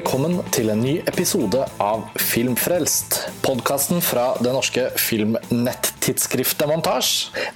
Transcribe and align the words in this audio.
velkommen 0.00 0.38
til 0.48 0.70
en 0.72 0.80
ny 0.80 0.94
episode 1.10 1.60
av 1.82 2.06
Filmfrelst. 2.16 3.18
Podkasten 3.44 3.98
fra 4.00 4.30
det 4.40 4.54
norske 4.54 4.86
filmnettidsskriftet 4.96 6.70
Montasj. 6.70 7.10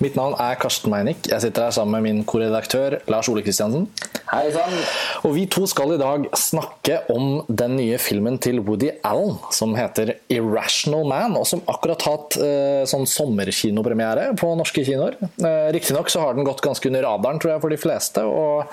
Mitt 0.04 0.18
navn 0.18 0.36
er 0.36 0.58
Karsten 0.60 0.92
Meinick. 0.92 1.24
Jeg 1.30 1.40
sitter 1.40 1.70
her 1.70 1.72
sammen 1.72 1.96
med 1.96 2.04
min 2.04 2.20
korredaktør 2.28 2.98
Lars 3.08 3.30
Ole 3.32 3.40
Kristiansen. 3.46 3.88
Hei 4.28 4.52
sann. 4.52 4.76
Og 5.24 5.38
vi 5.38 5.46
to 5.48 5.64
skal 5.70 5.96
i 5.96 5.98
dag 6.02 6.28
snakke 6.36 7.00
om 7.14 7.46
den 7.48 7.78
nye 7.78 7.96
filmen 8.02 8.36
til 8.36 8.60
Woody 8.66 8.92
Allen 9.00 9.38
som 9.48 9.72
heter 9.78 10.18
'Irrational 10.28 11.08
Man', 11.08 11.38
og 11.40 11.48
som 11.48 11.64
akkurat 11.64 12.02
har 12.02 12.18
hatt 12.18 12.36
eh, 12.36 12.84
sånn 12.84 13.08
sommerkinopremiere 13.08 14.34
på 14.36 14.52
norske 14.52 14.84
kinoer. 14.84 15.16
Eh, 15.40 15.72
Riktignok 15.72 16.12
så 16.12 16.20
har 16.20 16.34
den 16.36 16.44
gått 16.44 16.60
ganske 16.60 16.92
under 16.92 17.08
radaren, 17.08 17.40
tror 17.40 17.56
jeg, 17.56 17.60
for 17.64 17.72
de 17.72 17.80
fleste. 17.80 18.20
og 18.20 18.68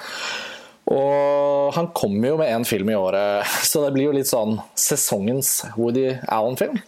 og 0.90 1.76
han 1.76 1.92
kommer 1.96 2.32
jo 2.32 2.40
med 2.42 2.50
én 2.52 2.66
film 2.68 2.90
i 2.90 2.98
året, 2.98 3.46
så 3.70 3.86
det 3.86 3.94
blir 3.96 4.10
jo 4.10 4.16
litt 4.18 4.32
sånn 4.32 4.58
sesongens 4.78 5.62
Woody 5.78 6.10
Allen-film. 6.28 6.82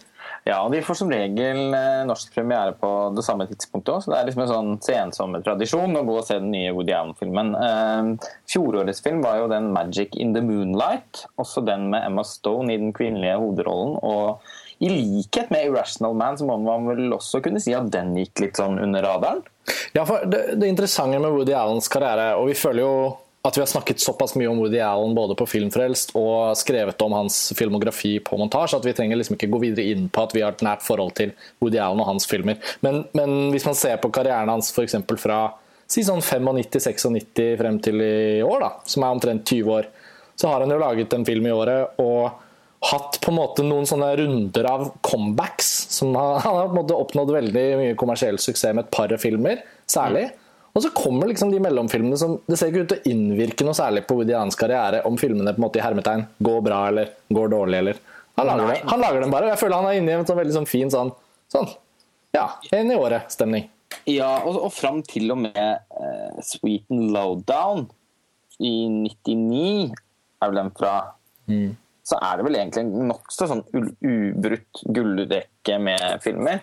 Ja, 0.44 0.58
de 0.68 0.82
får 0.84 0.98
som 0.98 1.08
regel 1.08 1.72
eh, 1.72 2.02
norsk 2.04 2.34
premiere 2.34 2.74
på 2.76 2.88
det 3.16 3.22
samme 3.24 3.46
tidspunktet 3.48 3.94
òg, 3.94 4.02
så 4.04 4.12
det 4.12 4.18
er 4.18 4.26
liksom 4.28 4.42
en 4.44 4.50
sånn 4.50 4.74
sensommertradisjon 4.84 5.96
å 5.96 6.02
gå 6.04 6.18
og 6.20 6.26
se 6.28 6.36
den 6.36 6.50
nye 6.52 6.74
Woody 6.76 6.92
Allen-filmen. 6.92 7.54
Eh, 7.56 8.28
fjorårets 8.52 9.00
film 9.06 9.22
var 9.24 9.38
jo 9.40 9.48
den 9.48 9.70
'Magic 9.72 10.18
in 10.20 10.36
the 10.36 10.44
Moonlight', 10.44 11.24
også 11.40 11.64
den 11.64 11.88
med 11.94 12.04
Emma 12.04 12.26
Stone 12.28 12.74
i 12.74 12.76
den 12.76 12.92
kvinnelige 12.92 13.40
hovedrollen. 13.40 13.96
og 14.02 14.44
i 14.84 14.88
likhet 14.90 15.50
med 15.50 15.64
'Irrational 15.64 16.14
Man' 16.14 16.36
så 16.36 16.44
må 16.44 16.58
man 16.58 16.86
vel 16.92 17.12
også 17.14 17.40
kunne 17.40 17.60
si 17.60 17.72
at 17.72 17.90
den 17.90 18.12
gikk 18.18 18.40
litt 18.40 18.56
sånn 18.60 18.76
under 18.82 19.02
radaren? 19.02 19.40
Ja, 19.94 20.04
for 20.04 20.26
det, 20.26 20.58
det 20.60 20.68
interessante 20.68 21.18
med 21.18 21.32
Woody 21.32 21.54
Allens 21.56 21.88
karriere, 21.88 22.34
og 22.36 22.50
vi 22.50 22.54
føler 22.58 22.82
jo 22.82 23.16
at 23.44 23.56
vi 23.56 23.60
har 23.60 23.68
snakket 23.68 24.00
såpass 24.00 24.34
mye 24.40 24.48
om 24.48 24.58
Woody 24.58 24.78
Allen 24.80 25.14
både 25.14 25.34
på 25.36 25.46
Filmfrelst 25.46 26.14
og 26.16 26.56
skrevet 26.56 27.02
om 27.04 27.12
hans 27.12 27.52
filmografi 27.58 28.16
på 28.24 28.38
montasje, 28.40 28.78
at 28.78 28.86
vi 28.88 28.94
trenger 28.96 29.18
liksom 29.20 29.36
ikke 29.36 29.50
gå 29.52 29.60
videre 29.66 29.92
inn 29.92 30.06
på 30.08 30.22
at 30.24 30.32
vi 30.32 30.40
har 30.40 30.54
et 30.54 30.64
nært 30.64 30.84
forhold 30.86 31.12
til 31.18 31.34
Woody 31.60 31.76
Allen 31.76 32.00
og 32.00 32.08
hans 32.08 32.24
filmer. 32.30 32.56
Men, 32.80 33.02
men 33.12 33.52
hvis 33.52 33.66
man 33.68 33.76
ser 33.76 33.98
på 34.00 34.08
karrieren 34.16 34.48
hans 34.48 34.72
f.eks. 34.72 34.96
fra 35.20 35.42
si 35.84 36.06
sånn 36.06 36.24
95-96 36.24 37.58
frem 37.60 37.76
til 37.84 38.00
i 38.00 38.40
år, 38.40 38.64
da, 38.64 38.70
som 38.88 39.04
er 39.04 39.18
omtrent 39.18 39.44
20 39.52 39.76
år, 39.76 39.90
så 40.40 40.48
har 40.48 40.64
han 40.64 40.72
jo 40.72 40.80
laget 40.80 41.12
en 41.12 41.26
film 41.28 41.44
i 41.46 41.52
året 41.52 42.00
og 42.02 42.40
hatt 42.84 43.18
på 43.20 43.32
en 43.32 43.38
måte 43.38 43.64
noen 43.64 43.84
sånne 43.88 44.08
runder 44.20 44.68
av 44.68 44.86
comebacks. 45.04 45.68
som 45.92 46.16
Han, 46.16 46.40
han 46.40 46.56
har 46.56 46.70
på 46.70 46.72
en 46.72 46.80
måte 46.80 46.96
oppnådd 46.96 47.34
veldig 47.36 47.66
mye 47.80 48.00
kommersiell 48.00 48.40
suksess 48.40 48.72
med 48.72 48.86
et 48.86 48.96
par 48.96 49.12
filmer, 49.20 49.60
særlig. 49.84 50.30
Mm. 50.32 50.43
Og 50.74 50.82
så 50.82 50.90
kommer 50.90 51.30
liksom 51.30 51.52
de 51.52 51.60
mellomfilmene 51.62 52.16
som 52.18 52.32
Det 52.50 52.56
ser 52.58 52.72
ikke 52.72 52.82
ut 52.82 52.90
til 52.90 52.98
å 52.98 53.12
innvirke 53.12 53.66
noe 53.66 53.76
særlig 53.78 54.04
på 54.08 54.16
Woody 54.18 54.34
Allens 54.34 54.58
karriere 54.58 55.04
om 55.06 55.18
filmene 55.20 55.54
på 55.54 55.62
en 55.62 55.66
måte 55.68 55.78
i 55.78 55.84
hermetegn 55.84 56.26
går 56.42 56.64
bra 56.66 56.80
eller 56.90 57.12
går 57.30 57.52
dårlig. 57.52 57.78
eller 57.78 58.00
Han 58.34 58.50
lager, 58.50 58.72
det. 58.72 58.80
Han 58.90 59.04
lager 59.04 59.20
dem 59.22 59.34
bare. 59.34 59.52
Jeg 59.52 59.60
føler 59.62 59.76
han 59.76 59.90
er 59.92 60.00
inne 60.00 60.10
i 60.10 60.18
en 60.18 60.26
sånn 60.26 60.40
veldig 60.40 60.56
sånn 60.56 60.66
fin 60.70 60.90
sånn, 60.90 61.12
sånn 61.52 61.70
ja, 62.34 62.48
en 62.74 62.90
i 62.90 62.98
året-stemning. 62.98 63.68
Ja, 64.10 64.40
og, 64.42 64.58
og 64.66 64.72
fram 64.74 64.98
til 65.06 65.30
og 65.30 65.38
med 65.44 65.84
uh, 65.94 66.40
Sweet 66.42 66.90
and 66.90 67.12
Lowdown 67.14 67.86
i 68.58 68.74
99 68.90 69.94
er 69.94 70.50
vel 70.50 70.60
den 70.60 70.74
fra 70.74 70.94
mm. 71.50 71.72
Så 72.04 72.18
er 72.20 72.36
det 72.36 72.44
vel 72.44 72.58
egentlig 72.58 72.82
en 72.84 73.06
nokså 73.08 73.46
sånn 73.48 73.62
ubrutt 74.04 74.82
gullrekke 74.92 75.78
med 75.80 76.02
filmer. 76.20 76.58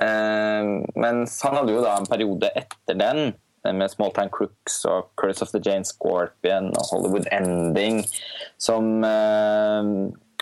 Eh, 0.00 0.64
mens 0.96 1.42
han 1.44 1.56
hadde 1.58 1.74
jo 1.74 1.82
da 1.84 1.98
en 1.98 2.08
periode 2.08 2.48
etter 2.56 2.96
den 2.96 3.18
eh, 3.66 3.74
med 3.76 3.90
Small 3.92 4.14
Time 4.16 4.32
Crooks 4.32 4.78
og 4.88 5.10
Curse 5.20 5.44
of 5.44 5.52
the 5.52 5.60
Jane 5.60 5.84
Scorpion 5.84 6.70
og 6.72 6.86
Hollywood 6.88 7.28
Ending 7.34 8.00
som 8.56 9.04
eh, 9.04 9.90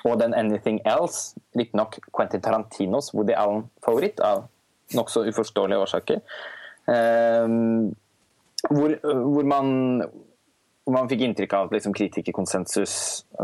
Og 0.06 0.20
den 0.20 0.36
Anything 0.38 0.78
Else, 0.86 1.34
riktignok 1.58 1.98
Quentin 2.14 2.42
Tarantinos 2.44 3.10
Woody 3.16 3.34
Allen-favoritt 3.34 4.22
av 4.22 4.44
nokså 4.94 5.24
uforståelige 5.26 5.82
årsaker. 5.82 6.20
Hvor, 8.70 8.94
hvor, 9.02 9.48
man, 9.50 9.72
man 10.86 11.10
fikk 11.10 11.24
inntrykk 11.26 11.56
av 11.58 11.66
at 11.66 11.74
liksom 11.74 11.97
kritikerkonsensus 11.98 12.94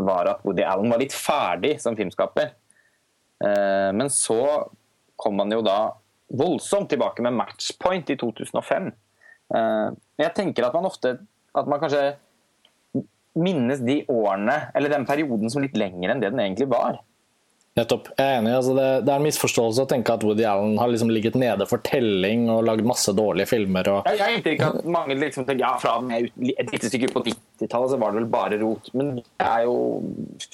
var 0.06 0.30
at 0.30 0.47
Woody 0.47 0.62
Allen 0.62 0.94
var 0.94 1.03
litt 1.03 1.12
ferdig 1.19 1.74
som 1.82 1.98
filmskaper. 1.98 2.54
Men 3.42 4.14
så 4.14 4.38
kom 5.19 5.42
man 5.42 5.50
jo 5.53 5.58
da 5.66 5.80
voldsomt 6.34 6.91
tilbake 6.93 7.25
med 7.25 7.37
matchpoint 7.39 8.11
i 8.12 8.19
2005. 8.21 8.91
Men 9.55 9.97
jeg 10.19 10.34
tenker 10.34 10.67
at 10.67 10.75
man 10.75 10.89
ofte 10.89 11.17
at 11.55 11.69
man 11.71 11.83
kanskje 11.83 12.15
minnes 13.34 13.83
de 13.83 14.05
årene, 14.11 14.55
eller 14.75 14.93
den 14.93 15.06
perioden 15.06 15.50
som 15.50 15.62
litt 15.65 15.77
lenger 15.78 16.12
enn 16.12 16.22
det 16.22 16.31
den 16.34 16.43
egentlig 16.43 16.69
var. 16.71 17.00
Nettopp. 17.75 18.12
Jeg 18.15 18.22
er 18.22 18.37
enig. 18.39 18.53
Altså 18.55 18.75
det, 18.77 18.87
det, 19.03 19.11
er 19.11 19.19
en 19.19 19.27
misforståelse 19.27 19.83
å 19.83 19.89
tenke 19.91 20.15
at 20.15 20.22
Woody 20.22 20.45
Allen 20.47 20.77
har 20.78 20.93
liksom 20.93 21.11
ligget 21.11 21.34
nede 21.39 21.67
for 21.67 21.83
telling 21.83 22.47
og 22.53 22.62
lagd 22.69 22.87
masse 22.87 23.11
dårlige 23.19 23.51
filmer. 23.51 23.91
Og... 23.91 24.11
Jeg, 24.12 24.21
jeg 24.21 24.55
ikke 24.55 24.69
at 24.69 24.87
mange 24.87 25.16
liksom 25.19 25.47
tenker 25.49 25.65
ja, 25.65 25.72
fra 25.83 25.97
et 26.15 26.71
lite 26.71 26.91
stykke 26.93 27.11
på 27.11 27.25
90-tallet 27.27 27.95
så 27.95 27.99
var 27.99 28.15
det 28.15 28.22
vel 28.22 28.31
bare 28.31 28.61
rot. 28.62 28.93
Men 28.95 29.16
det 29.19 29.49
er 29.49 29.66
jo 29.66 29.75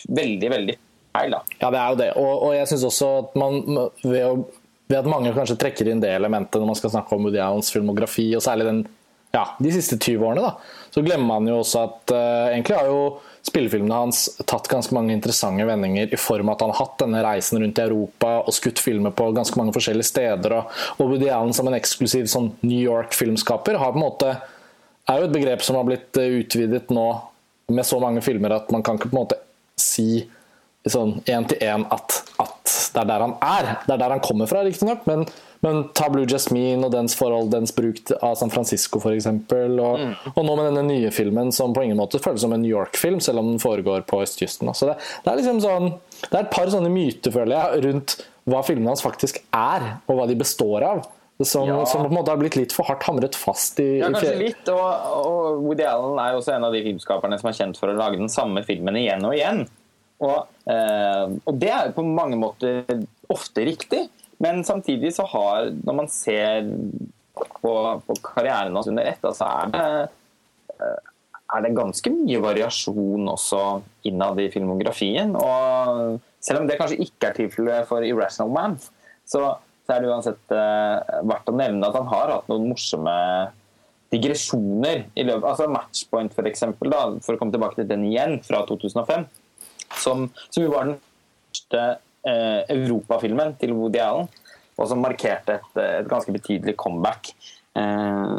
veldig, 0.08 0.50
veldig 0.54 0.78
feil, 1.12 1.36
da. 1.36 1.42
Ja, 1.58 1.68
det 1.68 1.82
er 1.82 1.92
jo 1.92 2.00
det. 2.00 2.08
Og, 2.22 2.32
og 2.46 2.56
jeg 2.56 2.72
syns 2.72 2.88
også 2.88 3.12
at 3.18 3.38
man 3.42 3.60
ved 4.00 4.24
å 4.24 4.32
ved 4.90 4.98
at 4.98 5.10
mange 5.10 5.32
kanskje 5.36 5.58
trekker 5.60 5.88
inn 5.88 6.02
det 6.02 6.10
elementet 6.16 6.58
når 6.58 6.72
man 6.72 6.78
skal 6.78 6.92
snakke 6.96 7.14
om 7.14 7.28
Woody 7.28 7.38
Allens 7.42 7.70
filmografi, 7.72 8.26
og 8.34 8.42
særlig 8.42 8.66
den, 8.66 8.80
ja, 9.32 9.44
de 9.62 9.74
siste 9.74 9.96
20 9.96 10.26
årene, 10.26 10.50
da, 10.50 10.86
så 10.90 11.04
glemmer 11.06 11.28
man 11.30 11.50
jo 11.50 11.60
også 11.62 11.84
at 11.86 12.14
uh, 12.16 12.48
egentlig 12.50 12.78
har 12.80 12.90
jo 12.90 13.02
spillefilmene 13.46 14.00
hans 14.02 14.24
tatt 14.44 14.68
ganske 14.68 14.92
mange 14.92 15.14
interessante 15.14 15.64
vendinger 15.64 16.10
i 16.12 16.18
form 16.20 16.50
av 16.50 16.58
at 16.58 16.64
han 16.64 16.72
har 16.74 16.80
hatt 16.82 16.98
denne 17.00 17.22
reisen 17.24 17.62
rundt 17.62 17.78
i 17.78 17.84
Europa 17.86 18.32
og 18.42 18.52
skutt 18.52 18.82
filmer 18.82 19.14
på 19.16 19.30
ganske 19.36 19.56
mange 19.56 19.72
forskjellige 19.76 20.10
steder. 20.10 20.56
Og, 20.58 20.80
og 20.98 21.14
Woody 21.14 21.30
Allen 21.32 21.54
som 21.56 21.70
en 21.70 21.78
eksklusiv 21.78 22.28
sånn 22.28 22.50
New 22.60 22.82
York-filmskaper 22.82 23.78
har 23.80 23.94
på 23.94 24.00
en 24.00 24.04
måte 24.04 24.34
er 25.10 25.22
jo 25.22 25.30
et 25.30 25.34
begrep 25.34 25.64
som 25.64 25.78
har 25.78 25.86
blitt 25.88 26.20
eh, 26.20 26.40
utvidet 26.42 26.92
nå 26.94 27.06
med 27.70 27.86
så 27.86 28.00
mange 28.02 28.22
filmer 28.24 28.58
at 28.58 28.70
man 28.74 28.84
kan 28.86 28.98
ikke 28.98 29.10
på 29.10 29.16
en 29.16 29.22
måte 29.22 29.40
si 29.80 30.26
sånn 30.88 31.18
én 31.28 31.44
til 31.48 31.60
én 31.60 31.84
at, 31.92 32.14
at, 32.40 32.72
det 32.94 33.02
er 33.02 33.08
der 33.10 33.24
han 33.26 33.34
er. 33.44 33.70
Det 33.84 33.94
er 33.94 34.00
der 34.00 34.14
han 34.14 34.22
kommer 34.24 34.48
fra, 34.48 34.62
riktignok, 34.64 35.04
men, 35.08 35.26
men 35.64 35.82
ta 35.96 36.08
Blue 36.12 36.28
Jasmine 36.28 36.86
og 36.86 36.94
dens 36.94 37.14
forhold, 37.18 37.50
dens 37.52 37.74
bruk 37.76 38.00
av 38.16 38.38
San 38.40 38.52
Francisco 38.52 39.02
f.eks. 39.02 39.28
Og, 39.28 39.44
mm. 40.00 40.32
og 40.32 40.40
nå 40.46 40.56
med 40.56 40.70
denne 40.70 40.86
nye 40.88 41.12
filmen 41.14 41.52
som 41.52 41.76
på 41.76 41.84
ingen 41.84 42.00
måte 42.00 42.22
føles 42.22 42.40
som 42.46 42.56
en 42.56 42.64
New 42.64 42.72
York-film, 42.72 43.20
selv 43.20 43.42
om 43.42 43.52
den 43.52 43.62
foregår 43.62 44.06
på 44.08 44.22
østkysten. 44.24 44.72
Så 44.72 44.88
det, 44.88 44.98
det, 45.20 45.28
er 45.28 45.40
liksom 45.42 45.62
sånn, 45.64 45.94
det 46.26 46.32
er 46.32 46.44
et 46.46 46.52
par 46.54 46.72
sånne 46.72 46.92
myter, 46.92 47.34
føler 47.34 47.58
jeg, 47.58 47.86
rundt 47.88 48.20
hva 48.50 48.62
filmene 48.66 48.94
hans 48.94 49.04
faktisk 49.04 49.42
er, 49.52 49.96
og 50.08 50.16
hva 50.16 50.28
de 50.30 50.38
består 50.40 50.86
av. 50.86 51.08
Som, 51.40 51.70
ja. 51.70 51.86
som, 51.88 52.02
på 52.04 52.10
en 52.10 52.18
måte 52.18 52.28
har 52.28 52.36
blitt 52.36 52.56
litt 52.58 52.72
for 52.76 52.84
hardt 52.84 53.06
hamret 53.08 53.36
fast 53.38 53.78
i 53.80 54.02
Ja, 54.02 54.10
kanskje 54.10 54.34
litt. 54.36 54.66
Og, 54.68 55.06
og 55.24 55.62
Woody 55.64 55.86
Allen 55.88 56.18
er 56.20 56.36
også 56.36 56.52
en 56.52 56.66
av 56.68 56.74
de 56.76 56.82
filmskaperne 56.84 57.38
som 57.40 57.48
er 57.48 57.56
kjent 57.56 57.80
for 57.80 57.88
å 57.88 57.96
lage 57.96 58.20
den 58.20 58.28
samme 58.28 58.60
filmen 58.66 58.98
igjen 59.00 59.24
og 59.24 59.32
igjen. 59.38 59.62
Og, 60.20 60.48
eh, 60.68 61.26
og, 61.46 61.54
det 61.60 61.70
er 61.72 61.92
på 61.96 62.04
mange 62.04 62.36
måter 62.40 62.84
ofte 63.32 63.64
riktig, 63.64 64.04
men 64.40 64.64
samtidig 64.64 65.12
så 65.16 65.26
har 65.28 65.70
Når 65.84 65.96
man 65.96 66.08
ser 66.08 66.66
på, 67.40 67.72
på 68.06 68.16
karrieren 68.24 68.76
hans 68.76 68.88
under 68.90 69.06
ett, 69.08 69.24
så 69.36 69.46
er 69.46 69.70
det, 69.72 69.86
eh, 70.76 70.98
er 71.56 71.64
det 71.64 71.76
ganske 71.76 72.12
mye 72.12 72.40
variasjon 72.42 73.30
også 73.32 73.62
innad 74.08 74.40
i 74.40 74.50
filmografien. 74.52 75.32
Og 75.36 76.20
selv 76.40 76.60
om 76.60 76.68
det 76.68 76.76
kanskje 76.80 77.00
ikke 77.00 77.30
er 77.30 77.38
tilfellet 77.38 77.88
for 77.88 78.04
'Irrational 78.04 78.52
Man', 78.52 78.76
så, 79.24 79.56
så 79.86 79.94
er 79.94 80.02
det 80.02 80.12
uansett 80.12 80.54
uh, 80.54 81.00
verdt 81.26 81.50
å 81.50 81.56
nevne 81.56 81.88
at 81.88 81.96
han 81.96 82.08
har 82.12 82.32
hatt 82.36 82.48
noen 82.50 82.68
morsomme 82.70 83.16
digresjoner 84.10 85.04
i 85.14 85.26
løpet 85.26 85.48
altså 85.48 85.68
Matchpoint, 85.70 86.34
for 86.34 86.48
eksempel, 86.50 86.90
da, 86.90 87.02
for 87.22 87.34
å 87.34 87.40
komme 87.40 87.54
tilbake 87.54 87.78
til 87.78 87.90
den 87.90 88.08
igjen, 88.08 88.40
fra 88.46 88.62
2005 88.68 89.26
som, 89.96 90.28
som 90.50 90.70
var 90.70 90.88
den 90.88 90.98
første 91.50 91.82
eh, 92.26 92.62
europafilmen 92.68 93.56
til 93.60 93.74
Woody 93.76 94.00
Allen, 94.02 94.28
og 94.80 94.88
som 94.88 95.02
markerte 95.02 95.58
et, 95.58 95.80
et 95.82 96.08
ganske 96.08 96.32
betydelig 96.32 96.76
comeback. 96.80 97.32
Eh, 97.76 98.38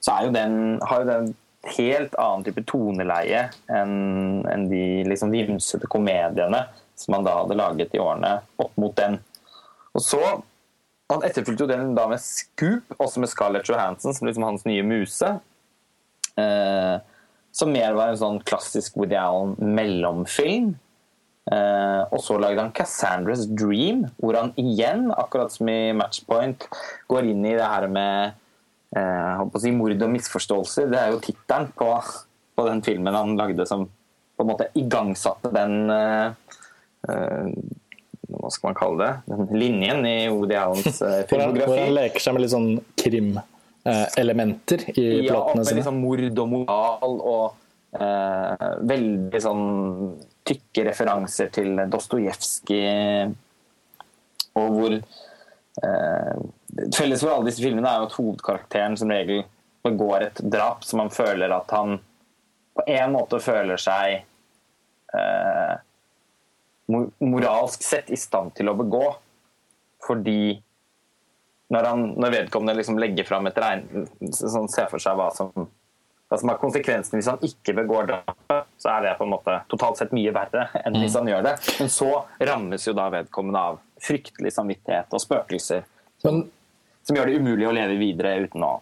så 0.00 0.20
jo 0.26 0.32
den, 0.34 0.78
har 0.86 1.02
jo 1.02 1.10
den 1.10 1.34
helt 1.76 2.14
annen 2.22 2.44
type 2.46 2.62
toneleie 2.68 3.48
enn 3.74 4.44
en 4.46 4.68
de 4.70 4.82
liksom 5.08 5.32
vimsete 5.34 5.88
komediene 5.90 6.62
som 6.96 7.16
han 7.16 7.26
da 7.26 7.40
hadde 7.40 7.58
laget 7.58 7.96
i 7.96 8.02
årene 8.02 8.36
opp 8.62 8.76
mot 8.80 8.94
den. 8.96 9.18
Og 9.96 10.04
så 10.04 10.22
Han 11.06 11.22
etterfulgte 11.22 11.62
jo 11.62 11.70
den 11.70 11.92
da 11.94 12.08
med 12.10 12.18
Scoop, 12.18 12.88
også 12.98 13.20
med 13.22 13.30
Scarlett 13.30 13.68
Johansson 13.70 14.10
som 14.10 14.26
liksom 14.26 14.42
hans 14.42 14.64
nye 14.66 14.82
muse. 14.82 15.28
Eh, 16.34 16.96
som 17.54 17.70
mer 17.70 17.94
var 17.94 18.10
en 18.10 18.18
sånn 18.18 18.40
klassisk 18.42 18.98
Woody 18.98 19.14
Allen 19.14 19.54
mellomfilm. 19.56 20.72
Uh, 20.74 20.85
og 21.46 22.18
så 22.24 22.38
lagde 22.42 22.58
han 22.58 22.72
Cassandra's 22.74 23.44
Dream, 23.46 24.06
hvor 24.18 24.34
han 24.34 24.52
igjen, 24.58 25.12
akkurat 25.14 25.52
som 25.54 25.68
i 25.70 25.92
Matchpoint, 25.94 26.66
går 27.06 27.28
inn 27.30 27.44
i 27.46 27.54
det 27.54 27.68
her 27.70 27.86
med 27.92 28.34
uh, 28.98 29.44
si, 29.62 29.70
mord 29.74 29.94
og 29.94 30.10
misforståelser. 30.16 30.90
Det 30.90 30.98
er 30.98 31.14
jo 31.14 31.22
tittelen 31.22 31.70
på, 31.78 31.92
på, 32.58 32.66
den 32.66 32.82
filmen 32.86 33.14
han 33.14 33.36
lagde 33.38 33.66
som 33.68 33.86
på 34.36 34.44
en 34.44 34.50
måte 34.50 34.66
igangsatte 34.76 35.48
den 35.54 35.86
Hva 37.06 38.50
skal 38.50 38.66
man 38.66 38.76
kalle 38.76 38.98
det? 39.00 39.12
Den 39.30 39.60
linjen 39.62 40.02
i 40.04 40.16
Woody 40.28 40.58
Allens 40.58 40.98
filmografi. 41.30 41.62
Hvor 41.62 41.78
han 41.78 41.94
leker 41.94 42.20
seg 42.24 42.34
med 42.34 42.42
litt 42.42 42.52
sånn 42.52 42.72
krimelementer 43.00 44.84
i 44.92 45.06
ja, 45.22 45.30
platene 45.30 45.62
sine. 45.62 45.78
Liksom 45.78 46.02
mord 46.02 46.42
og 46.42 46.50
moral 46.52 47.16
og 47.16 47.44
eh, 47.96 48.66
veldig 48.92 49.42
sånn 49.46 49.64
tykke 50.46 50.84
referanser 50.88 51.50
til 51.54 51.74
Dostojevskij. 51.90 53.32
Og 54.56 54.76
hvor 54.76 54.94
eh, 54.96 56.36
Felles 56.96 57.22
for 57.22 57.32
alle 57.32 57.50
disse 57.50 57.64
filmene 57.64 57.90
er 57.90 58.02
jo 58.02 58.08
at 58.08 58.16
hovedkarakteren 58.18 58.96
som 58.98 59.12
regel 59.12 59.44
begår 59.86 60.28
et 60.28 60.40
drap 60.42 60.84
som 60.84 61.02
man 61.02 61.12
føler 61.14 61.52
at 61.54 61.70
han 61.74 61.98
på 62.76 62.84
en 62.92 63.12
måte 63.14 63.38
føler 63.40 63.80
seg 63.80 64.18
eh, 65.16 65.74
moralsk 66.86 67.82
sett 67.82 68.10
i 68.12 68.18
stand 68.20 68.54
til 68.58 68.70
å 68.70 68.76
begå. 68.78 69.04
Fordi 70.06 70.56
når, 71.72 71.88
han, 71.88 72.04
når 72.14 72.34
vedkommende 72.34 72.76
liksom 72.78 73.00
legger 73.00 73.26
fram 73.26 73.48
et 73.48 73.58
regn... 73.58 74.06
Sånn, 74.30 74.68
ser 74.70 74.90
for 74.92 75.02
seg 75.02 75.16
hva 75.18 75.30
som, 75.34 75.50
hva 76.26 76.38
som 76.40 76.50
er 76.50 76.58
konsekvensen 76.58 77.18
hvis 77.18 77.28
han 77.30 77.44
ikke 77.46 77.76
begår 77.76 78.08
drapet, 78.10 78.66
så 78.82 78.90
er 78.96 79.04
det 79.04 79.14
på 79.18 79.26
en 79.26 79.34
måte 79.36 79.60
totalt 79.70 80.00
sett 80.00 80.14
mye 80.16 80.32
verre 80.34 80.66
enn 80.82 80.98
hvis 80.98 81.14
han 81.18 81.30
gjør 81.30 81.46
det. 81.46 81.54
Men 81.78 81.92
så 81.92 82.10
rammes 82.50 82.88
jo 82.88 82.96
da 82.98 83.06
vedkommende 83.14 83.62
av 83.70 83.78
fryktelig 84.02 84.52
samvittighet 84.56 85.14
og 85.14 85.22
spøkelser 85.22 85.86
som, 86.22 86.42
som 87.06 87.18
gjør 87.18 87.30
det 87.30 87.40
umulig 87.40 87.68
å 87.68 87.74
leve 87.76 87.98
videre 88.00 88.36
uten 88.42 88.66
å 88.66 88.74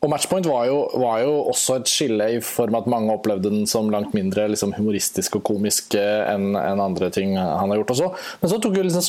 og 0.00 0.08
Matchpoint 0.08 0.46
var 0.48 0.64
jo, 0.64 0.76
var 0.96 1.20
jo, 1.20 1.32
også 1.50 1.76
et 1.76 1.90
skille 1.90 2.26
i 2.32 2.38
form 2.44 2.78
at 2.78 2.86
mange 2.88 3.12
opplevde 3.12 3.50
den 3.52 3.66
som 3.68 3.90
langt 3.92 4.14
mindre 4.16 4.46
liksom, 4.48 4.72
humoristisk 4.78 5.36
og 5.36 5.44
komisk 5.50 5.96
enn 6.00 6.54
en 6.56 6.80
andre 6.80 7.10
ting 7.12 7.34
han 7.36 7.68
har 7.68 7.82
gjort 7.82 7.92
også. 7.96 8.08
Men 8.40 8.52
så 8.52 8.60
tok 8.64 8.78
jo 8.78 8.86
liksom 8.86 9.04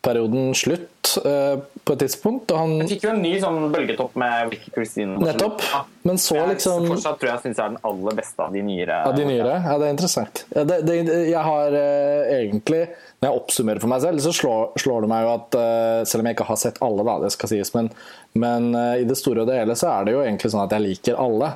Scarlett-perioden 0.00 0.54
slutt 0.54 1.16
eh, 1.24 1.60
på 1.84 1.92
et 1.92 1.98
tidspunkt. 2.00 2.50
Og 2.50 2.58
han 2.58 2.72
jeg 2.80 2.96
fikk 2.96 3.04
jo 3.04 3.10
en 3.12 3.22
ny 3.22 3.32
sånn 3.40 3.72
bølgetopp 3.72 4.16
med 4.16 4.50
Vicky 4.50 4.72
Christine. 4.74 5.18
Nettopp. 5.20 5.62
Men 6.02 6.18
så 6.18 6.46
liksom 6.48 6.84
jeg 6.84 6.94
Fortsatt 6.94 7.20
tror 7.20 7.30
jeg 7.30 7.42
syns 7.44 7.58
jeg 7.58 7.64
er 7.64 7.74
den 7.74 7.80
aller 7.90 8.16
beste 8.16 8.42
av 8.42 8.52
de 8.52 8.62
nyere. 8.64 8.98
Av 9.06 9.16
de 9.16 9.26
nyere? 9.28 9.60
Ja, 9.64 9.76
det 9.78 9.86
er 9.86 9.94
interessant. 9.94 10.44
Ja, 10.54 10.64
det, 10.64 10.80
det, 10.88 10.98
jeg 11.30 11.44
har 11.44 11.76
eh, 11.76 12.34
egentlig 12.40 12.82
når 13.20 13.28
jeg 13.28 13.40
oppsummerer 13.42 13.82
for 13.82 13.92
meg 13.92 14.00
selv, 14.00 14.22
så 14.24 14.32
slår, 14.32 14.60
slår 14.80 15.04
det 15.04 15.08
meg 15.12 15.24
jo 15.26 15.32
at 15.34 15.56
eh, 15.60 16.02
selv 16.08 16.22
om 16.22 16.28
jeg 16.30 16.38
ikke 16.38 16.48
har 16.48 16.60
sett 16.62 16.78
alle, 16.84 17.04
da, 17.04 17.18
det 17.20 17.32
skal 17.34 17.50
sies, 17.52 17.74
men, 17.76 17.90
men 18.32 18.70
uh, 18.72 18.94
i 18.96 19.04
det 19.04 19.18
store 19.20 19.42
og 19.42 19.50
det 19.50 19.58
hele 19.58 19.76
så 19.76 19.90
er 19.92 20.06
det 20.08 20.14
jo 20.14 20.22
egentlig 20.24 20.48
sånn 20.54 20.64
at 20.64 20.72
jeg 20.72 20.86
liker 20.86 21.20
alle. 21.20 21.50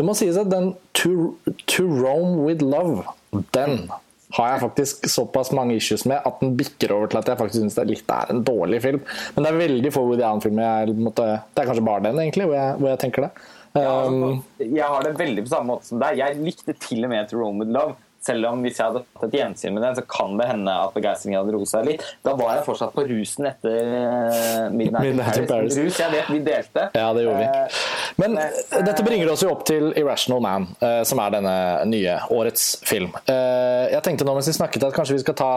Det 0.00 0.06
må 0.08 0.14
sies 0.16 0.38
at 0.40 0.48
den 0.48 0.72
To, 1.00 1.34
to 1.68 1.84
Rome 1.84 2.40
With 2.46 2.64
Love, 2.64 3.04
den 3.52 3.90
har 4.36 4.52
jeg 4.52 4.62
faktisk 4.62 5.08
såpass 5.10 5.50
mange 5.56 5.76
issues 5.78 6.04
med 6.06 6.22
at 6.26 6.42
den 6.42 6.52
bikker 6.58 6.92
over 6.94 7.10
til 7.10 7.20
at 7.20 7.30
jeg 7.32 7.40
faktisk 7.40 7.64
syns 7.64 7.78
det 7.78 7.86
litt 7.88 8.12
er 8.14 8.30
en 8.30 8.44
dårlig 8.46 8.82
film. 8.84 9.00
Men 9.34 9.46
det 9.46 9.50
er 9.50 9.62
veldig 9.62 9.94
få 9.94 10.04
Woody 10.06 10.26
Allen-filmer 10.26 10.68
jeg 10.68 10.94
Det 11.18 11.24
er 11.26 11.66
kanskje 11.70 11.86
bare 11.86 12.04
den, 12.06 12.20
egentlig, 12.22 12.46
hvor 12.46 12.58
jeg, 12.58 12.76
hvor 12.78 12.92
jeg 12.92 13.02
tenker 13.02 13.26
det. 13.26 13.32
Um, 13.70 13.82
ja, 13.82 13.90
altså, 13.90 14.30
jeg 14.66 14.92
har 14.92 15.04
det 15.06 15.18
veldig 15.18 15.42
på 15.46 15.52
samme 15.52 15.74
måte 15.74 15.86
som 15.90 16.00
deg. 16.02 16.18
Jeg 16.18 16.38
likte 16.42 16.74
til 16.86 17.06
og 17.06 17.12
med 17.12 17.30
To 17.30 17.42
Rome 17.42 17.64
With 17.64 17.74
Love 17.74 17.98
selv 18.20 18.46
om 18.50 18.60
hvis 18.64 18.78
jeg 18.78 18.90
hadde 18.90 19.02
hatt 19.02 19.26
et 19.26 19.36
gjensyn 19.38 19.74
med 19.76 19.84
den, 19.86 19.96
så 19.96 20.04
kan 20.04 20.36
det 20.36 20.48
hende 20.50 20.74
at 20.84 20.92
begeistringen 20.96 21.40
hadde 21.40 21.54
roet 21.56 21.70
seg 21.70 21.86
litt. 21.88 22.06
Da 22.26 22.34
var 22.36 22.58
jeg 22.58 22.66
fortsatt 22.68 22.94
på 22.96 23.04
rusen 23.08 23.48
etter 23.48 23.78
uh, 23.80 24.66
Midnight, 24.74 25.06
Midnight 25.06 25.48
Paris. 25.48 25.78
Rus, 25.80 26.00
jeg 26.02 26.12
vet 26.12 26.32
vi 26.32 26.40
delte. 26.44 26.88
Ja, 26.96 27.10
det 27.16 27.24
gjorde 27.24 27.40
vi. 27.40 27.48
Eh, 27.48 27.84
Men 28.20 28.36
uh, 28.36 28.80
dette 28.84 29.04
bringer 29.06 29.32
oss 29.32 29.44
jo 29.44 29.52
opp 29.54 29.64
til 29.68 29.94
Irrational 29.96 30.42
Man, 30.44 30.68
som 31.06 31.20
er 31.22 31.32
denne 31.32 31.54
nye 31.88 32.16
årets 32.32 32.72
film. 32.86 33.12
jeg 33.26 34.02
tenkte 34.04 34.26
nå 34.26 34.34
mens 34.36 34.48
vi 34.50 34.56
snakket 34.56 34.84
at 34.86 34.96
kanskje 34.96 35.16
vi 35.16 35.22
skal 35.22 35.36
ta 35.38 35.52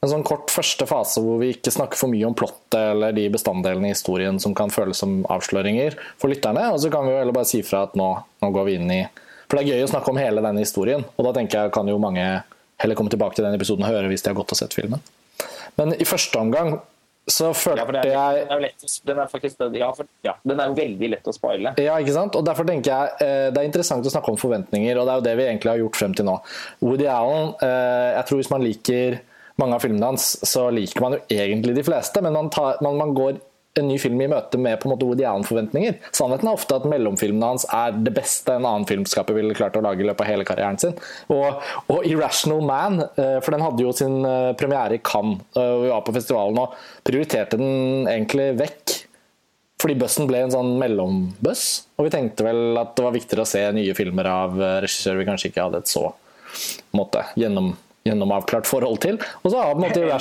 en 0.00 0.08
sånn 0.08 0.24
kort 0.24 0.52
første 0.52 0.86
fase 0.88 1.20
hvor 1.22 1.40
vi 1.42 1.52
ikke 1.54 1.72
snakker 1.74 2.00
for 2.00 2.12
mye 2.12 2.28
om 2.28 2.36
plottet 2.36 2.78
eller 2.78 3.12
de 3.16 3.26
bestanddelene 3.32 3.90
i 3.90 3.94
historien 3.94 4.40
som 4.40 4.54
kan 4.56 4.72
føles 4.72 5.00
som 5.02 5.20
avsløringer 5.32 5.98
for 6.20 6.32
lytterne. 6.32 6.70
Og 6.72 6.80
så 6.80 6.92
kan 6.92 7.04
vi 7.06 7.12
jo 7.12 7.20
heller 7.20 7.36
bare 7.36 7.50
si 7.50 7.60
fra 7.66 7.84
at 7.88 7.96
nå, 7.98 8.08
nå 8.40 8.52
går 8.54 8.68
vi 8.68 8.78
inn 8.80 8.94
i 8.94 9.02
for 9.50 9.58
det 9.58 9.64
er 9.66 9.74
gøy 9.74 9.88
å 9.88 9.90
snakke 9.90 10.12
om 10.12 10.20
hele 10.20 10.44
denne 10.44 10.62
historien, 10.62 11.02
og 11.16 11.26
da 11.26 11.34
tenker 11.36 11.66
jeg 11.66 11.74
kan 11.74 11.90
jo 11.90 11.98
mange 12.00 12.24
heller 12.80 12.96
komme 12.96 13.12
tilbake 13.12 13.36
til 13.36 13.44
den 13.44 13.58
episoden 13.58 13.84
og 13.84 13.90
høre 13.90 14.08
hvis 14.12 14.22
de 14.24 14.30
har 14.30 14.38
gått 14.38 14.54
og 14.54 14.60
sett 14.60 14.76
filmen. 14.76 15.02
Men 15.76 15.92
i 15.98 16.06
første 16.08 16.38
omgang 16.38 16.78
så 17.30 17.50
følte 17.54 18.00
ja, 18.00 18.22
jeg 18.32 18.46
den 18.46 18.54
er, 18.56 18.62
lett, 18.64 18.84
den 19.06 19.18
er 19.22 19.28
faktisk 19.30 19.60
ja, 19.76 19.90
for, 19.94 20.08
ja, 20.24 20.32
den 20.46 20.62
er 20.62 20.72
veldig 20.74 21.10
lett 21.12 21.28
å 21.28 21.34
spoile. 21.34 21.74
Ja, 21.78 21.98
ikke 22.00 22.14
sant? 22.16 22.36
Og 22.38 22.46
derfor 22.46 22.66
tenker 22.66 22.90
jeg 22.90 23.26
eh, 23.26 23.48
det 23.52 23.60
er 23.60 23.68
interessant 23.68 24.06
å 24.06 24.12
snakke 24.12 24.32
om 24.32 24.38
forventninger, 24.40 24.98
og 24.98 25.06
det 25.06 25.12
er 25.12 25.20
jo 25.20 25.26
det 25.28 25.34
vi 25.38 25.46
egentlig 25.46 25.72
har 25.74 25.82
gjort 25.82 26.00
frem 26.00 26.16
til 26.16 26.26
nå. 26.26 26.38
Woody 26.82 27.06
Allen, 27.12 27.52
eh, 27.66 28.08
jeg 28.16 28.26
tror 28.30 28.40
hvis 28.40 28.52
man 28.52 28.64
liker 28.64 29.20
mange 29.60 29.76
av 29.76 29.84
filmene 29.84 30.10
hans, 30.12 30.32
så 30.48 30.66
liker 30.72 31.04
man 31.04 31.18
jo 31.18 31.22
egentlig 31.36 31.76
de 31.76 31.86
fleste, 31.86 32.24
men 32.24 32.34
man, 32.34 32.50
tar, 32.52 32.80
man, 32.84 32.96
man 32.98 33.14
går 33.14 33.38
en 33.78 33.86
ny 33.86 33.96
film 34.02 34.20
i 34.22 34.28
møte 34.30 34.58
med 34.58 34.80
på 34.80 34.88
en 34.88 34.94
måte 34.94 35.06
Woody 35.06 35.24
Allen-forventninger. 35.26 35.98
Sannheten 36.16 36.48
er 36.50 36.58
ofte 36.58 36.78
at 36.80 36.86
mellomfilmene 36.90 37.50
hans 37.52 37.66
er 37.74 37.94
det 37.94 38.12
beste 38.16 38.56
en 38.56 38.66
annen 38.66 38.86
filmskaper 38.88 39.36
ville 39.36 39.54
klart 39.56 39.76
å 39.78 39.82
lage 39.84 40.02
i 40.02 40.08
løpet 40.08 40.24
av 40.24 40.30
hele 40.30 40.46
karrieren 40.48 40.78
sin. 40.80 40.96
Og, 41.30 41.60
og, 41.86 42.00
Irrational 42.08 42.64
Man, 42.66 42.98
eh, 43.14 43.36
for 43.44 43.54
den 43.54 43.62
hadde 43.62 43.84
jo 43.84 43.92
sin 43.94 44.24
eh, 44.26 44.50
premiere 44.58 44.98
i 44.98 45.02
Cannes, 45.06 45.44
eh, 45.54 45.74
og 45.76 45.84
vi 45.84 45.92
var 45.92 46.02
på 46.06 46.14
festivalen 46.16 46.58
og 46.64 46.74
prioriterte 47.06 47.60
den 47.60 48.08
egentlig 48.10 48.50
vekk. 48.58 48.96
Fordi 49.80 49.96
bussen 49.96 50.26
ble 50.28 50.42
en 50.44 50.52
sånn 50.52 50.74
mellombuss, 50.80 51.68
og 51.96 52.08
vi 52.08 52.12
tenkte 52.12 52.44
vel 52.44 52.76
at 52.76 52.90
det 52.98 53.04
var 53.06 53.14
viktigere 53.14 53.46
å 53.46 53.48
se 53.48 53.62
nye 53.72 53.94
filmer 53.96 54.28
av 54.28 54.58
regissører 54.84 55.22
vi 55.22 55.28
kanskje 55.30 55.48
ikke 55.48 55.62
hadde 55.64 55.80
et 55.80 55.88
så 55.88 56.10
måte, 56.98 57.22
gjennom, 57.40 57.70
gjennomavklart 58.04 58.68
forhold 58.68 59.00
til. 59.06 59.16
Og 59.40 59.54
så 59.54 59.62
har 59.62 59.72
på 59.72 59.80
en 59.80 59.86
måte 59.86 60.02
ja. 60.04 60.18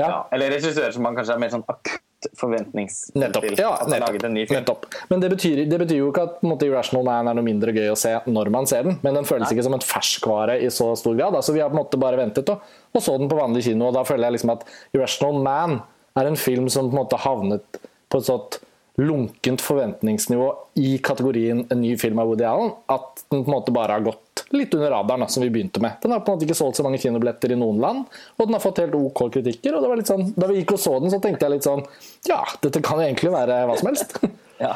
ja. 0.00 0.08
Eller 0.34 0.56
regissører 0.56 0.96
som 0.96 1.06
man 1.06 1.14
kanskje 1.14 1.36
er 1.36 1.44
mer 1.44 1.52
sånn 1.54 1.68
akutt 1.70 2.02
forventningsfull 2.38 3.22
nettopp. 3.22 3.46
Ja, 3.58 3.72
nettopp. 3.88 4.50
nettopp. 4.50 4.86
Men 5.10 5.22
det 5.22 5.30
betyr, 5.34 5.62
det 5.70 5.78
betyr, 5.84 6.00
jo 6.00 6.10
ikke 6.12 6.26
at 6.28 6.42
måte, 6.46 6.68
Irrational 6.68 7.06
Man 7.06 7.30
er 7.30 7.38
noe 7.38 7.46
mindre 7.46 7.74
gøy 7.76 7.90
å 7.92 7.98
se 7.98 8.14
når 8.26 8.52
man 8.54 8.68
ser 8.70 8.88
den, 8.88 8.98
men 9.04 9.18
den 9.18 9.28
føles 9.28 9.48
Nei. 9.48 9.56
ikke 9.56 9.66
som 9.68 9.76
en 9.78 9.86
ferskvare 9.86 10.58
i 10.62 10.70
så 10.72 10.92
stor 10.98 11.16
grad. 11.18 11.36
Altså, 11.38 11.54
vi 11.56 11.62
har 11.64 11.72
på 11.72 11.78
en 11.78 11.82
måte 11.82 12.00
bare 12.00 12.20
ventet 12.20 12.52
og, 12.52 12.66
og 12.92 13.04
så 13.04 13.16
den 13.20 13.30
på 13.30 13.38
vanlig 13.38 13.64
kino, 13.68 13.88
og 13.88 13.96
da 13.96 14.04
føler 14.08 14.28
jeg 14.28 14.38
liksom 14.38 14.54
at 14.56 14.66
Irrational 14.94 15.40
Man 15.44 15.80
er 16.18 16.28
en 16.28 16.38
film 16.38 16.68
som 16.72 16.90
på 16.90 16.96
en 16.96 17.02
måte 17.04 17.20
havnet 17.22 17.82
på 18.12 18.20
et 18.20 18.28
sånt 18.28 18.60
lunkent 19.00 19.62
forventningsnivå 19.64 20.48
i 20.82 20.98
kategorien 21.04 21.64
en 21.70 21.80
ny 21.80 21.94
film 22.00 22.20
av 22.20 22.28
Woody 22.28 22.44
Allen, 22.44 22.74
at 22.92 23.24
den 23.32 23.44
på 23.44 23.48
en 23.48 23.56
måte 23.56 23.74
bare 23.74 23.96
har 23.96 24.04
gått 24.04 24.31
litt 24.56 24.74
under 24.74 24.90
radaren, 24.90 25.28
som 25.28 25.42
vi 25.42 25.50
begynte 25.50 25.80
med. 25.80 25.98
Den 26.02 26.12
har 26.12 26.20
på 26.20 26.32
en 26.32 26.38
måte 26.38 26.46
ikke 26.46 26.56
solgt 26.58 26.78
så 26.78 26.84
mange 26.86 27.00
kinobilletter 27.02 27.54
i 27.54 27.58
noen 27.58 27.80
land, 27.82 28.04
og 28.36 28.46
den 28.46 28.56
har 28.56 28.62
fått 28.62 28.82
helt 28.82 28.96
OK 28.98 29.24
kritikker. 29.34 29.74
og 29.74 29.84
det 29.84 29.90
var 29.90 30.00
litt 30.00 30.10
sånn, 30.10 30.32
Da 30.36 30.48
vi 30.50 30.60
gikk 30.60 30.76
og 30.76 30.82
så 30.82 30.98
den, 31.00 31.12
så 31.12 31.20
tenkte 31.22 31.46
jeg 31.46 31.56
litt 31.56 31.68
sånn 31.68 31.84
Ja, 32.28 32.42
dette 32.64 32.82
kan 32.84 33.00
egentlig 33.02 33.32
være 33.34 33.62
hva 33.68 33.76
som 33.80 33.90
helst. 33.92 34.18
ja. 34.64 34.74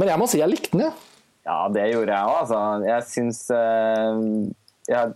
Men 0.00 0.12
jeg 0.12 0.22
må 0.22 0.28
si 0.30 0.40
jeg 0.40 0.52
likte 0.52 0.76
den, 0.76 0.86
ja. 0.88 0.92
Ja, 1.50 1.58
det 1.72 1.88
gjorde 1.90 2.14
jeg 2.14 2.30
òg, 2.30 2.36
altså. 2.44 2.58
Jeg 2.86 3.06
syns 3.08 3.38
uh, 3.54 4.16
Jeg 4.90 5.14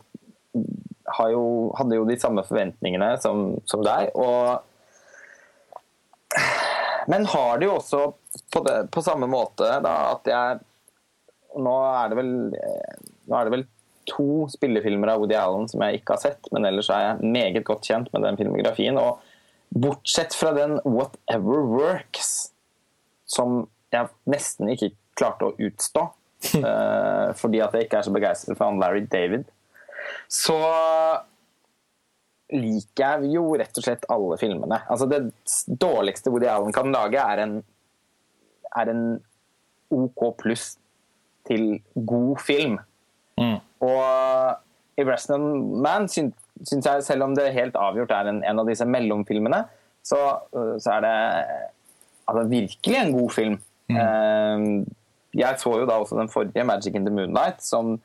jo, 1.34 1.44
hadde 1.78 1.98
jo 1.98 2.06
de 2.08 2.18
samme 2.20 2.42
forventningene 2.46 3.14
som, 3.22 3.58
som 3.68 3.82
deg, 3.84 4.10
og 4.14 4.62
Men 7.10 7.26
har 7.28 7.58
det 7.60 7.66
jo 7.68 7.74
også 7.76 8.06
på, 8.50 8.62
det, 8.64 8.78
på 8.90 9.02
samme 9.04 9.26
måte 9.30 9.66
da, 9.84 9.96
at 10.14 10.30
jeg 10.30 10.62
nå 11.60 11.74
er 11.86 12.10
det 12.10 12.18
vel 12.18 12.32
eh, 12.58 12.94
nå 13.28 13.36
er 13.38 13.46
det 13.46 13.54
vel 13.54 13.64
to 14.10 14.46
spillefilmer 14.52 15.12
av 15.12 15.22
Woody 15.22 15.36
Allen 15.38 15.68
som 15.70 15.82
jeg 15.84 16.00
ikke 16.00 16.16
har 16.16 16.22
sett, 16.22 16.50
men 16.54 16.66
ellers 16.68 16.90
er 16.92 17.04
jeg 17.06 17.32
meget 17.36 17.64
godt 17.66 17.88
kjent 17.88 18.10
med 18.14 18.24
den 18.26 18.38
filmografien. 18.40 18.98
Og 19.00 19.22
bortsett 19.74 20.34
fra 20.36 20.52
den 20.56 20.78
'Whatever 20.84 21.64
Works', 21.70 22.52
som 23.26 23.66
jeg 23.92 24.10
nesten 24.30 24.70
ikke 24.72 24.92
klarte 25.18 25.48
å 25.48 25.56
utstå 25.58 26.02
uh, 26.60 27.30
fordi 27.40 27.60
at 27.62 27.74
jeg 27.74 27.86
ikke 27.86 28.00
er 28.00 28.06
så 28.06 28.14
begeistret 28.14 28.58
for 28.58 28.68
han 28.70 28.80
Larry 28.82 29.04
David, 29.10 29.46
så 30.28 30.58
liker 32.54 33.04
jeg 33.04 33.34
jo 33.34 33.44
rett 33.58 33.78
og 33.80 33.86
slett 33.86 34.08
alle 34.12 34.38
filmene. 34.38 34.80
Altså 34.90 35.08
Det 35.10 35.22
dårligste 35.80 36.30
Woody 36.30 36.50
Allen 36.50 36.74
kan 36.76 36.92
lage, 36.92 37.20
er 37.20 37.42
en, 37.46 37.60
er 38.76 38.90
en 38.92 39.04
OK 39.94 40.26
pluss 40.42 40.74
til 41.48 41.80
god 41.94 42.40
film. 42.44 42.78
Mm. 43.40 43.58
Og 43.84 44.00
i 44.94 45.02
Irrational 45.02 45.44
Man 45.84 46.08
syns, 46.08 46.34
jeg, 46.70 47.04
selv 47.06 47.26
om 47.26 47.34
det 47.36 47.52
helt 47.56 47.76
avgjort 47.76 48.14
er 48.14 48.30
en, 48.30 48.42
en 48.46 48.62
av 48.62 48.68
disse 48.68 48.86
mellomfilmene, 48.86 49.64
så, 50.04 50.20
øh, 50.54 50.76
så 50.80 50.98
er 50.98 51.06
det 51.06 51.14
altså, 52.28 52.44
virkelig 52.50 53.00
en 53.00 53.14
god 53.16 53.30
film. 53.34 53.56
Mm. 53.90 54.84
Jeg 55.34 55.58
så 55.60 55.72
jo 55.76 55.86
da 55.88 55.98
også 56.00 56.16
den 56.16 56.30
forrige, 56.32 56.64
'Magic 56.64 56.94
in 56.94 57.04
the 57.04 57.12
Moonlight', 57.12 57.60
som, 57.60 57.98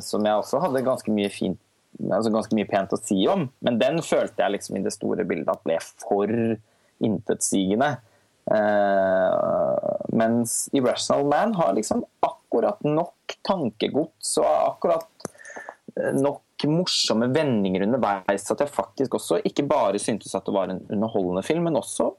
som 0.00 0.26
jeg 0.26 0.34
også 0.34 0.60
hadde 0.62 0.84
ganske 0.86 1.10
mye 1.10 1.30
fint 1.32 1.58
altså 2.10 2.32
ganske 2.32 2.56
mye 2.56 2.68
pent 2.68 2.94
å 2.94 3.00
si 3.00 3.18
om, 3.30 3.46
men 3.64 3.78
den 3.80 4.00
følte 4.04 4.42
jeg 4.42 4.56
liksom 4.56 4.78
i 4.78 4.84
det 4.84 4.94
store 4.94 5.26
bildet 5.28 5.52
at 5.52 5.64
ble 5.66 5.78
for 6.02 6.32
intetsigende. 7.02 7.94
Uh, 8.42 10.02
mens 10.18 10.66
Irrational 10.74 11.28
Man 11.30 11.52
har 11.54 11.76
liksom 11.76 12.02
akkurat 12.18 12.41
nok 12.86 13.36
tankegods 13.46 14.36
og 14.42 14.50
akkurat 14.50 15.08
nok 16.14 16.42
morsomme 16.68 17.26
vendinger 17.34 17.82
underveis 17.82 18.44
at 18.52 18.60
jeg 18.62 18.70
faktisk 18.70 19.16
også 19.18 19.40
ikke 19.48 19.64
bare 19.66 19.98
syntes 19.98 20.34
at 20.38 20.46
det 20.46 20.54
var 20.54 20.70
en 20.70 20.84
underholdende 20.92 21.42
film, 21.42 21.64
men 21.66 21.78
også 21.80 22.12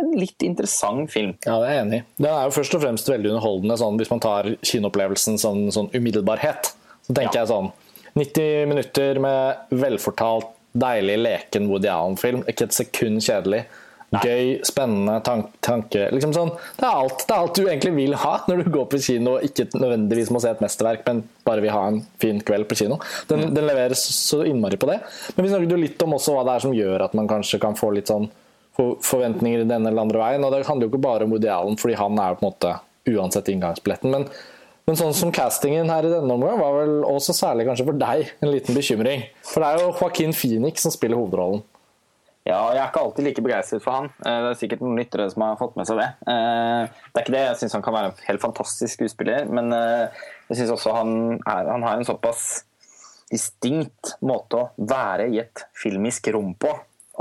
en 0.00 0.10
litt 0.18 0.42
interessant 0.42 1.12
film. 1.12 1.36
Ja, 1.46 1.60
det 1.62 1.68
er 1.68 1.76
jeg 1.76 1.84
enig 1.84 2.00
i. 2.00 2.04
Den 2.18 2.30
er 2.32 2.48
jo 2.48 2.56
først 2.56 2.74
og 2.74 2.82
fremst 2.82 3.10
veldig 3.10 3.30
underholdende 3.30 3.76
sånn, 3.78 4.00
hvis 4.00 4.10
man 4.10 4.24
tar 4.24 4.50
kinoopplevelsen 4.66 5.38
som 5.38 5.60
sånn, 5.74 5.92
umiddelbarhet. 5.94 6.72
Så 7.06 7.14
tenker 7.14 7.38
ja. 7.38 7.44
jeg 7.44 7.52
sånn 7.52 7.70
90 8.18 8.68
minutter 8.70 9.20
med 9.22 9.74
velfortalt, 9.74 10.50
deilig, 10.74 11.20
leken 11.22 11.68
Woody 11.70 11.90
Allen-film. 11.90 12.42
Ikke 12.50 12.66
et 12.66 12.74
sekund 12.74 13.22
kjedelig. 13.22 13.62
Gøy, 14.14 14.60
spennende 14.62 15.16
tank, 15.26 15.48
tanke 15.64 16.04
liksom 16.14 16.34
sånn, 16.36 16.52
det, 16.78 16.84
er 16.86 17.00
alt, 17.00 17.24
det 17.24 17.34
er 17.34 17.40
alt 17.40 17.56
du 17.58 17.64
egentlig 17.64 17.94
vil 17.96 18.14
ha 18.22 18.34
når 18.46 18.62
du 18.62 18.70
går 18.76 18.86
på 18.92 19.00
kino 19.02 19.36
og 19.38 19.46
ikke 19.48 19.66
nødvendigvis 19.74 20.30
må 20.34 20.42
se 20.42 20.52
et 20.54 20.62
mesterverk, 20.62 21.02
men 21.08 21.24
bare 21.46 21.64
vil 21.64 21.74
ha 21.74 21.82
en 21.90 21.98
fin 22.22 22.38
kveld 22.46 22.68
på 22.70 22.78
kino. 22.84 23.00
Den, 23.30 23.48
mm. 23.48 23.56
den 23.56 23.66
leveres 23.66 24.04
så 24.14 24.44
innmari 24.46 24.78
på 24.78 24.88
det. 24.90 25.00
Men 25.34 25.46
vi 25.46 25.50
snakket 25.50 25.74
jo 25.74 25.82
litt 25.82 26.06
om 26.06 26.14
også 26.14 26.36
hva 26.36 26.46
det 26.46 26.54
er 26.54 26.66
som 26.66 26.76
gjør 26.76 27.08
at 27.08 27.18
man 27.18 27.30
kanskje 27.30 27.60
kan 27.62 27.78
få 27.78 27.90
litt 27.96 28.12
sånn 28.12 28.30
forventninger 28.76 29.62
i 29.62 29.68
denne 29.68 29.90
eller 29.90 30.06
andre 30.06 30.22
veien. 30.22 30.44
og 30.44 30.52
Det 30.52 30.64
handler 30.66 30.88
jo 30.88 30.94
ikke 30.94 31.06
bare 31.06 31.26
om 31.26 31.34
Woody 31.34 31.50
Allen, 31.50 31.78
fordi 31.80 31.98
han 31.98 32.18
er 32.18 32.32
jo 32.32 32.40
på 32.40 32.44
en 32.44 32.52
måte 32.52 32.74
uansett 33.14 33.50
inngangsbilletten. 33.52 34.14
Men, 34.14 34.26
men 34.88 34.98
sånn 34.98 35.14
som 35.16 35.32
castingen 35.34 35.92
her 35.92 36.06
i 36.06 36.12
denne 36.12 36.38
omgang 36.38 36.58
var 36.60 36.80
vel 36.80 36.96
også 37.08 37.36
særlig 37.36 37.68
kanskje 37.68 37.86
for 37.90 38.00
deg 38.00 38.32
en 38.40 38.50
liten 38.50 38.76
bekymring. 38.76 39.28
For 39.46 39.62
det 39.62 39.70
er 39.70 39.84
jo 39.84 39.92
Joaquin 39.92 40.34
Phoenix 40.36 40.86
som 40.86 40.94
spiller 40.94 41.20
hovedrollen. 41.20 41.62
Ja, 42.44 42.58
jeg 42.74 42.82
er 42.82 42.90
ikke 42.90 43.00
alltid 43.00 43.24
like 43.24 43.42
begeistret 43.44 43.80
for 43.80 43.96
han. 43.96 44.10
Eh, 44.20 44.38
det 44.44 44.48
er 44.50 44.58
sikkert 44.60 44.82
noen 44.84 44.98
lyttere 45.00 45.30
som 45.32 45.46
har 45.46 45.56
fått 45.56 45.78
med 45.80 45.88
seg 45.88 45.96
det. 46.02 46.10
Eh, 46.28 46.82
det 47.08 47.16
er 47.16 47.24
ikke 47.24 47.36
det. 47.36 47.44
Jeg 47.46 47.60
syns 47.62 47.76
han 47.78 47.84
kan 47.86 47.96
være 47.96 48.10
en 48.10 48.26
helt 48.26 48.42
fantastisk 48.42 48.98
skuespiller, 48.98 49.46
men 49.48 49.72
eh, 49.72 50.24
jeg 50.50 50.58
syns 50.60 50.74
også 50.74 50.96
han, 50.98 51.14
er, 51.40 51.70
han 51.72 51.86
har 51.86 51.96
en 51.96 52.08
såpass 52.08 52.42
distinkt 53.30 54.12
måte 54.20 54.60
å 54.60 54.66
være 54.76 55.30
i 55.32 55.40
et 55.40 55.64
filmisk 55.80 56.28
rom 56.34 56.52
på 56.60 56.74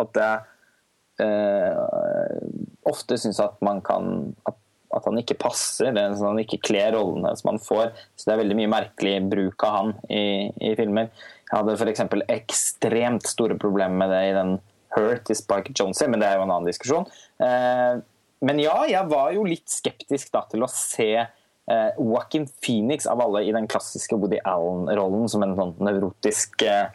at 0.03 0.19
jeg 0.19 1.23
eh, 1.23 2.43
ofte 2.91 3.17
syns 3.21 3.39
at 3.43 3.55
man 3.63 3.79
kan 3.85 4.33
at, 4.43 4.59
at, 4.93 5.07
han 5.07 5.21
ikke 5.21 5.39
passer, 5.39 5.93
det 5.95 6.03
er 6.03 6.17
sånn 6.17 6.33
at 6.33 6.33
han 6.33 6.43
ikke 6.43 6.61
kler 6.67 6.91
rollene 6.97 7.31
som 7.39 7.53
han 7.53 7.61
får. 7.63 7.95
Så 8.17 8.27
det 8.27 8.35
er 8.35 8.43
veldig 8.43 8.59
mye 8.59 8.73
merkelig 8.75 9.15
bruk 9.31 9.67
av 9.69 9.79
han 9.79 9.95
i, 10.11 10.51
i 10.67 10.75
filmer. 10.75 11.09
Jeg 11.47 11.55
hadde 11.55 11.79
f.eks. 11.79 12.05
ekstremt 12.35 13.31
store 13.31 13.55
problemer 13.61 14.03
med 14.03 14.11
det 14.11 14.21
i 14.27 14.37
den 14.41 14.55
Hurt 14.95 15.31
i 15.31 15.37
Spike 15.37 15.73
Jonze, 15.77 16.07
men 16.09 16.21
det 16.21 16.29
er 16.29 16.39
jo 16.39 16.45
en 16.45 16.53
annen 16.53 16.69
diskusjon. 16.69 17.07
Eh, 17.43 18.01
men 18.43 18.59
ja, 18.59 18.77
jeg 18.89 19.09
var 19.11 19.31
jo 19.35 19.45
litt 19.47 19.69
skeptisk 19.71 20.33
da 20.33 20.43
til 20.51 20.65
å 20.65 20.71
se 20.71 21.11
eh, 21.23 21.91
Joaquin 21.97 22.47
Phoenix 22.63 23.07
av 23.09 23.23
alle 23.23 23.45
i 23.47 23.53
den 23.55 23.69
klassiske 23.71 24.19
Woody 24.19 24.41
Allen-rollen 24.43 25.29
som 25.31 25.45
en 25.45 25.55
sånn 25.59 25.77
nevrotisk 25.83 26.65
eh, 26.67 26.89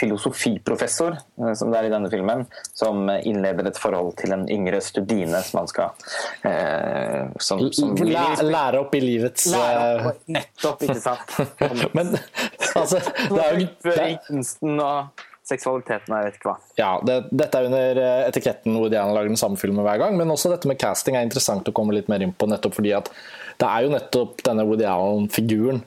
filosofiprofessor, 0.00 1.16
som 1.54 1.72
det 1.72 1.76
er 1.76 1.88
i 1.88 1.92
denne 1.92 2.08
filmen, 2.12 2.46
som 2.72 3.04
innleder 3.04 3.68
et 3.68 3.80
forhold 3.80 4.14
til 4.16 4.32
en 4.32 4.46
yngre 4.48 4.80
studine 4.84 5.42
som 5.44 5.60
han 5.60 5.68
skal 5.68 6.06
eh, 6.48 7.26
som, 7.36 7.66
som 7.76 7.92
lære, 8.00 8.46
lære 8.48 8.80
opp 8.80 8.96
i 8.96 9.02
livets 9.04 9.50
lære 9.52 10.12
opp, 10.12 10.22
Nettopp, 10.36 10.86
ikke 10.88 11.00
sant? 11.04 11.36
Men 11.96 12.14
altså 12.72 13.02
det 13.02 13.44
er 13.44 13.60
jo 13.60 14.16
kunsten 14.30 14.80
og 14.80 15.28
seksualiteten 15.50 16.14
og 16.14 16.16
jeg 16.20 16.28
vet 16.28 16.38
ikke 16.40 16.52
hva. 16.52 16.56
Ja, 16.80 16.92
det, 17.04 17.18
Dette 17.42 17.60
er 17.60 17.68
under 17.68 18.02
etiketten 18.30 18.78
hvor 18.78 18.90
Diana 18.92 19.14
lager 19.16 19.32
den 19.32 19.40
samme 19.40 19.60
filmen 19.60 19.84
hver 19.86 20.00
gang, 20.02 20.16
men 20.18 20.32
også 20.32 20.52
dette 20.52 20.70
med 20.70 20.80
casting 20.80 21.18
er 21.18 21.26
interessant 21.26 21.68
å 21.68 21.76
komme 21.76 21.96
litt 21.96 22.10
mer 22.12 22.24
inn 22.24 22.34
på, 22.34 22.48
nettopp 22.50 22.78
fordi 22.78 22.94
at 22.96 23.12
det 23.60 23.68
er 23.68 23.84
jo 23.84 23.92
nettopp 23.92 24.44
denne 24.46 24.64
Woody 24.64 24.86
Allen-figuren 24.88 25.82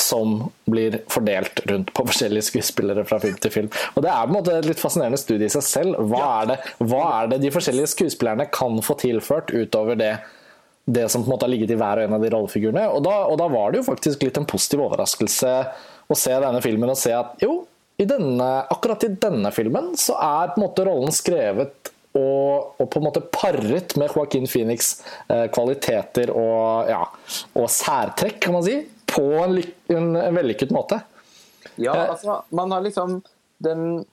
som 0.00 0.50
blir 0.64 0.96
fordelt 1.08 1.60
rundt 1.70 1.92
på 1.94 2.04
forskjellige 2.08 2.48
skuespillere 2.48 3.04
fra 3.06 3.20
film 3.22 3.36
til 3.38 3.52
film. 3.54 3.68
Og 3.94 4.02
Det 4.02 4.10
er 4.10 4.24
på 4.26 4.32
en 4.32 4.36
måte 4.36 4.56
et 4.58 4.66
litt 4.66 4.82
fascinerende 4.82 5.20
studie 5.20 5.46
i 5.46 5.54
seg 5.54 5.62
selv. 5.62 6.00
Hva, 6.10 6.20
ja. 6.20 6.30
er, 6.40 6.48
det, 6.50 6.86
hva 6.90 7.02
er, 7.20 7.28
det, 7.30 7.38
de 7.44 7.52
forskjellige 7.54 7.92
skuespillerne 7.94 8.48
kan 8.50 8.80
få 8.82 8.96
tilført 8.98 9.54
utover 9.54 9.98
det, 10.00 10.16
det 10.84 11.06
som 11.12 11.22
på 11.22 11.30
en 11.30 11.36
måte 11.36 11.46
har 11.46 11.54
ligget 11.54 11.76
i 11.76 11.78
hver 11.78 12.02
og 12.02 12.08
en 12.08 12.16
av 12.18 12.26
de 12.26 12.32
rollefigurene? 12.34 12.88
Og 12.90 13.04
da, 13.06 13.14
og 13.30 13.38
da 13.38 13.46
var 13.52 13.70
det 13.70 13.82
jo 13.82 13.86
faktisk 13.86 14.26
litt 14.26 14.40
en 14.40 14.48
positiv 14.50 14.82
overraskelse 14.88 15.54
å 16.10 16.18
se 16.18 16.34
denne 16.42 16.64
filmen 16.64 16.90
og 16.90 16.98
se 16.98 17.14
at 17.14 17.38
jo, 17.44 17.62
i 17.96 18.06
denne, 18.10 18.48
akkurat 18.70 19.04
i 19.06 19.12
denne 19.22 19.50
filmen 19.54 19.92
så 19.98 20.16
er 20.18 20.54
på 20.54 20.58
en 20.58 20.66
måte 20.66 20.86
rollen 20.86 21.14
skrevet 21.14 21.92
og, 22.14 22.74
og, 22.78 22.86
på 22.90 23.00
en 23.00 23.06
måte 23.08 23.22
paret 23.34 23.96
med 23.98 24.12
Joaquin 24.14 24.46
Phoenix' 24.46 25.00
eh, 25.26 25.46
kvaliteter 25.54 26.30
og, 26.30 26.90
ja, 26.90 27.02
og 27.58 27.70
særtrekk, 27.70 28.38
kan 28.44 28.54
man 28.54 28.66
si 28.66 28.76
på 29.10 29.24
en, 29.42 29.58
en, 29.90 30.08
en 30.20 30.38
vellykket 30.38 30.74
måte. 30.74 31.00
Ja, 31.74 31.94
eh, 31.94 32.10
altså, 32.14 32.40
man 32.54 32.74
har 32.74 32.84
liksom 32.86 33.22
den 33.64 34.04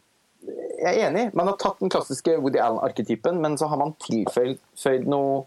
Jeg 0.82 0.98
er 0.98 1.12
enig. 1.12 1.28
Man 1.38 1.46
har 1.46 1.58
tatt 1.62 1.78
den 1.84 1.92
klassiske 1.94 2.34
Woody 2.42 2.58
Allen-arketypen, 2.58 3.38
men 3.44 3.58
så 3.62 3.68
har 3.70 3.78
man 3.78 3.92
tilføyd 4.02 5.06
noe, 5.06 5.44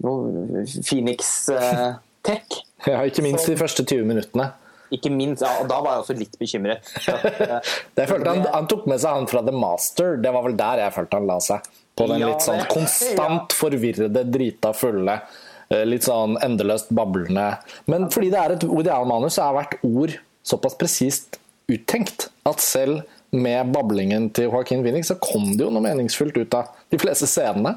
noe 0.00 0.62
Phoenix-tech. 0.64 2.56
Eh, 2.56 2.88
ja, 2.94 3.02
ikke 3.04 3.26
minst 3.26 3.44
så, 3.44 3.52
de 3.52 3.60
første 3.60 3.84
20 3.84 4.08
minuttene. 4.08 4.48
Ikke 4.94 5.10
minst, 5.12 5.42
ja, 5.44 5.50
og 5.62 5.68
Da 5.68 5.80
var 5.84 5.98
jeg 5.98 6.04
også 6.04 6.16
litt 6.18 6.38
bekymret. 6.40 6.94
jeg 7.98 8.08
følte 8.08 8.32
han, 8.32 8.46
han, 8.54 8.70
tok 8.70 8.86
med 8.88 9.02
seg 9.02 9.18
han 9.18 9.28
fra 9.30 9.42
The 9.44 9.54
Master. 9.56 10.16
Det 10.22 10.32
var 10.32 10.46
vel 10.46 10.56
der 10.58 10.84
jeg 10.86 10.96
følte 10.96 11.20
han 11.20 11.28
la 11.28 11.36
seg. 11.44 11.68
På 11.98 12.06
den 12.08 12.24
litt 12.24 12.46
sånn 12.46 12.64
konstant 12.76 13.56
forvirrede, 13.58 14.24
drita 14.32 14.72
fulle 14.76 15.20
Eh, 15.68 15.84
litt 15.84 16.06
sånn 16.06 16.38
endeløst 16.40 16.88
bablende. 16.96 17.50
Men 17.92 18.08
fordi 18.12 18.32
det 18.32 18.40
er 18.40 18.56
et 18.56 18.64
Woody 18.64 18.92
Allen-manus, 18.92 19.36
så 19.36 19.48
er 19.48 19.58
hvert 19.58 19.78
ord 19.84 20.16
såpass 20.46 20.78
presist 20.80 21.36
uttenkt 21.68 22.30
at 22.48 22.62
selv 22.64 23.02
med 23.28 23.74
bablingen 23.74 24.30
til 24.32 24.46
Joaquin 24.48 24.80
Phoenix 24.80 25.10
så 25.10 25.18
kom 25.20 25.50
det 25.52 25.66
jo 25.66 25.68
noe 25.74 25.84
meningsfullt 25.84 26.38
ut 26.40 26.54
av 26.56 26.70
de 26.88 26.96
fleste 27.00 27.28
scenene. 27.28 27.74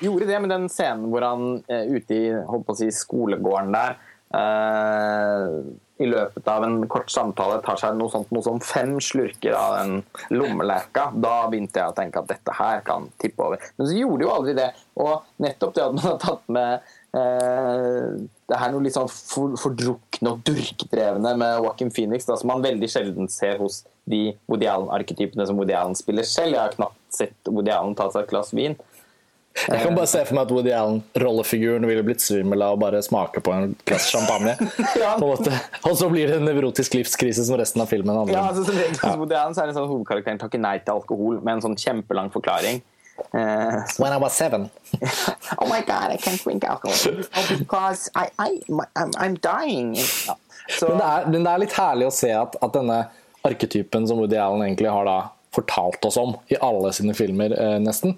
Gjorde 0.00 0.30
det 0.30 0.38
med 0.40 0.54
den 0.54 0.64
scenen 0.72 1.10
hvor 1.12 1.26
han 1.26 1.58
uh, 1.68 1.84
ute 1.92 2.16
i 2.16 2.30
holdt 2.32 2.64
på 2.64 2.72
å 2.72 2.78
si, 2.78 2.88
skolegården 2.96 3.76
der 3.76 3.98
i 5.96 6.06
løpet 6.10 6.48
av 6.50 6.64
en 6.66 6.80
kort 6.90 7.08
samtale 7.12 7.60
tar 7.64 7.78
seg 7.80 7.94
noe 7.96 8.10
sånt, 8.12 8.32
noe 8.34 8.44
som 8.44 8.58
fem 8.60 8.96
slurker 9.00 9.54
av 9.56 9.76
den 9.78 10.02
lommelerka. 10.34 11.06
Da 11.14 11.46
begynte 11.48 11.80
jeg 11.80 11.92
å 11.92 11.96
tenke 11.96 12.20
at 12.20 12.28
dette 12.34 12.56
her 12.58 12.82
kan 12.84 13.06
tippe 13.22 13.46
over. 13.46 13.62
Men 13.78 13.88
så 13.88 13.96
gjorde 13.96 14.26
jo 14.26 14.34
aldri 14.34 14.56
det. 14.58 14.68
Og 15.00 15.24
nettopp 15.40 15.76
det 15.76 15.86
at 15.86 15.96
man 15.96 16.08
har 16.10 16.18
tatt 16.26 16.44
med 16.52 16.90
Eh, 17.16 18.08
det 18.46 18.58
her 18.60 18.72
noe 18.72 18.84
litt 18.84 18.94
sånn 18.96 19.08
fordrukne 19.08 20.32
og 20.32 20.42
durkdrevne 20.46 21.32
med 21.38 21.60
Joaquin 21.62 21.90
Phoenix, 21.94 22.26
da, 22.28 22.36
som 22.38 22.50
man 22.50 22.64
veldig 22.64 22.88
sjelden 22.92 23.30
ser 23.32 23.56
hos 23.62 23.84
de 24.10 24.36
Woody 24.50 24.68
Allen-arketypene 24.70 25.46
som 25.48 25.58
Woody 25.58 25.74
Allen 25.74 25.96
spiller 25.98 26.26
selv. 26.28 26.54
Jeg 26.54 26.60
har 26.60 26.76
knapt 26.76 27.16
sett 27.16 27.50
Woody 27.50 27.72
Allen 27.74 27.96
ta 27.98 28.10
seg 28.12 28.26
et 28.26 28.34
glass 28.34 28.52
vin. 28.54 28.76
Jeg 29.56 29.82
kan 29.82 29.94
bare 29.96 30.08
se 30.10 30.20
for 30.28 30.36
meg 30.36 30.46
at 30.46 30.52
Woody 30.52 30.72
Allen-rollefiguren 30.76 31.86
ville 31.88 32.02
blitt 32.04 32.22
svimmel 32.22 32.62
av 32.62 32.76
å 32.76 32.80
bare 32.80 33.00
smake 33.02 33.40
på 33.44 33.54
en 33.54 33.72
glass 33.88 34.10
champagne. 34.12 34.52
ja. 35.02 35.14
Og 35.16 35.94
så 35.96 36.10
blir 36.12 36.28
det 36.28 36.40
en 36.40 36.44
nevrotisk 36.46 36.98
livskrise 36.98 37.46
som 37.48 37.56
resten 37.58 37.82
av 37.82 37.88
filmen 37.90 38.12
handler 38.12 38.36
om. 38.36 38.36
Ja, 38.36 38.50
altså, 38.50 38.66
som 38.68 38.76
regel 38.76 39.00
hos 39.00 39.22
Woody 39.22 39.38
Allen 39.38 39.56
så 39.56 39.64
er 39.64 39.72
en 39.72 39.78
sånn 39.78 39.88
hovedkarakteren 39.90 40.42
takker 40.42 40.62
nei 40.62 40.76
til 40.84 40.98
alkohol 40.98 41.40
med 41.40 41.56
en 41.56 41.64
sånn 41.70 41.78
kjempelang 41.80 42.30
forklaring. 42.34 42.82
Uh, 43.32 43.80
When 43.96 44.12
I 44.12 44.18
was 44.20 44.36
seven. 44.36 44.68
oh 45.58 45.68
my 45.68 45.80
god, 45.80 46.12
I 46.12 46.18
can't 46.20 46.42
drink 46.42 46.64
alcohol 46.64 47.24
because 47.58 48.10
I, 48.14 48.28
I, 48.38 48.60
I'm, 48.94 49.12
I'm 49.16 49.36
dying. 49.40 49.94
Ja. 49.96 50.36
Så, 50.68 50.88
men, 50.88 50.98
det 50.98 51.04
er, 51.04 51.26
men, 51.30 51.44
det 51.44 51.50
er, 51.50 51.62
litt 51.62 51.76
herlig 51.78 52.10
å 52.10 52.14
se 52.14 52.32
at, 52.34 52.58
at, 52.60 52.72
denne 52.74 53.06
arketypen 53.46 54.06
som 54.08 54.20
Woody 54.20 54.36
Allen 54.36 54.66
egentlig 54.66 54.90
har 54.92 55.06
da 55.08 55.18
fortalt 55.54 56.04
oss 56.04 56.18
om 56.20 56.34
i 56.52 56.58
alle 56.60 56.90
sine 56.92 57.14
filmer, 57.16 57.54
eh, 57.56 57.76
nesten, 57.80 58.16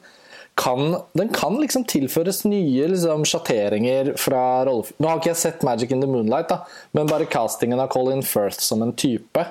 kan, 0.58 0.96
den 1.12 1.28
kan 1.34 1.54
liksom 1.60 1.84
tilføres 1.88 2.42
nye 2.44 2.88
liksom, 2.90 3.24
sjatteringer 3.28 4.12
fra 4.18 4.64
rolle... 4.66 4.90
Nå 4.98 5.10
har 5.10 5.20
ikke 5.20 5.30
jeg 5.30 5.40
sett 5.42 5.62
Magic 5.66 5.92
in 5.94 6.02
the 6.02 6.10
Moonlight, 6.10 6.50
da, 6.50 6.64
men 6.96 7.10
bare 7.10 7.28
castingen 7.30 7.78
av 7.78 7.92
Colin 7.94 8.24
Firth 8.26 8.58
som 8.64 8.82
en 8.82 8.94
type 8.98 9.44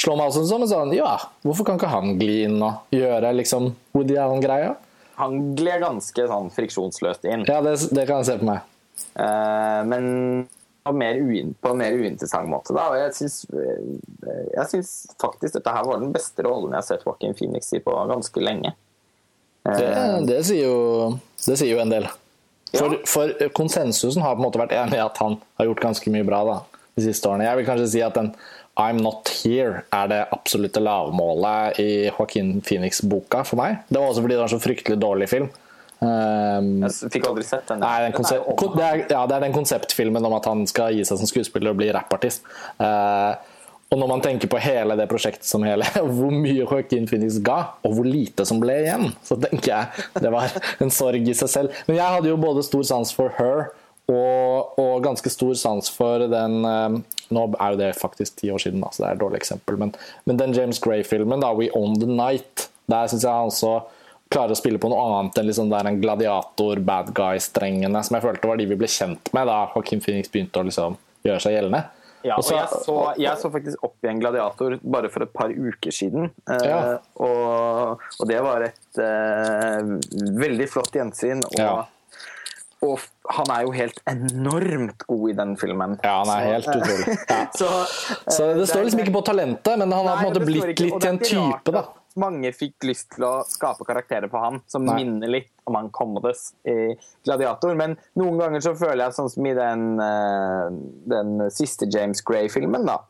slår 0.00 0.18
meg 0.18 0.32
også 0.32 0.42
som 0.48 0.64
en 0.64 0.70
sånn 0.70 0.96
Ja, 0.96 1.12
hvorfor 1.46 1.68
kan 1.68 1.78
ikke 1.78 1.92
han 1.92 2.16
gli 2.18 2.40
inn 2.48 2.58
og 2.58 2.94
gjøre 2.94 3.30
liksom 3.38 3.70
Woody 3.94 4.18
Allen-greia? 4.18 4.74
Han 5.20 5.54
gled 5.54 5.84
ganske 5.84 6.26
sånn 6.26 6.50
friksjonsløst 6.50 7.26
inn. 7.30 7.46
Ja, 7.46 7.60
det, 7.62 7.76
det 7.94 8.08
kan 8.08 8.24
jeg 8.24 8.32
se 8.32 8.38
på 8.40 8.48
meg. 8.48 8.66
Uh, 9.14 9.86
men 9.86 10.08
på 10.84 10.90
en 10.90 10.98
mer, 10.98 11.20
mer 11.78 11.94
uinteressant 11.94 12.50
måte. 12.50 12.74
Da. 12.74 12.88
Og 12.90 12.98
jeg 12.98 13.14
syns, 13.16 13.36
eh, 13.54 14.42
jeg 14.52 14.66
syns 14.72 14.90
faktisk 15.22 15.54
dette 15.56 15.72
her 15.72 15.86
var 15.86 16.02
den 16.02 16.12
beste 16.12 16.44
rollen 16.44 16.74
jeg 16.74 16.82
har 16.82 16.88
sett 16.90 17.06
Joaquin 17.06 17.36
Phoenix 17.38 17.70
i 17.72 17.80
på 17.80 17.94
ganske 18.10 18.42
lenge. 18.42 18.74
Det, 19.64 19.86
eh, 19.88 20.18
det, 20.28 20.42
sier, 20.44 20.66
jo, 20.68 21.14
det 21.46 21.56
sier 21.56 21.72
jo 21.72 21.80
en 21.82 21.92
del. 21.92 22.08
For, 22.74 22.98
for, 23.06 23.32
konsensusen 23.54 24.24
har 24.24 24.34
på 24.34 24.42
en 24.42 24.48
måte 24.48 24.60
vært 24.60 24.74
enig 24.76 24.98
i 24.98 25.04
at 25.04 25.18
han 25.22 25.38
har 25.60 25.70
gjort 25.70 25.84
ganske 25.86 26.12
mye 26.12 26.26
bra 26.26 26.42
da, 26.48 26.58
de 26.98 27.06
siste 27.06 27.30
årene. 27.30 27.46
Jeg 27.46 27.60
vil 27.60 27.68
kanskje 27.68 27.90
si 27.94 28.02
at 28.04 28.18
den 28.18 28.34
I'm 28.80 28.98
Not 29.02 29.30
Here 29.30 29.84
er 29.94 30.08
det 30.10 30.20
absolutte 30.34 30.82
lavmålet 30.82 31.78
i 31.78 31.90
Joaquin 32.08 32.58
Phoenix-boka 32.66 33.44
for 33.46 33.60
meg. 33.62 33.84
Det 33.88 34.00
var 34.00 34.10
også 34.10 34.24
fordi 34.24 34.34
det 34.34 34.42
var 34.42 34.50
en 34.50 34.56
så 34.56 34.64
fryktelig 34.64 34.98
dårlig 35.00 35.30
film. 35.30 35.48
Um, 36.04 36.82
jeg 36.82 37.12
fikk 37.14 37.28
aldri 37.30 37.46
sett 37.46 37.68
den. 37.70 37.80
Nei, 37.80 37.94
den 38.04 38.16
konsept, 38.16 38.50
det, 38.74 38.84
er, 38.84 39.02
ja, 39.06 39.22
det 39.30 39.36
er 39.36 39.44
den 39.46 39.54
konseptfilmen 39.54 40.26
om 40.26 40.34
at 40.36 40.48
han 40.50 40.66
skal 40.68 40.92
gi 40.92 41.06
seg 41.06 41.20
som 41.22 41.30
skuespiller 41.30 41.72
og 41.72 41.78
bli 41.78 41.92
rappartist. 41.94 42.44
Uh, 42.82 43.38
Og 43.94 44.00
når 44.00 44.10
man 44.10 44.22
tenker 44.24 44.50
på 44.50 44.58
hele 44.58 44.96
det 44.98 45.06
prosjektet 45.06 45.46
som 45.46 45.62
hele, 45.62 45.86
hvor 46.16 46.34
mye 46.34 46.64
Joaquin 46.64 47.06
Phoenix 47.06 47.38
ga, 47.46 47.76
og 47.86 47.94
hvor 47.94 48.08
lite 48.08 48.46
som 48.48 48.58
ble 48.62 48.80
igjen, 48.82 49.12
så 49.22 49.38
tenker 49.38 49.70
jeg 49.70 50.24
det 50.24 50.34
var 50.34 50.50
en 50.82 50.90
sorg 50.90 51.30
i 51.30 51.36
seg 51.38 51.52
selv. 51.52 51.80
Men 51.86 52.00
jeg 52.00 52.16
hadde 52.16 52.32
jo 52.32 52.40
både 52.42 52.66
stor 52.66 52.82
sans 52.90 53.14
for 53.14 53.30
Her 53.38 53.68
og, 54.10 54.74
og 54.82 55.04
ganske 55.04 55.30
stor 55.32 55.54
sans 55.56 55.86
for 55.88 56.26
den 56.28 56.58
eh, 56.68 56.96
Nå 57.32 57.44
er 57.56 57.72
jo 57.72 57.78
det 57.80 57.94
faktisk 57.96 58.36
ti 58.42 58.50
år 58.52 58.60
siden, 58.60 58.82
da, 58.84 58.90
så 58.92 59.00
det 59.00 59.06
er 59.08 59.14
et 59.16 59.22
dårlig 59.22 59.38
eksempel, 59.40 59.78
men, 59.80 59.94
men 60.28 60.36
den 60.36 60.52
James 60.52 60.76
Gray-filmen, 60.84 61.40
da, 61.40 61.54
We 61.56 61.70
Own 61.72 61.96
The 61.96 62.08
Night, 62.10 62.66
der 62.90 63.08
syns 63.08 63.24
jeg 63.24 63.32
han 63.32 63.48
også 63.48 63.78
klarer 64.34 64.52
å 64.52 64.58
spille 64.58 64.80
på 64.82 64.90
noe 64.92 65.06
annet 65.08 65.40
enn 65.40 65.48
liksom 65.48 65.72
der 65.72 65.88
en 65.88 66.02
gladiator, 66.02 66.82
bad 66.84 67.14
guy-strengene, 67.16 68.04
som 68.04 68.18
jeg 68.18 68.26
følte 68.26 68.50
var 68.50 68.60
de 68.60 68.68
vi 68.68 68.78
ble 68.78 68.90
kjent 68.92 69.32
med 69.34 69.48
da 69.48 69.62
Joaquin 69.72 70.04
Phoenix 70.04 70.28
begynte 70.32 70.60
å 70.60 70.68
liksom 70.68 70.98
gjøre 71.24 71.40
seg 71.46 71.56
gjeldende. 71.56 71.80
Ja, 72.24 72.36
og 72.40 72.46
jeg 72.48 72.68
så, 72.84 72.94
jeg 73.20 73.36
så 73.40 73.50
faktisk 73.52 73.82
opp 73.84 73.96
i 74.06 74.08
en 74.08 74.20
gladiator 74.22 74.78
bare 74.80 75.10
for 75.12 75.26
et 75.26 75.32
par 75.36 75.52
uker 75.52 75.92
siden. 75.92 76.30
Eh, 76.48 76.62
Ja. 76.64 76.78
og, 77.20 78.00
og 78.20 78.28
det 78.30 78.38
var 78.46 78.64
et 78.70 79.00
eh, 79.04 79.90
veldig 80.40 80.68
flott 80.72 80.92
gjensyn. 80.96 81.44
Og, 81.44 81.58
Ja. 81.60 81.74
og 82.84 83.00
han 83.32 83.50
er 83.54 83.62
jo 83.66 83.70
helt 83.72 84.00
enormt 84.10 85.04
god 85.08 85.30
i 85.30 85.36
den 85.42 85.56
filmen. 85.60 85.98
Ja, 86.04 86.22
han 86.24 86.32
er 86.32 86.48
helt 86.52 86.68
eh, 86.68 86.80
utrolig. 86.80 87.18
Så, 87.60 87.68
Så 88.28 88.48
eh, 88.50 88.56
det 88.58 88.68
står 88.68 88.84
liksom 88.88 89.04
ikke 89.04 89.14
på 89.18 89.24
talentet, 89.30 89.78
men 89.78 89.92
han 89.92 90.06
har 90.08 90.16
på 90.22 90.26
en 90.26 90.32
måte 90.32 90.44
blitt 90.48 90.80
litt 90.80 91.00
til 91.00 91.10
en 91.14 91.20
type, 91.24 91.72
da. 91.76 91.84
Mange 92.20 92.52
fikk 92.54 92.84
lyst 92.86 93.08
til 93.16 93.24
å 93.26 93.32
skape 93.48 93.86
karakterer 93.88 94.30
på 94.30 94.38
han 94.38 94.60
som 94.70 94.84
Nei. 94.86 95.00
minner 95.00 95.32
litt 95.32 95.50
om 95.66 95.74
han 95.74 95.88
Commodus 95.90 96.52
i 96.68 96.94
Gladiator. 97.26 97.74
Men 97.74 97.96
noen 98.14 98.38
ganger 98.38 98.62
så 98.62 98.74
føler 98.78 99.06
jeg 99.06 99.16
sånn 99.16 99.32
som 99.32 99.48
i 99.50 99.54
den, 99.58 99.88
eh, 100.00 100.76
den 101.10 101.50
siste 101.50 101.88
James 101.90 102.22
Gray-filmen, 102.22 102.86
da. 102.86 103.00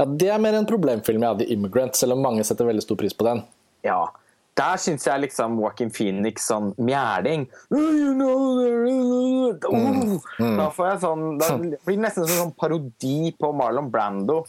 Ja, 0.00 0.06
Det 0.06 0.30
er 0.32 0.38
mer 0.38 0.54
en 0.54 0.66
problemfilm 0.66 1.20
jeg 1.20 1.28
hadde 1.28 1.46
i 1.46 1.52
Immigrant, 1.54 1.94
selv 1.94 2.16
om 2.16 2.22
mange 2.24 2.42
setter 2.44 2.64
veldig 2.64 2.82
stor 2.82 2.96
pris 2.96 3.12
på 3.14 3.26
den. 3.28 3.44
Ja. 3.84 4.08
Der 4.56 4.80
syns 4.82 5.06
jeg 5.06 5.22
liksom 5.22 5.60
Joaquin 5.60 5.92
Phoenix 5.94 6.48
sånn 6.50 6.72
mjæling 6.76 7.46
you 7.70 8.14
know, 8.14 9.54
oh, 9.70 10.18
Da 10.58 10.66
får 10.74 10.88
jeg 10.90 10.98
sånn 11.04 11.22
Da 11.40 11.52
blir 11.56 11.78
det 11.86 12.02
nesten 12.02 12.26
som 12.26 12.42
sånn 12.42 12.56
parodi 12.58 13.30
på 13.38 13.52
Marlon 13.56 13.88
Brando, 13.92 14.42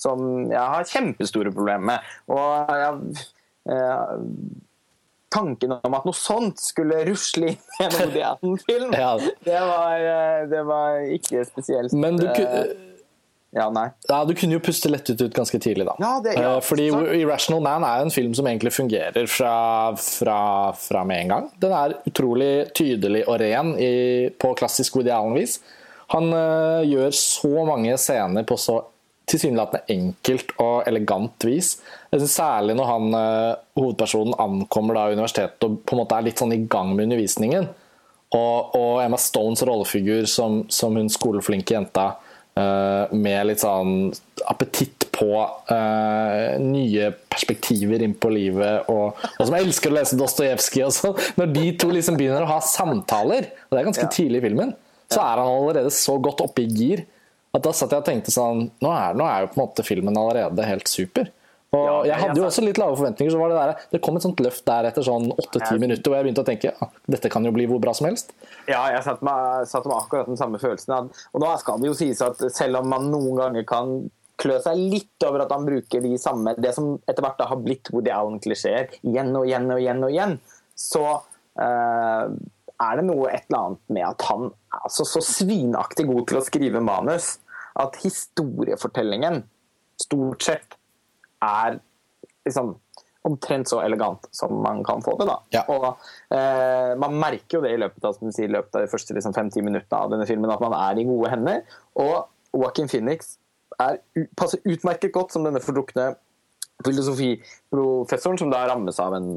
som 0.00 0.48
jeg 0.50 0.58
har 0.58 0.88
kjempestore 0.88 1.52
problemer 1.54 1.92
med. 1.92 2.10
Og 2.32 2.72
jeg, 2.82 3.26
eh, 3.70 4.16
tanken 5.32 5.72
om 5.72 5.94
at 5.96 6.04
noe 6.04 6.16
sånt 6.16 6.60
skulle 6.60 7.02
rusle 7.08 7.54
inn 7.54 7.58
i 7.80 7.84
en 7.86 7.92
Woody 7.96 8.20
Allen-film, 8.28 8.92
Ja. 8.98 9.14
det, 9.46 9.60
var, 9.64 9.94
eh, 9.96 10.46
det 10.50 10.62
var 10.68 10.98
ikke 11.14 11.44
spesielt 11.48 11.92
Men 11.96 12.16
du, 12.20 12.26
ku- 12.36 12.42
eh, 12.44 12.72
Ja, 13.54 13.66
nei. 13.70 13.86
ja, 14.08 14.22
du 14.24 14.32
kunne 14.34 14.54
jo 14.56 14.60
puste 14.64 14.88
lettet 14.88 15.20
ut 15.20 15.32
ganske 15.36 15.58
tidlig, 15.60 15.84
da. 15.88 15.94
Ja, 16.00 16.20
det- 16.24 16.36
ja, 16.40 16.60
Fordi 16.64 16.90
så... 16.90 17.00
Irrational 17.16 17.60
Man 17.62 17.84
er 17.84 18.00
en 18.02 18.10
film 18.10 18.34
som 18.34 18.46
egentlig 18.46 18.72
fungerer 18.72 19.26
fra, 19.28 19.94
fra, 19.96 20.72
fra 20.72 21.04
med 21.04 21.20
en 21.24 21.28
gang. 21.28 21.50
Den 21.60 21.72
er 21.76 21.96
utrolig 22.08 22.72
tydelig 22.74 23.24
og 23.28 23.40
ren 23.40 23.74
i, 23.78 24.28
på 24.40 24.54
klassisk 24.56 24.96
Woody 24.96 25.10
Allen-vis. 25.12 25.58
Han 26.12 26.32
eh, 26.32 26.84
gjør 26.92 27.10
så 27.16 27.64
mange 27.68 27.96
scener 28.00 28.44
på 28.48 28.56
så 28.60 28.82
tilsynelatende 29.30 29.84
enkelt 29.94 30.54
og 30.62 30.88
elegant 30.88 31.46
vis. 31.46 31.76
Jeg 32.10 32.22
synes 32.22 32.34
Særlig 32.42 32.76
når 32.78 32.88
han, 32.88 33.14
eh, 33.14 33.54
hovedpersonen 33.78 34.34
ankommer 34.38 34.98
da 34.98 35.06
universitetet 35.12 35.68
og 35.68 35.78
på 35.86 35.96
en 35.96 36.02
måte 36.02 36.18
er 36.18 36.26
litt 36.26 36.42
sånn 36.42 36.54
i 36.56 36.64
gang 36.66 36.94
med 36.94 37.06
undervisningen. 37.08 37.68
Og, 38.32 38.74
og 38.74 39.02
Emma 39.04 39.18
Stones 39.20 39.62
rollefigur 39.68 40.26
som, 40.26 40.62
som 40.72 40.96
hun 40.96 41.10
skoleflinke 41.12 41.74
jenta 41.76 42.14
eh, 42.56 43.12
med 43.12 43.50
litt 43.50 43.60
sånn 43.60 44.12
appetitt 44.48 45.06
på 45.12 45.28
uh, 45.38 46.58
nye 46.58 47.10
perspektiver 47.30 48.02
inn 48.02 48.14
på 48.18 48.30
livet, 48.32 48.88
og, 48.90 49.20
og 49.36 49.44
som 49.44 49.54
elsker 49.54 49.92
å 49.92 49.96
lese 49.98 50.18
Dostojevskij 50.18 50.86
og 50.86 50.94
sånn. 50.96 51.20
Når 51.38 51.52
de 51.52 51.66
to 51.78 51.90
liksom 51.92 52.16
begynner 52.18 52.42
å 52.46 52.54
ha 52.54 52.56
samtaler, 52.64 53.50
og 53.68 53.76
det 53.76 53.82
er 53.82 53.86
ganske 53.90 54.08
Ja. 54.08 54.14
tidlig 54.16 54.40
i 54.40 54.46
filmen, 54.48 54.72
så 55.12 55.20
er 55.20 55.42
han 55.42 55.52
allerede 55.52 55.92
så 55.94 56.16
godt 56.22 56.40
oppe 56.42 56.64
i 56.64 56.70
gir 56.72 57.04
at 57.52 57.64
da 57.64 57.72
satt 57.76 57.92
jeg 57.92 58.02
og 58.02 58.08
tenkte 58.08 58.32
sånn 58.32 58.66
Nå 58.80 58.90
er, 58.90 59.16
nå 59.18 59.28
er 59.28 59.44
jo 59.44 59.52
på 59.52 59.58
en 59.58 59.64
måte 59.66 59.84
filmen 59.86 60.16
allerede 60.16 60.64
helt 60.66 60.88
super. 60.88 61.28
Og 61.72 61.84
Ja, 61.88 61.92
jeg 62.10 62.20
hadde 62.20 62.40
jo 62.40 62.44
også 62.44 62.62
litt 62.64 62.78
lave 62.80 62.96
forventninger, 62.98 63.32
så 63.32 63.38
var 63.40 63.52
det 63.52 63.56
der, 63.56 63.84
det 63.94 64.00
kom 64.04 64.18
et 64.18 64.24
sånt 64.24 64.40
løft 64.44 64.64
der 64.68 64.90
etter 64.90 65.04
sånn 65.06 65.30
åtte-ti 65.32 65.78
minutter, 65.80 66.04
hvor 66.04 66.18
jeg 66.18 66.26
begynte 66.26 66.44
å 66.44 66.48
tenke 66.48 66.72
ja, 66.74 66.88
dette 67.14 67.30
kan 67.32 67.48
jo 67.48 67.52
bli 67.56 67.64
hvor 67.70 67.80
bra 67.80 67.94
som 67.96 68.10
helst. 68.10 68.34
Ja, 68.68 68.82
jeg 68.92 69.00
satt 69.06 69.22
med, 69.24 69.68
satt 69.70 69.88
med 69.88 69.96
akkurat 69.96 70.28
den 70.28 70.40
samme 70.40 70.60
følelsen. 70.60 71.08
Og 71.32 71.44
da 71.44 71.54
skal 71.60 71.80
det 71.80 71.88
jo 71.88 71.96
sies 71.96 72.20
at 72.24 72.44
selv 72.52 72.82
om 72.82 72.92
man 72.92 73.08
noen 73.12 73.40
ganger 73.40 73.64
kan 73.68 73.94
klø 74.42 74.58
seg 74.60 74.80
litt 74.92 75.24
over 75.24 75.44
at 75.44 75.52
han 75.54 75.64
bruker 75.66 76.02
de 76.02 76.16
samme 76.18 76.54
Det 76.58 76.72
som 76.74 76.96
etter 77.06 77.22
hvert 77.24 77.38
da 77.38 77.46
har 77.50 77.60
blitt 77.62 77.90
Woody 77.92 78.10
Allen-klisjeer 78.12 78.96
igjen 79.00 79.30
og 79.38 79.46
igjen 79.46 79.68
og 79.70 79.80
igjen, 79.80 80.02
og 80.02 80.12
igjen, 80.12 80.34
så 80.76 81.04
eh, 81.60 82.32
er 82.82 82.98
det 82.98 83.06
noe 83.06 83.30
et 83.30 83.46
eller 83.46 83.60
annet 83.60 83.94
med 83.96 84.06
at 84.08 84.26
han 84.28 84.48
er 84.50 84.84
altså 84.88 85.06
så 85.08 85.22
svinaktig 85.24 86.08
god 86.08 86.26
til 86.28 86.40
å 86.40 86.44
skrive 86.44 86.82
manus 86.84 87.36
at 87.80 87.98
historiefortellingen 88.02 89.42
stort 90.02 90.42
sett 90.42 90.76
er 91.42 91.78
liksom 92.46 92.74
omtrent 93.22 93.70
så 93.70 93.78
elegant 93.84 94.26
som 94.34 94.54
man 94.62 94.82
kan 94.84 95.02
få 95.02 95.14
det. 95.18 95.28
da. 95.28 95.36
Ja. 95.54 95.62
Og 95.70 95.84
eh, 96.34 96.92
Man 96.98 97.14
merker 97.22 97.58
jo 97.58 97.62
det 97.62 97.76
i 97.76 97.78
løpet 97.78 98.04
av, 98.08 98.18
sier, 98.34 98.50
løpet 98.50 98.74
av 98.74 98.84
de 98.84 98.90
første 98.90 99.14
liksom, 99.14 99.34
fem-ti 99.36 99.62
minuttene 99.62 100.00
av 100.00 100.10
denne 100.10 100.26
filmen, 100.26 100.50
at 100.50 100.62
man 100.62 100.74
er 100.74 100.98
i 100.98 101.06
gode 101.06 101.30
hender. 101.30 101.62
Og 102.02 102.16
Joaquin 102.50 102.90
Phoenix 102.90 103.36
er, 103.80 104.00
passer 104.38 104.62
utmerket 104.66 105.14
godt 105.14 105.34
som 105.34 105.46
denne 105.46 105.62
fordrukne 105.62 106.12
filosofiprofessoren 106.84 108.40
som 108.40 108.52
da 108.52 108.64
rammes 108.70 108.98
av 109.02 109.16
en 109.16 109.28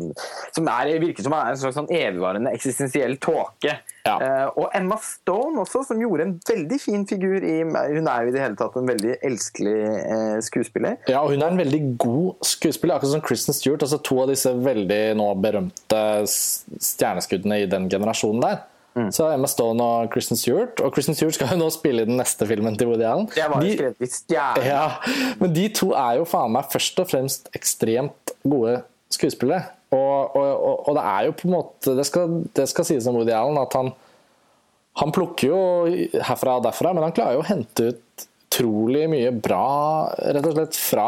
som 0.55 0.67
er, 0.71 0.91
virker 1.01 1.25
som 1.25 1.35
er 1.37 1.51
en 1.51 1.59
slags 1.59 1.77
sånn 1.79 1.89
evigvarende 1.93 2.53
eksistensiell 2.55 3.17
tåke. 3.23 3.77
Ja. 4.05 4.15
Eh, 4.21 4.47
og 4.61 4.69
Emma 4.77 4.97
Stone 5.01 5.63
også, 5.63 5.83
som 5.87 6.01
gjorde 6.01 6.27
en 6.27 6.35
veldig 6.45 6.77
fin 6.81 7.07
figur 7.09 7.41
i 7.41 7.55
Hun 7.65 8.09
er 8.11 8.25
jo 8.25 8.29
i 8.29 8.35
det 8.35 8.43
hele 8.43 8.59
tatt 8.59 8.75
en 8.77 8.89
veldig 8.89 9.17
elskelig 9.25 9.77
eh, 9.81 10.37
skuespiller. 10.45 10.99
Ja, 11.09 11.23
og 11.23 11.33
hun 11.33 11.41
er 11.41 11.53
en 11.53 11.63
veldig 11.63 11.81
god 12.01 12.45
skuespiller, 12.45 12.97
akkurat 12.97 13.15
som 13.15 13.25
Kristen 13.25 13.57
Stewart. 13.57 13.85
Altså 13.85 14.01
to 14.05 14.21
av 14.21 14.31
disse 14.33 14.53
veldig 14.53 15.01
nå 15.17 15.31
berømte 15.41 16.05
stjerneskuddene 16.29 17.63
i 17.63 17.69
den 17.71 17.89
generasjonen 17.91 18.45
der. 18.45 18.63
Mm. 18.95 19.09
Så 19.11 19.27
Emma 19.33 19.47
Stone 19.51 19.83
og 19.83 20.09
Kristen 20.13 20.37
Stewart. 20.39 20.79
Og 20.79 20.93
Kristen 20.95 21.17
Stewart 21.17 21.35
skal 21.35 21.51
jo 21.51 21.57
nå 21.59 21.67
spille 21.75 22.05
i 22.05 22.07
den 22.07 22.15
neste 22.19 22.47
filmen 22.47 22.77
til 22.79 22.87
Woody 22.87 23.03
Allen. 23.03 23.25
Det 23.33 23.43
var 23.51 23.59
jo 23.59 23.67
De- 23.67 23.75
skrevet 23.75 24.13
stjerne. 24.15 24.63
Ja, 24.65 24.85
men 25.41 25.53
de 25.53 25.65
to 25.75 25.91
er 25.91 26.21
jo 26.21 26.27
faen 26.31 26.53
meg 26.55 26.69
først 26.71 26.99
og 27.03 27.09
fremst 27.11 27.49
ekstremt 27.57 28.35
gode 28.47 28.77
skuespillere. 29.11 29.65
Og, 29.91 30.35
og, 30.35 30.47
og, 30.47 30.87
og 30.89 30.95
det 30.97 31.03
er 31.11 31.27
jo 31.27 31.35
på 31.37 31.45
en 31.47 31.53
måte 31.53 31.93
Det 31.95 32.03
skal, 32.07 32.39
det 32.57 32.65
skal 32.71 32.87
sies 32.87 33.05
om 33.07 33.15
Woody 33.19 33.31
Allen 33.35 33.59
at 33.61 33.75
han 33.77 33.93
han 34.95 35.11
plukker 35.11 35.49
jo 35.49 35.57
herfra 36.23 36.53
og 36.55 36.63
derfra, 36.63 36.93
men 36.95 37.03
han 37.03 37.11
klarer 37.11 37.35
jo 37.35 37.41
å 37.43 37.47
hente 37.49 37.89
ut 37.91 38.23
utrolig 38.47 39.09
mye 39.11 39.31
bra 39.43 40.07
rett 40.31 40.45
og 40.47 40.53
slett 40.55 40.77
fra 40.79 41.07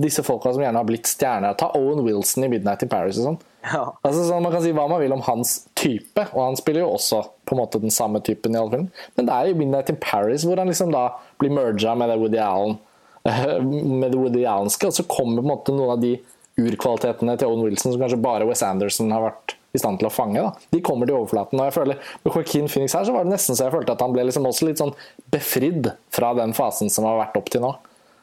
disse 0.00 0.22
folka 0.24 0.54
som 0.54 0.62
gjerne 0.64 0.80
har 0.80 0.88
blitt 0.88 1.04
stjerner. 1.10 1.52
Ta 1.60 1.68
Owen 1.76 2.00
Wilson 2.06 2.44
i 2.46 2.48
'Midnight 2.48 2.82
in 2.86 2.88
Paris' 2.88 3.18
og 3.20 3.26
sånn. 3.26 3.38
Ja. 3.66 3.82
Altså, 4.06 4.26
sånn, 4.28 4.44
man 4.44 4.54
kan 4.54 4.62
si 4.62 4.72
hva 4.76 4.86
man 4.90 5.00
vil 5.02 5.14
om 5.16 5.24
hans 5.26 5.56
type, 5.78 6.26
og 6.32 6.40
han 6.42 6.58
spiller 6.58 6.84
jo 6.84 6.92
også 6.94 7.22
på 7.46 7.56
en 7.56 7.60
måte 7.62 7.80
den 7.82 7.94
samme 7.94 8.20
typen 8.24 8.54
i 8.54 8.60
alle 8.60 8.72
filmer. 8.72 9.06
Men 9.18 9.28
det 9.28 9.34
er 9.34 9.50
i 9.50 9.56
'Midnight 9.58 9.90
in 9.90 9.98
Paris' 10.02 10.46
hvor 10.46 10.60
han 10.62 10.70
liksom 10.70 10.92
da 10.94 11.08
blir 11.40 11.50
merga 11.50 11.96
med 11.96 12.10
det 12.10 12.18
Woody 12.20 12.38
Allen 12.38 12.78
med 14.00 14.12
det 14.12 14.18
Woody 14.18 14.44
Allenske, 14.46 14.86
og 14.86 14.94
så 14.94 15.02
kommer 15.02 15.42
på 15.42 15.46
en 15.46 15.52
måte 15.52 15.74
noen 15.74 15.96
av 15.96 16.02
de 16.02 16.14
urkvalitetene 16.56 17.36
til 17.36 17.50
Owen 17.50 17.66
Wilson 17.66 17.92
som 17.92 18.00
kanskje 18.00 18.22
bare 18.22 18.46
Wes 18.48 18.62
Anderson 18.64 19.10
har 19.12 19.26
vært 19.26 19.56
i 19.76 19.80
stand 19.80 20.00
til 20.00 20.08
å 20.08 20.12
fange. 20.12 20.40
Da. 20.40 20.52
De 20.72 20.80
kommer 20.84 21.08
til 21.08 21.18
overflaten. 21.18 21.60
og 21.60 21.68
jeg 21.68 21.74
føler 21.76 21.98
Med 22.24 22.32
Joaquin 22.32 22.70
Phoenix 22.70 22.94
her 22.96 23.04
så 23.04 23.12
var 23.12 23.26
det 23.26 23.34
nesten 23.34 23.58
så 23.58 23.66
jeg 23.66 23.74
følte 23.74 23.92
at 23.92 24.00
han 24.00 24.14
ble 24.14 24.24
liksom 24.24 24.48
også 24.48 24.70
litt 24.70 24.80
sånn 24.80 24.94
befridd 25.34 25.90
fra 26.14 26.32
den 26.38 26.54
fasen 26.56 26.92
som 26.92 27.04
har 27.08 27.20
vært 27.20 27.36
opp 27.36 27.52
til 27.52 27.66
nå. 27.66 27.74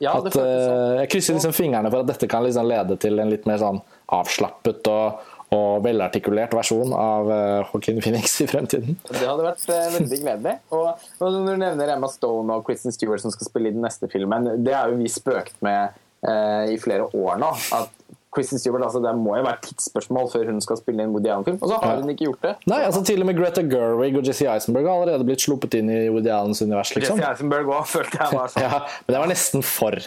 Ja, 0.01 0.15
at, 0.17 0.33
sånn. 0.33 0.47
eh, 0.47 1.03
jeg 1.03 1.11
krysser 1.13 1.37
liksom 1.37 1.53
fingrene 1.55 1.91
for 1.93 2.03
at 2.03 2.09
dette 2.09 2.27
kan 2.31 2.43
liksom 2.43 2.67
lede 2.67 2.97
til 2.99 3.21
en 3.21 3.29
litt 3.31 3.45
mer 3.49 3.61
sånn 3.61 3.79
avslappet 4.13 4.89
og, 4.91 5.29
og 5.53 5.83
velartikulert 5.85 6.53
versjon 6.57 6.93
av 6.97 7.29
uh, 7.29 7.71
Joaquin 7.71 8.01
Phoenix 8.01 8.39
i 8.41 8.47
fremtiden. 8.49 8.97
Det 9.09 9.21
hadde 9.21 9.45
vært 9.45 9.65
eh, 9.69 9.89
veldig 9.97 10.21
gledelig. 10.23 10.55
Og, 10.73 11.09
og 11.19 11.35
når 11.37 11.49
du 11.51 11.61
nevner 11.61 11.95
Emma 11.95 12.09
Stone 12.11 12.57
og 12.57 12.65
Kristen 12.67 12.95
Stewart 12.95 13.23
som 13.23 13.33
skal 13.33 13.49
spille 13.49 13.69
i 13.69 13.75
den 13.75 13.83
neste 13.85 14.09
filmen, 14.11 14.49
det 14.65 14.73
har 14.75 14.91
jo 14.91 14.97
vi 15.01 15.11
spøkt 15.11 15.59
med 15.65 15.93
eh, 16.25 16.73
i 16.73 16.79
flere 16.81 17.09
år 17.11 17.37
nå. 17.43 17.51
At 17.75 17.93
Kristen 18.33 18.57
Stewart, 18.57 18.81
altså 18.81 18.97
Det 19.03 19.11
må 19.17 19.35
jo 19.37 19.43
være 19.45 19.61
tidsspørsmål 19.67 20.31
før 20.31 20.47
hun 20.49 20.61
skal 20.63 20.79
spille 20.79 21.03
i 21.03 21.05
en 21.05 21.13
Woody 21.13 21.29
Allen-film. 21.29 21.59
Og 21.61 21.69
så 21.69 21.77
har 21.83 22.01
hun 22.01 22.09
ikke 22.09 22.31
gjort 22.31 22.47
det. 22.47 22.55
Nei, 22.71 22.79
altså 22.87 23.03
Til 23.05 23.21
og 23.21 23.29
med 23.29 23.37
Greta 23.37 23.61
Gerwig 23.61 24.17
og 24.17 24.25
Jesse 24.25 24.49
Eisenberg 24.49 24.89
har 24.89 25.03
allerede 25.03 25.27
blitt 25.27 25.45
sluppet 25.45 25.77
inn 25.77 25.91
i 25.93 26.01
Woody 26.09 26.33
Allens 26.33 26.63
univers. 26.65 26.95
liksom. 26.97 27.21
Jesse 27.21 27.29
Eisenberg 27.29 27.69
òg 27.69 27.85
følte 27.91 28.17
jeg 28.17 28.39
var 28.39 28.53
sånn. 28.53 28.65
Ja, 28.65 28.81
men 29.05 29.17
det 29.17 29.21
var 29.21 29.29
nesten 29.35 29.65
for. 29.67 30.01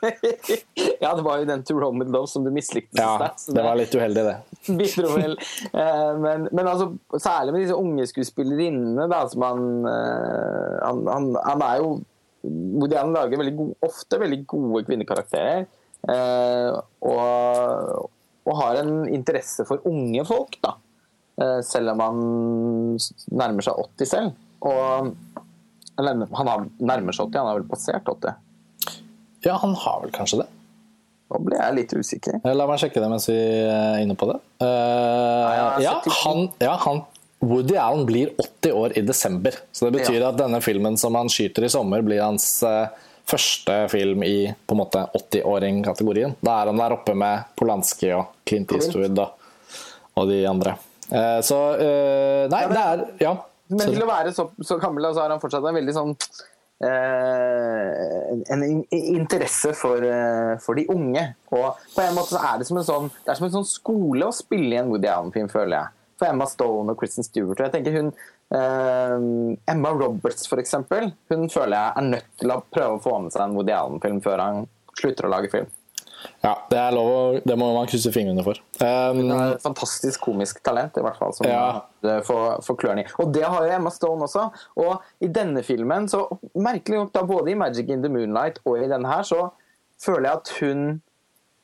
ja, 1.00 1.14
det 1.16 1.22
var 1.24 1.40
jo 1.40 1.46
den 1.48 1.62
To 1.64 1.76
With 1.78 2.10
Love 2.12 2.28
som 2.28 2.44
du 2.44 2.50
mislikte 2.54 3.00
Ja, 3.00 3.30
så 3.38 3.54
Det 3.54 3.64
var 3.64 3.78
litt 3.78 3.94
uheldig, 3.94 4.24
det. 4.26 4.34
bidro 4.80 5.12
vel. 5.14 5.36
Eh, 5.72 6.10
men, 6.20 6.48
men 6.50 6.68
altså, 6.68 6.90
særlig 7.16 7.54
med 7.54 7.64
disse 7.64 7.78
unge 7.78 8.06
skuespillerinnene, 8.10 9.08
da, 9.10 9.22
som 9.32 9.46
han, 9.46 9.64
eh, 9.90 10.76
han, 10.82 11.02
han 11.10 11.30
Han 11.52 11.64
er 11.66 11.80
jo 11.82 11.94
Woody 12.46 12.94
Allen 12.94 13.16
lager 13.16 13.40
veldig 13.40 13.56
gode, 13.58 13.74
ofte 13.82 14.20
veldig 14.22 14.40
gode 14.46 14.84
kvinnekarakterer. 14.86 15.64
Eh, 16.06 16.76
og, 17.10 18.10
og 18.46 18.58
har 18.60 18.82
en 18.84 18.92
interesse 19.10 19.66
for 19.66 19.82
unge 19.90 20.22
folk, 20.28 20.60
da. 20.62 20.76
Selv 21.66 21.90
om 21.92 22.00
han 22.00 22.20
nærmer 23.36 23.66
seg 23.66 23.82
80 23.98 24.08
selv. 24.08 24.38
Og 24.64 25.10
han 25.98 26.22
nærmer 26.78 27.12
seg 27.12 27.26
80, 27.26 27.36
han 27.36 27.50
har 27.50 27.58
vel 27.58 27.66
passert 27.68 28.08
80? 28.08 28.38
Ja, 29.46 29.56
han 29.62 29.74
har 29.78 30.00
vel 30.02 30.12
kanskje 30.14 30.42
det. 30.42 30.48
Nå 31.26 31.40
ble 31.42 31.58
jeg 31.58 31.74
litt 31.74 31.92
usikker. 31.94 32.38
La 32.54 32.66
meg 32.68 32.80
sjekke 32.82 33.02
det 33.02 33.10
mens 33.10 33.26
vi 33.30 33.36
er 33.36 33.98
inne 34.02 34.14
på 34.18 34.28
det. 34.30 34.38
Uh, 34.62 35.82
ja, 35.82 35.96
han, 36.22 36.46
ja, 36.62 36.76
han, 36.84 37.02
Woody 37.42 37.74
Allen 37.78 38.06
blir 38.06 38.30
80 38.38 38.76
år 38.78 38.94
i 38.98 39.02
desember. 39.06 39.58
Så 39.74 39.88
det 39.88 39.98
betyr 39.98 40.20
ja. 40.20 40.30
at 40.30 40.38
denne 40.38 40.60
filmen 40.64 40.98
som 41.00 41.18
han 41.18 41.30
skyter 41.32 41.66
i 41.66 41.72
sommer, 41.72 42.04
blir 42.06 42.22
hans 42.22 42.46
uh, 42.66 42.86
første 43.26 43.80
film 43.90 44.22
i 44.26 44.36
på 44.66 44.76
en 44.76 44.82
måte 44.84 45.02
80-åring-kategorien. 45.18 46.38
Da 46.46 46.60
er 46.60 46.70
han 46.70 46.82
der 46.82 46.94
oppe 46.94 47.16
med 47.18 47.50
Polanski 47.58 48.12
og 48.14 48.38
Clint 48.46 48.74
Eastwood 48.78 49.18
og, 49.18 49.50
og 50.14 50.30
de 50.30 50.44
andre. 50.46 50.78
Uh, 51.10 51.38
så 51.46 51.60
Nei, 52.50 52.64
det 52.70 52.86
er 52.86 53.06
Ja. 53.22 53.36
Men 53.66 53.88
til 53.90 53.98
å 53.98 54.06
være 54.06 54.30
så, 54.30 54.44
så 54.62 54.76
gammel, 54.78 55.08
så 55.10 55.24
har 55.24 55.32
han 55.34 55.40
fortsatt 55.42 55.64
en 55.66 55.74
veldig 55.74 55.94
sånn 55.94 56.12
en 56.84 58.84
interesse 58.90 59.72
for, 59.72 60.04
eh, 60.04 60.58
for, 60.60 60.74
de 60.74 60.86
unge. 60.92 61.24
Og 61.48 61.76
på 61.94 62.02
en 62.02 62.16
måte 62.16 62.34
så 62.34 62.42
er 62.42 62.60
det 62.60 62.68
som 62.68 62.80
en 62.80 62.86
sånn 62.86 63.10
Det 63.24 63.32
er 63.32 63.38
som 63.38 63.48
en 63.48 63.56
sånn 63.58 63.68
skole 63.68 64.28
å 64.28 64.34
spille 64.34 64.74
i 64.74 64.80
en 64.80 64.90
Woody 64.92 65.08
Allen-film, 65.08 65.48
føler 65.52 65.78
jeg. 65.78 65.94
For 66.20 66.28
Emma 66.28 66.48
Stone 66.48 66.92
og 66.92 67.00
Kristen 67.00 67.24
Stewart. 67.24 67.60
Og 67.60 67.66
jeg 67.66 67.74
tenker 67.74 67.96
hun 67.96 68.12
uh, 68.56 69.56
Emma 69.68 69.90
Roberts, 69.92 70.46
for 70.48 70.62
eksempel, 70.62 71.10
hun 71.32 71.50
føler 71.52 71.76
jeg 71.76 72.00
er 72.00 72.06
nødt 72.14 72.30
til 72.40 72.54
å 72.54 72.62
prøve 72.72 72.96
å 72.96 73.02
få 73.04 73.18
med 73.20 73.34
seg 73.34 73.44
en 73.44 73.58
Woody 73.58 73.74
Allen-film 73.76 74.22
før 74.24 74.44
han 74.44 74.64
slutter 74.96 75.28
å 75.28 75.34
lage 75.34 75.52
film. 75.52 75.68
Ja, 76.42 76.52
det 76.70 76.78
er 76.80 76.94
lov 76.96 77.08
å, 77.10 77.18
det 77.44 77.56
må 77.58 77.68
man 77.74 77.88
krysse 77.90 78.12
fingrene 78.14 78.44
for. 78.46 78.60
Um, 78.80 79.22
Hun 79.22 79.32
er 79.34 79.54
et 79.56 79.64
fantastisk 79.64 80.24
komisk 80.28 80.62
talent, 80.66 80.96
i 80.98 81.04
hvert 81.04 81.18
fall, 81.20 81.34
som 81.36 81.48
ja. 81.48 81.86
får, 82.26 82.62
får 82.66 82.80
klørne 82.80 83.04
i. 83.04 83.10
Og 83.22 83.32
det 83.34 83.44
har 83.46 83.66
jo 83.66 83.76
Emma 83.78 83.92
Stone 83.94 84.28
også. 84.28 84.48
Og 84.82 85.24
i 85.24 85.30
denne 85.32 85.64
filmen, 85.66 86.08
så 86.12 86.26
merkelig 86.54 87.02
nok 87.02 87.14
da 87.14 87.24
både 87.28 87.52
i 87.52 87.58
'Magic 87.58 87.92
in 87.92 88.04
the 88.04 88.12
Moonlight' 88.12 88.62
og 88.64 88.80
i 88.80 88.90
denne 88.90 89.10
her, 89.10 89.26
så 89.26 89.48
føler 90.02 90.28
jeg 90.28 90.40
at 90.40 90.54
hun 90.60 90.86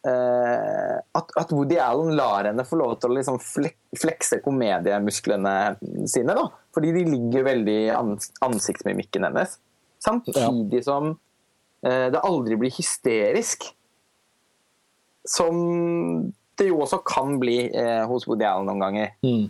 uh, 0.09 0.97
at, 1.19 1.35
at, 1.37 1.53
Woody 1.53 1.79
Allen 1.81 2.17
lar 2.17 2.49
henne 2.49 2.65
få 2.67 2.79
lov 2.81 2.97
til 3.01 3.13
å 3.13 3.19
liksom 3.19 3.39
flekse 3.43 4.41
komediemusklene 4.45 5.57
sine. 6.11 6.37
da. 6.39 6.49
Fordi 6.75 6.95
de 6.97 7.05
ligger 7.11 7.47
veldig 7.51 7.77
i 7.85 7.93
ansiktsmimikken 7.93 9.29
hennes. 9.29 9.59
Samtidig 10.03 10.81
ja. 10.81 10.87
som 10.89 11.13
uh, 11.15 12.09
det 12.15 12.23
aldri 12.23 12.59
blir 12.61 12.75
hysterisk. 12.75 13.71
Som 15.29 16.33
det 16.59 16.69
jo 16.69 16.83
også 16.85 17.01
kan 17.07 17.39
bli 17.41 17.59
eh, 17.69 18.03
hos 18.09 18.27
Woody 18.29 18.47
Allen 18.47 18.69
noen 18.69 18.83
ganger. 18.83 19.13
Mm. 19.25 19.45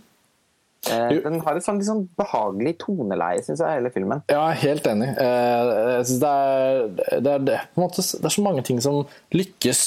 Eh, 0.90 1.16
den 1.22 1.40
har 1.44 1.58
et 1.58 1.64
sånn, 1.64 1.80
sånn 1.86 2.04
behagelig 2.18 2.74
toneleie, 2.82 3.42
syns 3.46 3.62
jeg, 3.62 3.78
hele 3.78 3.90
filmen. 3.94 4.22
Ja, 4.32 4.48
helt 4.58 4.86
enig. 4.90 5.12
Eh, 5.14 5.72
jeg 5.98 6.06
synes 6.08 6.22
det 6.22 6.30
er, 6.30 6.86
det, 7.22 7.34
er, 7.34 7.44
det, 7.46 7.58
måte, 7.78 8.02
det 8.02 8.30
er 8.30 8.36
så 8.36 8.46
mange 8.46 8.64
ting 8.66 8.80
som 8.82 9.02
lykkes. 9.34 9.82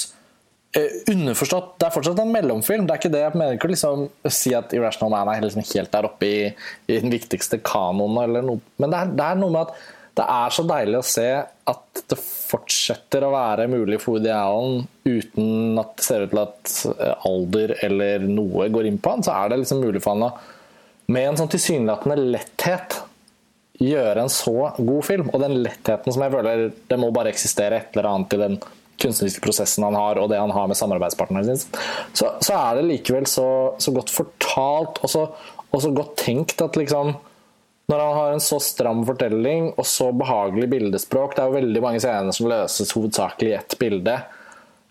Eh, 0.76 1.02
underforstått, 1.12 1.74
Det 1.80 1.88
er 1.88 1.94
fortsatt 1.94 2.20
en 2.20 2.32
mellomfilm. 2.34 2.86
det 2.88 2.94
er 2.94 3.00
ikke 3.00 3.12
det 3.14 3.20
Jeg 3.22 3.36
mener 3.38 3.54
ikke 3.56 3.68
å 3.68 3.72
liksom 3.72 4.00
si 4.28 4.50
at 4.52 4.74
Irrational 4.76 5.12
Man 5.14 5.30
er 5.32 5.44
liksom 5.46 5.64
helt 5.64 5.92
der 5.94 6.08
oppe 6.08 6.26
i, 6.26 6.40
i 6.90 6.98
den 7.00 7.12
viktigste 7.12 7.60
kanonen, 7.64 8.18
eller 8.24 8.44
noe. 8.44 8.60
men 8.76 8.92
det 8.92 8.98
er, 8.98 9.12
det 9.16 9.28
er 9.28 9.38
noe 9.40 9.54
med 9.54 9.62
at 9.70 9.86
det 10.16 10.24
er 10.32 10.52
så 10.54 10.64
deilig 10.64 10.98
å 10.98 11.06
se 11.06 11.28
at 11.44 12.02
det 12.08 12.16
fortsetter 12.20 13.24
å 13.26 13.32
være 13.34 13.66
mulig 13.68 13.98
for 14.00 14.16
Woody 14.16 14.30
Allen 14.32 14.86
uten 15.04 15.80
at 15.80 15.96
det 15.98 16.06
ser 16.06 16.24
ut 16.24 16.32
til 16.32 16.40
at 16.40 16.76
eh, 16.94 17.26
alder 17.28 17.74
eller 17.84 18.24
noe 18.24 18.70
går 18.72 18.88
inn 18.88 19.00
på 19.02 19.12
han. 19.12 19.24
Så 19.26 19.34
er 19.34 19.52
det 19.52 19.60
liksom 19.60 19.82
mulig 19.84 20.00
for 20.04 20.16
han 20.16 20.30
å 20.30 20.36
med 21.12 21.28
en 21.28 21.36
sånn 21.38 21.50
tilsynelatende 21.52 22.16
letthet 22.32 22.96
gjøre 23.78 24.24
en 24.24 24.32
så 24.32 24.72
god 24.78 25.04
film. 25.06 25.28
Og 25.32 25.42
den 25.42 25.60
lettheten 25.66 26.14
som 26.14 26.24
jeg 26.24 26.34
føler 26.34 26.64
det 26.88 26.98
må 27.00 27.12
bare 27.14 27.30
eksistere 27.34 27.82
et 27.82 27.94
eller 27.94 28.10
annet 28.10 28.34
i 28.34 28.40
den 28.40 28.58
kunstneriske 29.02 29.44
prosessen 29.44 29.84
han 29.84 29.96
har, 29.98 30.16
og 30.16 30.30
det 30.32 30.40
han 30.40 30.54
har 30.56 30.70
med 30.70 30.78
samarbeidspartneren 30.78 31.50
sin, 31.50 31.80
så, 32.16 32.32
så, 32.40 32.56
er 32.56 32.78
det 32.78 32.86
likevel 32.88 33.26
så, 33.28 33.48
så 33.76 33.92
godt 33.92 34.12
fortalt 34.14 35.02
og 35.04 35.12
så, 35.12 35.26
og 35.68 35.82
så 35.84 35.90
godt 35.92 36.14
tenkt 36.24 36.64
at 36.64 36.78
liksom 36.80 37.12
når 37.86 38.02
han 38.02 38.16
har 38.18 38.32
en 38.34 38.42
så 38.42 38.58
stram 38.62 39.04
fortelling 39.06 39.68
og 39.76 39.86
så 39.86 40.08
behagelig 40.10 40.66
bildespråk 40.72 41.36
Det 41.36 41.42
er 41.42 41.50
jo 41.50 41.58
veldig 41.60 41.82
mange 41.84 42.00
scener 42.02 42.34
som 42.34 42.48
løses 42.50 42.90
hovedsakelig 42.96 43.52
i 43.52 43.58
ett 43.60 43.76
bilde. 43.78 44.16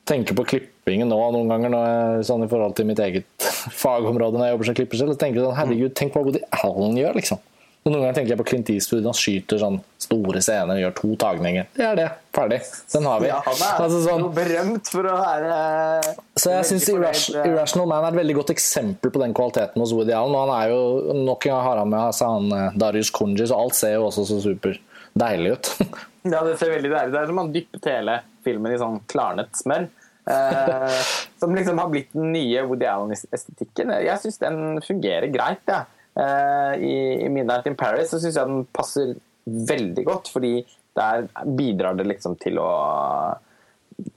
Tenker 0.07 0.37
på 0.37 0.45
klippingen 0.53 1.09
nå 1.11 1.17
noen 1.33 1.51
ganger 1.51 1.73
når 1.73 1.89
jeg, 1.89 2.27
sånn 2.29 2.45
i 2.45 2.51
forhold 2.51 2.77
til 2.77 2.87
mitt 2.87 3.01
eget 3.03 3.49
fagområde 3.83 4.39
når 4.39 4.47
jeg 4.47 4.55
jobber 4.55 4.69
som 4.69 4.79
klipper 4.79 5.01
selv. 5.01 5.15
Så 5.15 5.23
tenker 5.23 5.41
jeg 5.41 5.47
sånn, 5.49 5.59
herregud, 5.59 5.95
tenk 5.97 6.13
på 6.13 6.21
hva 6.21 6.29
Woody 6.29 6.43
Allen 6.61 6.99
gjør, 7.01 7.19
liksom. 7.19 7.43
Og 7.85 7.93
Noen 7.93 8.01
ganger 8.01 8.15
tenker 8.17 8.33
jeg 8.33 8.39
på 8.39 8.45
Clint 8.49 8.69
Eastwood. 8.73 9.05
Han 9.05 9.13
skyter 9.13 9.59
sånn 9.61 9.75
store 10.01 10.39
scener 10.41 10.79
gjør 10.79 10.93
to 10.97 11.09
tagninger. 11.21 11.67
Det 11.75 11.83
er 11.85 11.99
det. 11.99 12.05
Ferdig. 12.33 12.57
Den 12.89 13.05
har 13.05 13.21
vi. 13.21 13.27
Ja, 13.29 13.35
han 13.45 13.59
er 13.61 13.83
altså, 13.83 13.99
sånn. 14.01 14.23
berømt 14.33 14.89
for 14.89 15.05
å 15.05 15.13
være 15.19 16.15
Så 16.33 16.55
jeg 16.55 16.67
syns 16.71 16.87
Irrational 16.89 17.85
Man 17.91 18.07
er 18.07 18.09
et 18.09 18.17
veldig 18.17 18.37
godt 18.39 18.55
eksempel 18.55 19.13
på 19.13 19.21
den 19.21 19.35
kvaliteten 19.37 19.85
hos 19.85 19.93
Woody 19.93 20.15
Allen. 20.17 20.33
Og 20.33 20.47
han 20.47 20.53
er 20.55 20.73
jo 20.73 21.19
nok 21.29 21.45
en 21.45 21.53
gang 21.53 21.63
har 21.67 21.83
han 21.83 21.93
med 21.93 22.17
seg 22.17 22.33
han 22.33 22.57
eh, 22.57 22.79
Darius 22.81 23.13
Kunji, 23.13 23.45
så 23.45 23.61
alt 23.61 23.77
ser 23.77 23.99
jo 23.99 24.07
også 24.09 24.25
så 24.31 24.39
superdeilig 24.47 25.53
ut. 25.53 25.73
ja, 26.33 26.41
det 26.41 26.57
ser 26.57 26.73
veldig 26.73 26.89
deilig 26.89 27.11
ut. 27.11 27.13
Det 27.13 27.21
er 27.21 27.29
som 27.29 27.43
han 27.43 27.53
dyppet 27.53 27.91
hele 27.93 28.17
filmen 28.49 28.73
i 28.73 28.81
sånn 28.81 28.97
klarnet 29.13 29.61
smør. 29.61 29.85
Eh, 30.25 31.01
som 31.37 31.53
liksom 31.53 31.77
har 31.77 31.93
blitt 31.93 32.09
den 32.17 32.33
nye 32.33 32.65
Woody 32.65 32.89
Allen-estetikken. 32.89 33.93
Jeg 34.01 34.25
syns 34.25 34.41
den 34.41 34.81
fungerer 34.81 35.29
greit. 35.29 35.61
Ja. 35.69 35.83
Eh, 36.19 36.75
i, 36.79 37.25
i 37.25 37.29
Midnight 37.29 37.67
in 37.67 37.75
Paris 37.75 38.09
så 38.09 38.19
syns 38.19 38.37
jeg 38.37 38.47
den 38.47 38.65
passer 38.75 39.15
veldig 39.45 40.05
godt, 40.07 40.31
fordi 40.31 40.59
der 40.95 41.27
bidrar 41.57 41.97
det 41.99 42.07
liksom 42.07 42.37
til 42.39 42.61
å 42.63 42.69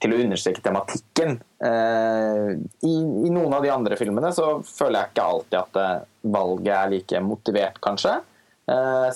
til 0.02 0.10
å 0.10 0.16
understreke 0.24 0.62
tematikken. 0.62 1.36
Eh, 1.62 2.48
i, 2.82 2.94
i, 2.98 3.30
noen 3.30 3.52
av 3.54 3.62
de 3.62 3.70
andre 3.70 3.98
filmene 3.98 4.32
så 4.34 4.56
føler 4.66 5.04
jeg 5.04 5.12
ikke 5.12 5.26
alltid 5.32 5.58
at 5.60 5.78
eh, 5.82 6.00
valget 6.34 6.72
er 6.74 6.90
like 6.96 7.22
motivert, 7.22 7.78
kanskje. 7.84 8.18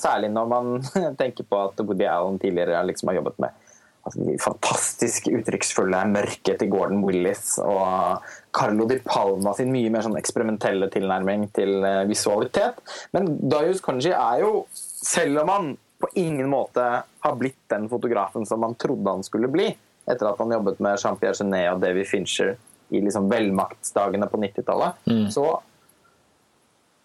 særlig 0.01 0.31
når 0.33 0.47
man 0.49 0.69
tenker 1.21 1.45
på 1.45 1.59
at 1.61 1.81
Woody 1.85 2.07
Allen 2.09 2.39
tidligere 2.41 2.79
liksom 2.89 3.11
har 3.11 3.19
jobbet 3.19 3.43
med 3.43 3.62
altså, 4.03 4.25
de 4.27 4.37
fantastisk 4.43 5.29
uttrykksfulle 5.33 6.03
mørket 6.13 6.61
til 6.61 6.71
Gordon 6.73 7.05
Willis 7.07 7.57
og 7.63 8.25
Carlo 8.55 8.87
Di 8.91 8.99
Palma 9.05 9.55
sin 9.57 9.73
mye 9.75 9.93
mer 9.93 10.05
sånn 10.07 10.19
eksperimentelle 10.21 10.91
tilnærming 10.93 11.49
til 11.57 11.79
uh, 11.85 12.03
visualitet. 12.11 12.83
Men 13.17 13.35
Darius 13.41 13.83
Conji 13.85 14.13
er 14.13 14.43
jo, 14.45 14.67
selv 14.73 15.45
om 15.45 15.53
han 15.53 15.73
på 16.03 16.11
ingen 16.19 16.51
måte 16.51 16.85
har 17.23 17.39
blitt 17.39 17.61
den 17.71 17.89
fotografen 17.91 18.47
som 18.49 18.61
man 18.65 18.75
trodde 18.81 19.17
han 19.17 19.23
skulle 19.27 19.51
bli, 19.53 19.71
etter 20.11 20.29
at 20.29 20.41
han 20.43 20.51
jobbet 20.51 20.81
med 20.83 20.99
Jean-Pierre 20.99 21.39
Genet 21.39 21.69
og 21.71 21.83
Davy 21.85 22.03
Fincher 22.09 22.57
i 22.93 23.01
liksom 23.01 23.29
velmaktsdagene 23.31 24.27
på 24.29 24.41
90-tallet, 24.43 24.99
mm. 25.07 25.29
så 25.33 25.47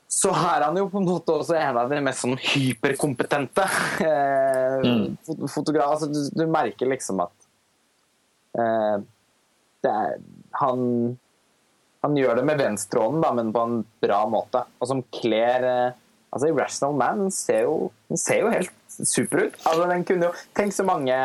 så 0.08 0.32
er 0.32 0.64
han 0.64 0.78
jo 0.80 0.88
på 0.90 1.02
en 1.02 1.10
måte 1.10 1.36
også 1.36 1.58
en 1.60 1.78
av 1.82 1.92
de 1.92 2.00
mest 2.04 2.24
sånn 2.24 2.38
hyperkompetente 2.40 3.66
eh, 4.06 4.86
mm. 4.86 5.18
fotografer. 5.52 5.92
Altså, 5.92 6.08
du, 6.08 6.22
du, 6.32 6.46
merker 6.48 6.88
liksom 6.88 7.20
at 7.26 7.48
eh, 8.56 8.96
er, 9.88 10.16
han, 10.62 10.86
han 12.06 12.18
gjør 12.20 12.40
det 12.40 12.46
med 12.48 12.64
venstrehånden, 12.64 13.24
da, 13.24 13.34
men 13.36 13.52
på 13.56 13.66
en 13.68 13.82
bra 14.04 14.22
måte. 14.32 14.64
Og 14.80 14.92
som 14.94 15.04
kler 15.20 15.68
eh, 15.68 16.00
altså 16.32 16.54
Irrational 16.54 16.98
Man 17.00 17.28
ser 17.34 17.68
jo, 17.68 17.92
den 18.08 18.24
ser 18.24 18.46
jo 18.46 18.56
helt 18.56 18.74
super 18.98 19.44
ut. 19.44 19.60
Altså, 19.68 19.92
den 19.92 20.08
kunne 20.08 20.32
jo 20.32 20.48
Tenk 20.58 20.76
så 20.76 20.88
mange 20.88 21.20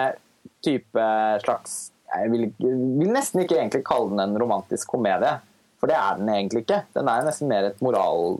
type 0.62 1.06
slags 1.42 1.78
Jeg 2.12 2.34
vil, 2.34 2.50
vil 2.58 3.14
nesten 3.14 3.42
ikke 3.42 3.60
egentlig 3.60 3.86
kalle 3.86 4.10
den 4.10 4.26
en 4.26 4.38
romantisk 4.42 4.90
komedie. 4.90 5.38
For 5.82 5.90
det 5.90 5.96
er 5.98 6.18
den 6.18 6.28
egentlig 6.30 6.60
ikke. 6.62 6.82
Den 6.94 7.08
er 7.10 7.24
nesten 7.26 7.48
mer 7.50 7.70
et 7.70 7.80
moral 7.82 8.36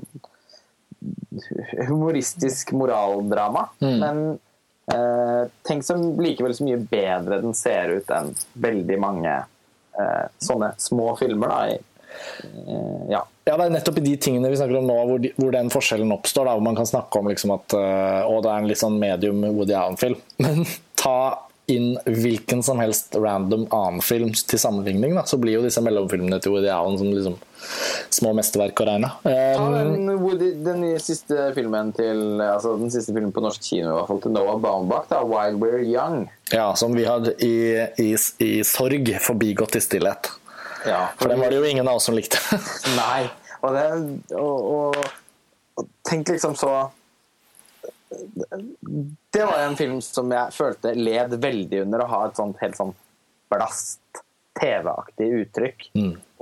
humoristisk 1.89 2.73
moraldrama. 2.77 3.69
Mm. 3.83 3.99
Men 3.99 4.23
eh, 4.93 5.51
tenk 5.67 5.87
som 5.87 6.05
likevel 6.21 6.55
så 6.57 6.67
mye 6.67 6.81
bedre 6.91 7.41
den 7.43 7.57
ser 7.57 7.97
ut 7.99 8.13
enn 8.15 8.33
veldig 8.65 8.99
mange 9.03 9.35
eh, 9.39 10.27
sånne 10.43 10.73
små 10.83 11.13
filmer. 11.21 11.53
da, 11.53 11.61
eh, 11.69 13.11
ja. 13.13 13.25
Ja, 13.45 13.57
Det 13.57 13.65
er 13.65 13.73
nettopp 13.75 13.99
i 13.99 14.05
de 14.05 14.17
tingene 14.23 14.51
vi 14.53 14.59
snakker 14.61 14.79
om 14.79 14.87
nå, 14.87 14.97
hvor, 15.09 15.23
de, 15.23 15.33
hvor 15.35 15.55
den 15.55 15.71
forskjellen 15.73 16.13
oppstår. 16.15 16.47
Da, 16.47 16.55
hvor 16.55 16.67
man 16.67 16.79
kan 16.79 16.87
snakke 16.87 17.19
om 17.19 17.31
liksom 17.31 17.55
at 17.57 17.75
uh, 17.75 18.23
å, 18.29 18.37
det 18.45 18.53
er 18.53 18.61
en 18.61 18.69
litt 18.71 18.79
sånn 18.79 19.01
medium 19.03 19.41
Woody 19.57 19.75
Allen-film. 19.75 20.21
Men 20.45 20.63
ta 20.95 21.17
inn 21.71 21.95
hvilken 22.05 22.63
som 22.63 22.81
helst 22.83 23.15
random 23.15 23.69
annen 23.71 24.03
film 24.03 24.33
til 24.35 24.59
sammenligning, 24.59 25.15
da, 25.15 25.23
så 25.29 25.39
blir 25.41 25.61
jo 25.61 25.65
disse 25.65 25.83
mellomfilmene 25.85 26.41
til 26.43 26.57
Woody 26.57 26.71
Allen 26.73 26.99
som 26.99 27.13
liksom 27.13 27.37
små 28.13 28.33
mesterverk 28.35 28.83
å 28.83 28.87
regne. 28.89 29.11
Ta 29.23 29.33
ja, 29.33 29.69
den, 29.87 30.11
Woody, 30.19 30.51
den 30.67 30.83
siste 31.03 31.53
filmen 31.55 31.93
til 31.95 32.41
Altså 32.43 32.75
den 32.81 32.91
siste 32.91 33.15
filmen 33.15 33.31
på 33.35 33.45
norsk 33.45 33.63
kino 33.63 33.93
i 33.93 33.95
hvert 33.95 34.11
fall 34.11 34.23
til 34.25 34.35
Noah 34.35 34.59
Baumbach, 34.63 35.07
da, 35.13 35.23
'While 35.23 35.61
We're 35.63 35.85
Young'. 35.87 36.27
ja, 36.51 36.73
som 36.75 36.97
vi 36.99 37.05
har 37.07 37.31
i, 37.39 37.55
i, 38.03 38.11
i 38.43 38.53
sorg 38.67 39.13
forbigått 39.23 39.79
i 39.79 39.85
stillhet. 39.85 40.33
Ja, 40.87 41.13
For 41.19 41.31
den 41.31 41.41
var 41.41 41.51
det 41.51 41.63
jo 41.63 41.69
ingen 41.69 41.87
av 41.89 42.01
oss 42.01 42.11
som 42.11 42.19
likte. 42.19 42.43
Nei. 42.99 43.31
Og, 43.63 43.71
det, 43.77 43.87
og, 44.35 44.73
og, 44.75 44.97
og 45.79 45.87
tenk 46.03 46.35
liksom 46.35 46.57
så 46.59 46.91
Det 49.33 49.45
var 49.45 49.63
en 49.63 49.79
film 49.79 50.01
som 50.05 50.33
jeg 50.33 50.55
følte 50.57 50.95
led 50.99 51.37
veldig 51.43 51.83
under 51.87 52.05
å 52.05 52.11
ha 52.11 52.21
et 52.27 52.39
sånt 52.39 52.61
helt 52.63 52.79
sånn 52.79 52.93
blast, 53.53 54.01
TV-aktig 54.61 55.29
uttrykk. 55.43 55.89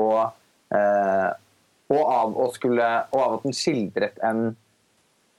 Og, 0.03 0.33
eh, 0.75 1.31
og, 1.91 2.03
av 2.03 2.35
skulle, 2.57 2.89
og 3.11 3.23
av 3.23 3.37
at 3.39 3.47
den 3.47 3.57
skildret 3.57 4.19
en, 4.27 4.51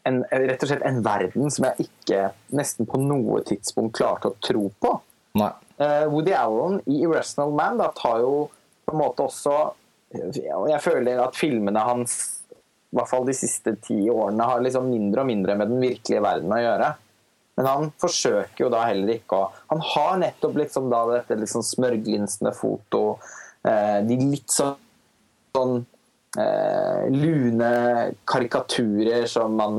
en 0.07 0.21
rett 0.31 0.63
og 0.63 0.71
slett 0.71 0.87
en 0.87 1.01
verden 1.05 1.51
som 1.53 1.67
jeg 1.69 1.87
ikke 1.87 2.23
nesten 2.57 2.89
på 2.89 2.99
noe 3.01 3.43
tidspunkt 3.47 3.97
klarte 3.99 4.31
å 4.31 4.39
tro 4.43 4.69
på. 4.83 4.95
Eh, 5.81 6.05
Woody 6.11 6.33
Allen 6.37 6.81
i 6.85 7.01
'Irrational 7.01 7.53
Man' 7.55 7.79
da, 7.79 7.91
tar 7.95 8.19
jo 8.23 8.49
på 8.85 8.95
en 8.95 9.01
måte 9.01 9.23
også 9.23 9.73
og 10.11 10.67
Jeg 10.67 10.81
føler 10.83 11.21
at 11.23 11.37
filmene 11.39 11.79
hans 11.79 12.40
i 12.91 12.97
hvert 12.97 13.07
fall 13.07 13.23
de 13.27 13.35
siste 13.35 13.75
ti 13.83 13.97
årene 14.11 14.47
har 14.47 14.63
liksom 14.63 14.89
mindre 14.91 15.23
og 15.23 15.29
mindre 15.29 15.55
med 15.59 15.71
den 15.71 15.79
virkelige 15.83 16.23
verden 16.23 16.51
å 16.51 16.59
gjøre. 16.59 16.89
Men 17.59 17.69
han 17.69 17.89
forsøker 18.01 18.65
jo 18.65 18.71
da 18.71 18.83
heller 18.87 19.13
ikke 19.15 19.37
å 19.37 19.49
Han 19.71 19.83
har 19.93 20.19
nettopp 20.21 20.57
liksom 20.59 20.89
da 20.91 21.01
dette 21.11 21.37
liksom 21.39 21.63
smørglinsende 21.63 22.53
foto, 22.55 23.19
eh, 23.67 23.99
de 24.07 24.17
litt 24.19 24.51
sånn, 24.51 24.75
sånn 25.55 25.77
eh, 26.39 27.07
lune 27.11 27.71
karikaturer 28.27 29.27
som 29.31 29.55
man 29.59 29.77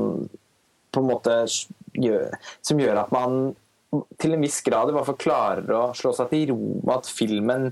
på 0.93 1.01
en 1.01 1.09
måte 1.09 1.37
gjør, 1.97 2.33
som 2.61 2.81
gjør 2.81 3.03
at 3.03 3.13
man 3.13 3.53
til 4.17 4.33
en 4.33 4.41
viss 4.41 4.59
grad 4.65 4.89
i 4.89 4.95
hvert 4.95 5.05
fall 5.09 5.21
klarer 5.21 5.77
å 5.77 5.85
slå 5.97 6.13
seg 6.17 6.31
til 6.31 6.47
ro 6.53 6.59
med 6.81 6.95
at 6.95 7.09
filmen 7.09 7.69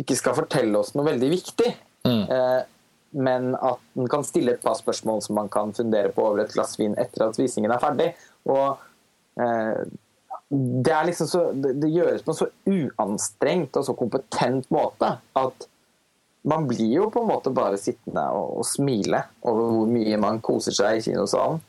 ikke 0.00 0.16
skal 0.18 0.36
fortelle 0.38 0.78
oss 0.78 0.94
noe 0.96 1.06
veldig 1.06 1.30
viktig. 1.30 1.70
Eh, 2.34 2.60
men 3.10 3.54
at 3.56 3.80
den 3.98 4.08
kan 4.10 4.22
stille 4.26 4.54
et 4.54 4.62
par 4.62 4.76
spørsmål 4.78 5.22
som 5.24 5.38
man 5.40 5.50
kan 5.52 5.74
fundere 5.74 6.12
på 6.14 6.28
over 6.28 6.44
et 6.44 6.54
glass 6.54 6.78
vin 6.78 6.94
etter 7.00 7.26
at 7.26 7.38
visningen 7.40 7.72
er 7.74 7.82
ferdig. 7.82 8.12
Og 8.50 8.78
eh, 9.40 9.82
det, 10.50 10.92
er 10.92 11.08
liksom 11.08 11.30
så, 11.30 11.42
det, 11.54 11.74
det 11.82 11.92
gjøres 11.94 12.24
på 12.26 12.34
en 12.34 12.40
så 12.40 12.50
uanstrengt 12.70 13.78
og 13.78 13.86
så 13.86 13.96
kompetent 13.98 14.70
måte 14.74 15.16
at 15.38 15.66
man 16.50 16.64
blir 16.68 16.94
jo 16.94 17.08
på 17.12 17.20
en 17.20 17.28
måte 17.28 17.52
bare 17.52 17.78
sittende 17.80 18.22
og, 18.32 18.60
og 18.62 18.68
smile 18.68 19.24
over 19.42 19.74
hvor 19.74 19.90
mye 19.90 20.20
man 20.20 20.40
koser 20.44 20.76
seg 20.76 21.00
i 21.00 21.04
kinosalen. 21.10 21.60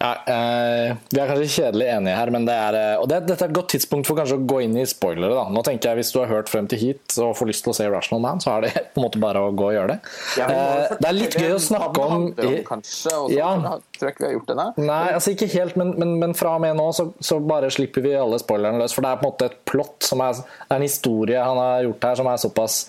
Ja, 0.00 0.14
eh, 0.32 0.94
vi 1.12 1.18
er 1.20 1.28
kanskje 1.28 1.48
kjedelig 1.58 1.86
enige 1.92 2.14
her, 2.16 2.30
men 2.32 2.46
det 2.48 2.54
er, 2.56 2.76
eh, 2.78 3.00
og 3.02 3.08
det, 3.10 3.18
dette 3.28 3.44
er 3.44 3.50
et 3.50 3.56
godt 3.58 3.68
tidspunkt 3.74 4.08
for 4.08 4.16
kanskje 4.16 4.38
å 4.38 4.46
gå 4.48 4.62
inn 4.64 4.78
i 4.80 4.84
spoilere. 4.88 5.34
da. 5.36 5.42
Nå 5.52 5.60
tenker 5.66 5.90
jeg 5.90 5.98
Hvis 6.00 6.12
du 6.14 6.20
har 6.22 6.30
hørt 6.30 6.48
frem 6.48 6.66
til 6.72 6.78
hit 6.80 7.18
og 7.20 7.34
får 7.36 7.50
lyst 7.50 7.64
til 7.66 7.74
å 7.74 7.76
se 7.76 7.88
Rational 7.92 8.22
Man, 8.24 8.40
så 8.40 8.54
er 8.54 8.60
det 8.64 8.72
på 8.94 9.02
en 9.02 9.04
måte 9.04 9.20
bare 9.20 9.42
å 9.44 9.50
gå 9.52 9.66
og 9.68 9.74
gjøre 9.76 9.92
det. 9.92 9.98
Ja, 10.40 10.46
Eh, 10.48 10.94
det 10.96 11.08
er 11.10 11.18
litt 11.18 11.36
gøy 11.36 11.52
å 11.52 11.60
snakke 11.60 12.00
om 12.06 12.24
om 12.30 12.56
kanskje, 12.70 13.12
og 13.12 13.28
så 13.28 13.36
Ja. 13.36 13.50
tror 13.60 14.08
jeg 14.08 14.14
ikke 14.16 14.24
vi 14.24 14.28
har 14.30 14.34
gjort 14.38 14.48
det 14.48 14.56
ennå. 14.56 14.66
Nei, 14.88 15.12
altså 15.18 15.34
ikke 15.36 15.50
helt, 15.52 15.76
men, 15.76 15.92
men, 16.00 16.16
men 16.24 16.34
fra 16.34 16.54
og 16.56 16.64
med 16.64 16.76
nå 16.80 16.88
så, 16.96 17.10
så 17.20 17.36
bare 17.44 17.68
slipper 17.70 18.00
vi 18.08 18.14
alle 18.16 18.40
spoilerne 18.40 18.80
løs. 18.80 18.96
For 18.96 19.04
det 19.04 19.10
er 19.12 19.20
på 19.20 19.28
en 19.28 19.32
måte 19.34 19.50
et 19.52 19.60
plott 19.68 20.08
som 20.08 20.24
er, 20.24 20.32
det 20.40 20.70
er 20.72 20.80
en 20.80 20.88
historie 20.88 21.44
han 21.44 21.60
har 21.60 21.84
gjort 21.90 22.08
her 22.08 22.18
som 22.22 22.32
er 22.32 22.40
såpass 22.40 22.80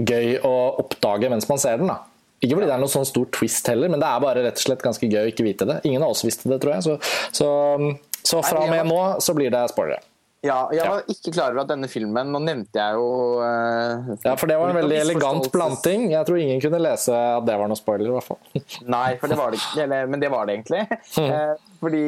gøy 0.00 0.38
å 0.42 0.54
oppdage 0.80 1.28
mens 1.30 1.46
man 1.52 1.60
ser 1.60 1.76
den. 1.84 1.92
da. 1.92 2.00
Ikke 2.44 2.58
fordi 2.58 2.68
det 2.68 2.76
er 2.76 2.82
noe 2.82 2.92
sånn 2.92 3.08
stor 3.08 3.28
twist 3.32 3.68
heller, 3.72 3.88
men 3.92 4.02
det 4.02 4.08
er 4.08 4.24
bare 4.24 4.42
rett 4.44 4.58
og 4.60 4.66
slett 4.66 4.84
ganske 4.84 5.08
gøy 5.08 5.22
å 5.22 5.30
ikke 5.32 5.46
vite 5.46 5.68
det. 5.68 5.80
Ingen 5.88 6.04
av 6.04 6.12
oss 6.12 6.24
visste 6.26 6.50
det, 6.52 6.60
tror 6.60 6.76
jeg. 6.76 6.84
Så, 6.84 6.98
så, 7.32 7.48
så 8.20 8.42
fra 8.44 8.66
og 8.66 8.74
med 8.74 8.90
nå 8.90 9.00
så 9.24 9.36
blir 9.36 9.52
det 9.54 9.64
spoilere. 9.72 10.04
Ja, 10.44 10.58
jeg 10.76 10.84
var 10.84 11.06
ikke 11.08 11.32
klar 11.32 11.54
over 11.54 11.62
at 11.62 11.70
denne 11.70 11.88
filmen 11.88 12.28
Nå 12.28 12.40
nevnte 12.44 12.76
jeg 12.76 12.98
jo 12.98 13.06
uh, 13.40 14.10
Ja, 14.26 14.34
for 14.36 14.50
det 14.50 14.58
var 14.60 14.74
en 14.74 14.76
veldig 14.76 14.98
elegant 15.00 15.48
planting. 15.54 16.10
Jeg 16.12 16.28
tror 16.28 16.40
ingen 16.40 16.60
kunne 16.60 16.80
lese 16.84 17.16
at 17.16 17.46
det 17.48 17.56
var 17.56 17.70
noe 17.70 17.80
spoiler, 17.80 18.10
i 18.10 18.12
hvert 18.12 18.28
fall. 18.28 18.40
Nei, 18.94 19.06
det 19.22 19.38
var 19.40 19.54
det. 19.54 19.62
Eller, 19.80 20.10
men 20.10 20.20
det 20.20 20.30
var 20.34 20.48
det 20.48 20.58
egentlig. 20.58 20.84
Mm. 21.14 21.30
Uh, 21.30 21.74
fordi 21.78 22.00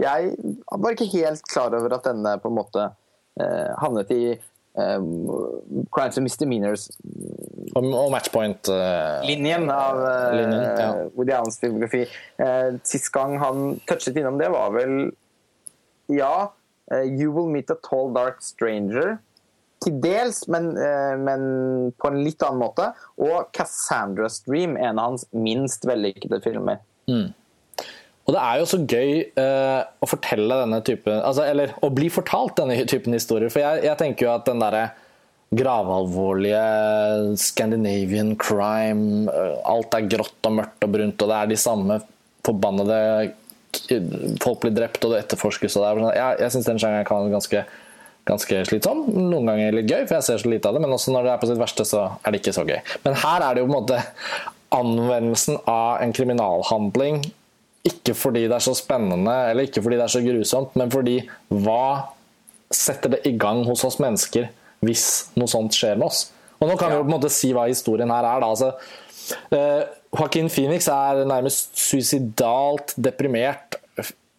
jeg 0.00 0.54
var 0.80 0.94
ikke 0.94 1.06
helt 1.12 1.42
klar 1.50 1.74
over 1.76 1.92
at 1.96 2.06
denne 2.08 2.30
på 2.40 2.48
en 2.48 2.56
måte 2.56 2.84
uh, 2.88 3.72
havnet 3.82 4.10
i 4.14 4.20
Crimes 4.74 6.16
and 6.18 6.24
Misdemeanors 6.26 6.88
Og, 7.78 7.84
og 7.84 8.08
matchpoint-linjen. 8.10 9.68
uh, 9.68 9.74
av 9.74 10.00
uh, 10.02 10.32
Linjen, 10.34 10.64
ja. 10.80 10.88
Woody 11.14 11.30
Allens 11.36 11.60
filmografi. 11.62 12.00
Uh, 12.40 12.74
sist 12.82 13.12
gang 13.14 13.36
han 13.38 13.76
touchet 13.86 14.18
innom 14.18 14.40
det, 14.40 14.50
var 14.50 14.74
vel 14.74 15.12
Ja, 16.10 16.52
eh, 16.92 17.06
'You 17.06 17.30
Will 17.32 17.48
Meet 17.52 17.70
a 17.70 17.76
Tall 17.86 18.12
Dark 18.12 18.42
Stranger'. 18.42 19.18
Til 19.84 20.00
dels, 20.02 20.48
men, 20.48 20.76
eh, 20.76 21.14
men 21.16 21.92
på 22.00 22.08
en 22.10 22.18
litt 22.24 22.42
annen 22.42 22.60
måte. 22.60 22.90
Og 23.18 23.52
'Cassandra's 23.52 24.42
Dream', 24.44 24.76
en 24.76 24.98
av 24.98 25.10
hans 25.10 25.24
minst 25.32 25.84
vellykkede 25.84 26.42
filmer. 26.44 26.78
Og 28.24 28.32
det 28.32 28.40
er 28.40 28.60
jo 28.60 28.68
så 28.68 28.80
gøy 28.80 29.10
uh, 29.36 29.80
å 30.00 30.08
fortelle 30.08 30.56
denne 30.62 30.80
typen 30.86 31.18
altså, 31.18 31.44
Eller 31.44 31.74
å 31.84 31.90
bli 31.92 32.08
fortalt 32.12 32.56
denne 32.56 32.78
typen 32.88 33.16
historier. 33.16 33.52
For 33.52 33.60
jeg, 33.60 33.84
jeg 33.84 34.00
tenker 34.00 34.26
jo 34.26 34.32
at 34.32 34.48
den 34.48 34.62
derre 34.62 34.86
gravalvorlige 35.54 36.64
Scandinavian 37.38 38.32
crime 38.40 39.28
uh, 39.28 39.60
Alt 39.74 39.96
er 39.98 40.08
grått 40.16 40.48
og 40.48 40.58
mørkt 40.60 40.86
og 40.86 40.94
brunt, 40.96 41.20
og 41.20 41.32
det 41.32 41.38
er 41.38 41.52
de 41.52 41.60
samme 41.60 42.00
forbannede 42.46 43.00
Folk 44.40 44.62
blir 44.62 44.72
drept, 44.72 45.02
og 45.02 45.12
det 45.12 45.24
etterforskes 45.24 45.76
og 45.76 45.82
det 45.82 45.88
er 45.88 46.00
sånn 46.00 46.14
Jeg, 46.14 46.40
jeg 46.44 46.54
syns 46.54 46.68
den 46.70 46.80
sjangeren 46.80 47.08
kan 47.08 47.24
være 47.24 47.36
ganske 47.36 47.64
ganske 48.24 48.62
slitsom. 48.64 49.02
Noen 49.12 49.50
ganger 49.50 49.74
litt 49.76 49.90
gøy, 49.90 50.06
for 50.06 50.16
jeg 50.16 50.24
ser 50.24 50.38
så 50.40 50.48
lite 50.48 50.70
av 50.70 50.76
det. 50.76 50.80
Men 50.80 50.94
også 50.96 51.12
når 51.12 51.26
det 51.26 51.32
er 51.34 51.40
på 51.42 51.48
sitt 51.50 51.60
verste, 51.60 51.84
så 51.84 52.06
er 52.24 52.32
det 52.32 52.40
ikke 52.40 52.54
så 52.56 52.62
gøy. 52.64 52.78
Men 53.04 53.18
her 53.20 53.44
er 53.44 53.56
det 53.56 53.60
jo 53.60 53.66
på 53.68 53.74
en 53.74 53.76
måte 53.76 53.98
anvendelsen 54.74 55.58
av 55.68 56.00
en 56.00 56.14
kriminalhandling. 56.16 57.20
Ikke 57.84 58.14
fordi 58.16 58.46
det 58.48 58.56
er 58.56 58.64
så 58.64 58.72
spennende, 58.78 59.32
eller 59.50 59.68
ikke 59.68 59.82
fordi 59.84 59.98
det 60.00 60.06
er 60.06 60.14
så 60.14 60.22
grusomt, 60.24 60.76
men 60.80 60.92
fordi 60.92 61.18
hva 61.52 62.14
setter 62.72 63.16
det 63.16 63.24
i 63.28 63.34
gang 63.38 63.60
hos 63.68 63.84
oss 63.86 64.00
mennesker 64.02 64.48
hvis 64.84 65.08
noe 65.36 65.50
sånt 65.50 65.76
skjer 65.76 65.98
med 66.00 66.08
oss? 66.08 66.28
Og 66.60 66.70
nå 66.70 66.78
kan 66.80 66.92
vi 66.92 66.96
jo 66.96 67.04
på 67.04 67.10
en 67.10 67.16
måte 67.18 67.32
si 67.32 67.52
hva 67.52 67.66
historien 67.68 68.12
her 68.12 68.24
er. 68.24 68.40
da, 68.40 68.48
altså 68.48 68.72
uh, 69.52 69.82
Joaquin 70.14 70.48
Phoenix 70.48 70.88
er 70.88 71.24
nærmest 71.28 71.74
suicidalt 71.76 72.94
deprimert, 72.96 73.76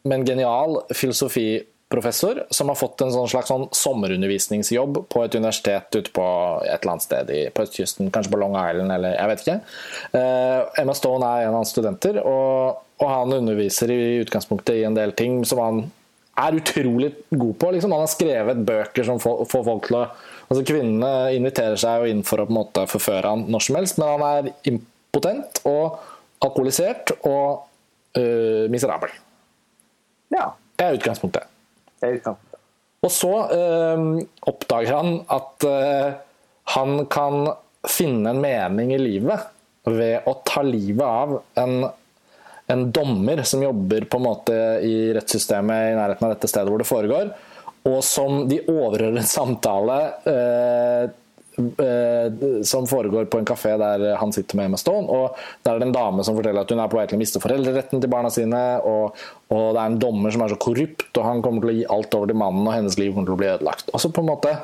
men 0.06 0.26
genial 0.26 0.80
filosofiprofessor 0.94 2.44
som 2.54 2.70
har 2.70 2.78
fått 2.80 3.02
en 3.02 3.14
sånn 3.14 3.30
slags 3.30 3.50
sånn 3.50 3.68
sommerundervisningsjobb 3.74 5.04
på 5.12 5.24
et 5.26 5.38
universitet 5.38 5.98
ute 5.98 6.14
på 6.16 6.26
et 6.64 6.80
eller 6.80 6.96
annet 6.96 7.06
sted 7.06 7.32
i, 7.34 7.44
på 7.54 7.66
østkysten, 7.66 8.10
kanskje 8.14 8.34
på 8.34 8.42
Long 8.42 8.58
Island, 8.58 8.94
eller 8.96 9.18
jeg 9.18 9.32
vet 9.32 9.46
ikke. 9.46 9.60
Uh, 10.16 10.82
Emma 10.82 10.98
Stone 10.98 11.30
er 11.30 11.46
en 11.46 11.54
av 11.54 11.60
hans 11.62 11.74
studenter, 11.76 12.22
og, 12.24 12.85
og 13.02 13.10
han 13.12 13.36
underviser 13.40 13.92
i 13.92 14.02
utgangspunktet 14.24 14.80
i 14.80 14.86
en 14.88 14.96
del 14.98 15.14
ting 15.18 15.42
som 15.48 15.62
han 15.62 15.82
er 16.46 16.58
utrolig 16.60 17.12
god 17.32 17.54
på. 17.60 17.72
Liksom. 17.76 17.94
Han 17.96 18.04
har 18.04 18.12
skrevet 18.12 18.64
bøker 18.68 19.08
som 19.08 19.20
får 19.22 19.46
folk 19.52 19.90
til 19.90 20.02
å 20.04 20.08
Altså 20.46 20.62
Kvinnene 20.62 21.34
inviterer 21.34 21.80
seg 21.82 22.04
jo 22.04 22.12
inn 22.14 22.20
for 22.22 22.38
å 22.38 22.44
på 22.46 22.54
en 22.54 22.60
måte 22.60 22.84
forføre 22.86 23.32
han 23.32 23.48
når 23.50 23.64
som 23.66 23.78
helst, 23.80 23.98
men 23.98 24.12
han 24.12 24.26
er 24.28 24.50
impotent 24.70 25.58
og 25.66 25.96
alkoholisert 26.46 27.16
og 27.26 27.66
øh, 28.20 28.68
miserabel. 28.70 29.10
Ja, 30.36 30.52
Det 30.78 30.86
er 30.86 31.00
utgangspunktet. 31.00 31.50
det 31.98 32.08
er 32.08 32.20
utgangspunktet. 32.20 32.60
Og 33.02 33.12
så 33.14 33.34
øh, 33.58 34.06
oppdager 34.54 34.96
han 35.00 35.20
at 35.34 35.68
øh, 35.70 36.14
han 36.76 37.06
kan 37.10 37.50
finne 37.90 38.30
en 38.30 38.42
mening 38.42 38.94
i 38.94 39.02
livet 39.02 39.50
ved 39.86 40.26
å 40.26 40.34
ta 40.46 40.64
livet 40.66 41.06
av 41.06 41.36
en, 41.62 41.90
en 42.68 42.92
dommer 42.92 43.44
som 43.44 43.64
jobber 43.64 44.08
på 44.10 44.18
en 44.18 44.26
måte 44.26 44.56
i 44.86 44.96
rettssystemet 45.14 45.92
i 45.92 45.98
nærheten 45.98 46.26
av 46.26 46.34
dette 46.34 46.50
stedet 46.50 46.72
hvor 46.72 46.82
det 46.82 46.90
foregår, 46.90 47.30
og 47.86 48.00
som 48.06 48.48
de 48.50 48.64
overhører 48.66 49.20
en 49.20 49.30
samtale 49.30 49.98
eh, 50.32 51.04
øh, 51.62 52.64
som 52.66 52.88
foregår 52.90 53.28
på 53.30 53.42
en 53.42 53.46
kafé 53.46 53.76
der 53.78 54.16
han 54.18 54.34
sitter 54.34 54.58
med 54.58 54.72
Emma 54.72 54.80
Stone. 54.82 55.06
og 55.06 55.38
Der 55.62 55.76
er 55.76 55.80
det 55.80 55.92
en 55.92 55.94
dame 55.94 56.26
som 56.26 56.38
forteller 56.38 56.66
at 56.66 56.74
hun 56.74 56.82
er 56.82 56.90
på 56.90 56.98
vei 56.98 57.06
til 57.06 57.20
å 57.20 57.22
miste 57.22 57.42
foreldreretten 57.44 58.02
til 58.02 58.10
barna 58.10 58.34
sine. 58.34 58.64
Og, 58.82 59.14
og 59.54 59.68
det 59.76 59.84
er 59.84 59.92
en 59.92 60.00
dommer 60.02 60.34
som 60.34 60.42
er 60.42 60.56
så 60.56 60.58
korrupt, 60.58 61.12
og 61.14 61.28
han 61.28 61.46
kommer 61.46 61.62
til 61.62 61.76
å 61.76 61.78
gi 61.78 61.86
alt 61.98 62.18
over 62.18 62.34
til 62.34 62.42
mannen, 62.42 62.66
og 62.66 62.74
hennes 62.74 62.98
liv 62.98 63.14
kommer 63.14 63.30
til 63.30 63.38
å 63.38 63.44
bli 63.44 63.54
ødelagt. 63.54 63.94
Og 63.94 64.02
så 64.02 64.10
på 64.10 64.26
en 64.26 64.32
måte 64.34 64.56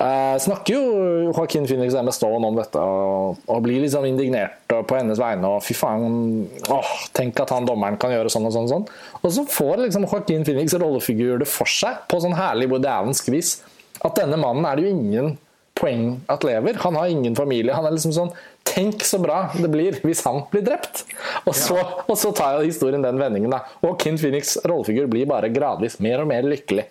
eh, 0.00 0.36
snakker 0.42 0.74
jo 0.74 0.82
Joaquin 1.30 1.68
Phoenix 1.68 1.94
Emma 1.94 2.12
Stone 2.14 2.48
om 2.48 2.58
dette, 2.58 2.80
og, 2.80 3.44
og 3.46 3.62
blir 3.64 3.82
liksom 3.84 4.06
indignert 4.08 4.64
på 4.70 4.98
hennes 4.98 5.20
vegne. 5.20 5.50
og 5.56 5.62
fy 5.64 5.76
faen, 5.78 6.48
åh, 6.72 6.96
Tenk 7.14 7.38
at 7.44 7.52
han 7.54 7.68
dommeren 7.68 8.00
kan 8.00 8.14
gjøre 8.14 8.32
sånn 8.32 8.48
og 8.48 8.56
sånn. 8.56 8.66
Og 8.66 8.74
sånn. 8.74 8.88
Og 9.22 9.36
så 9.36 9.46
får 9.58 9.86
liksom 9.86 10.08
Joaquin 10.08 10.46
Phoenix 10.46 10.76
rollefigur 10.80 11.38
det 11.42 11.50
for 11.50 11.70
seg 11.70 12.04
på 12.10 12.20
sånn 12.24 12.36
herlig 12.38 12.70
Allensk 12.74 13.30
vis 13.32 13.58
at 14.04 14.18
denne 14.18 14.36
mannen 14.40 14.66
er 14.68 14.76
det 14.76 14.84
jo 14.84 14.94
ingen 14.94 15.36
poeng 15.74 16.20
at 16.30 16.44
lever. 16.46 16.78
Han 16.84 16.96
har 16.98 17.10
ingen 17.10 17.36
familie. 17.36 17.74
Han 17.74 17.86
er 17.86 17.96
liksom 17.96 18.14
sånn 18.14 18.34
Tenk 18.64 19.02
så 19.04 19.18
bra 19.20 19.50
det 19.52 19.68
blir 19.68 19.98
hvis 20.06 20.22
han 20.24 20.40
blir 20.50 20.62
drept! 20.64 21.02
Og 21.44 21.52
så, 21.54 21.76
og 22.08 22.16
så 22.16 22.30
tar 22.34 22.56
jo 22.56 22.70
historien 22.70 23.02
den 23.04 23.20
vendingen, 23.20 23.52
da. 23.52 23.60
Og 23.84 23.98
Kin 24.00 24.16
Phoenix' 24.16 24.56
rollefigur 24.64 25.10
blir 25.12 25.28
bare 25.28 25.50
gradvis 25.52 25.98
mer 26.02 26.22
og 26.22 26.30
mer 26.30 26.48
lykkelig. 26.48 26.86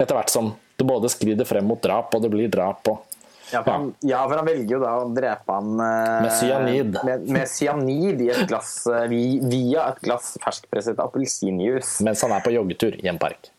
Etter 0.00 0.16
hvert 0.16 0.32
som 0.32 0.54
både 0.90 1.12
skrider 1.12 1.48
frem 1.48 1.66
mot 1.70 1.80
drap, 1.82 2.12
og 2.14 2.26
det 2.26 2.32
blir 2.32 2.50
drap. 2.52 2.90
og 2.90 3.06
ja 3.50 3.64
for, 3.64 3.72
han, 3.72 3.94
ja, 4.06 4.20
for 4.28 4.38
han 4.38 4.46
velger 4.46 4.76
jo 4.76 4.80
da 4.82 4.90
å 5.00 5.06
drepe 5.10 5.54
han 5.56 5.80
eh, 5.82 6.18
med 6.22 6.34
cyanid. 6.38 6.98
Med, 7.06 7.24
med 7.34 7.48
cyanid 7.50 8.20
i 8.22 8.28
et 8.30 8.44
glass, 8.50 8.74
eh, 8.86 9.08
via 9.10 9.88
et 9.88 9.98
glass 10.04 10.36
ferskpresset 10.44 11.00
appelsinjuice. 11.02 11.98
Mens 12.06 12.22
han 12.26 12.36
er 12.36 12.44
på 12.44 12.54
joggetur 12.54 12.94
i 13.00 13.10
en 13.10 13.18
park. 13.18 13.50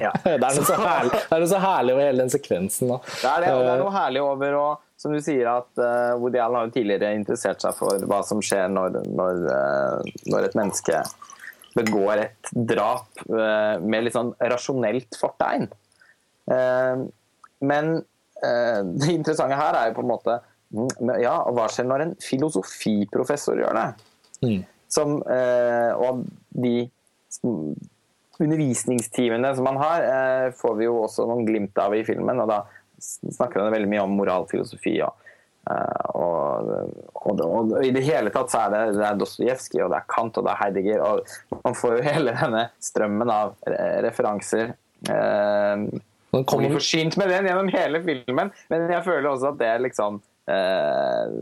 Ja. 0.00 0.12
det, 0.24 0.38
er 0.38 0.54
noe 0.56 0.68
så 0.68 0.78
herlig, 0.78 1.18
det 1.18 1.36
er 1.36 1.42
noe 1.42 1.50
så 1.50 1.60
herlig 1.64 1.96
over 1.96 2.06
hele 2.06 2.22
den 2.22 2.32
sekvensen. 2.32 2.94
Da. 2.94 3.00
Det 3.10 3.34
er 3.34 3.44
det, 3.44 3.52
det 3.58 3.74
er 3.74 3.82
noe 3.82 3.94
herlig 3.96 4.24
over 4.28 4.58
å 4.60 4.64
som 5.02 5.10
du 5.10 5.18
sier 5.18 5.48
at 5.50 5.80
uh, 5.82 6.14
Woody 6.22 6.38
Allen 6.38 6.60
har 6.60 6.68
jo 6.68 6.76
tidligere 6.76 7.16
interessert 7.18 7.64
seg 7.64 7.74
for 7.74 8.04
hva 8.06 8.20
som 8.22 8.38
skjer 8.44 8.68
når, 8.70 9.00
når, 9.10 9.40
uh, 9.50 10.12
når 10.30 10.46
et 10.46 10.54
menneske 10.54 11.00
begår 11.74 12.28
et 12.28 12.52
drap 12.70 13.08
uh, 13.26 13.82
med 13.82 14.06
litt 14.06 14.14
sånn 14.14 14.30
rasjonelt 14.52 15.18
fortegn. 15.18 15.66
Men 16.50 17.92
det 18.42 19.12
interessante 19.12 19.54
her 19.54 19.76
er 19.78 19.90
jo 19.90 19.94
på 19.94 20.02
en 20.02 20.08
måte 20.10 20.34
mm, 20.74 21.12
Ja, 21.22 21.36
hva 21.54 21.68
skjer 21.70 21.86
når 21.86 22.02
en 22.02 22.14
filosofiprofessor 22.18 23.60
gjør 23.62 23.78
det? 23.78 23.84
Mm. 24.42 24.64
Som, 24.90 25.20
og 25.22 26.24
de 26.50 26.74
undervisningstimene 28.42 29.52
som 29.54 29.68
man 29.70 29.78
har, 29.78 30.08
får 30.58 30.74
vi 30.80 30.88
jo 30.88 30.98
også 31.04 31.28
noen 31.30 31.46
glimt 31.46 31.78
av 31.78 31.94
i 31.94 32.02
filmen. 32.08 32.42
og 32.42 32.50
da 32.50 32.58
snakker 33.02 33.60
han 33.60 33.72
veldig 33.72 33.90
mye 33.90 34.04
om 34.04 34.14
moralfilosofi. 34.18 34.94
Og, 35.06 35.32
eh, 35.70 36.06
og, 36.18 36.70
og, 37.14 37.42
og, 37.46 37.74
i 37.84 37.92
det 37.94 38.04
hele 38.06 38.32
tatt 38.34 38.52
så 38.52 38.64
er 38.66 38.74
det, 38.74 39.00
det 39.00 39.10
Dostojevskij, 39.20 39.82
og 39.84 39.92
det 39.92 40.00
er 40.00 40.08
Kant 40.10 40.38
og 40.38 40.46
det 40.46 40.54
er 40.54 40.62
Heidegger. 40.62 41.04
og 41.06 41.60
Man 41.66 41.78
får 41.78 41.98
jo 41.98 42.06
hele 42.08 42.36
denne 42.38 42.64
strømmen 42.82 43.34
av 43.34 43.54
referanser. 44.06 44.74
Eh, 45.10 45.86
man 46.32 46.44
kommer 46.48 46.72
forsynt 46.72 47.16
med 47.20 47.28
den 47.28 47.46
gjennom 47.50 47.68
hele 47.72 48.00
filmen, 48.04 48.50
men 48.72 48.88
jeg 48.90 49.04
føler 49.04 49.28
også 49.30 49.52
at 49.52 49.60
det 49.60 49.72
liksom 49.84 50.18
eh, 50.48 51.34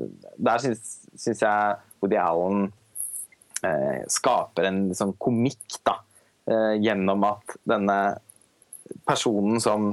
Der 0.43 0.65
syns 0.65 1.43
jeg 1.45 1.77
Woody 2.03 2.19
Allen 2.19 2.67
eh, 3.63 4.03
skaper 4.11 4.67
en 4.71 4.89
liksom, 4.89 5.15
komikk, 5.21 5.79
da. 5.87 6.01
Eh, 6.51 6.75
gjennom 6.83 7.23
at 7.29 7.57
denne 7.69 7.99
personen 9.07 9.61
som 9.63 9.93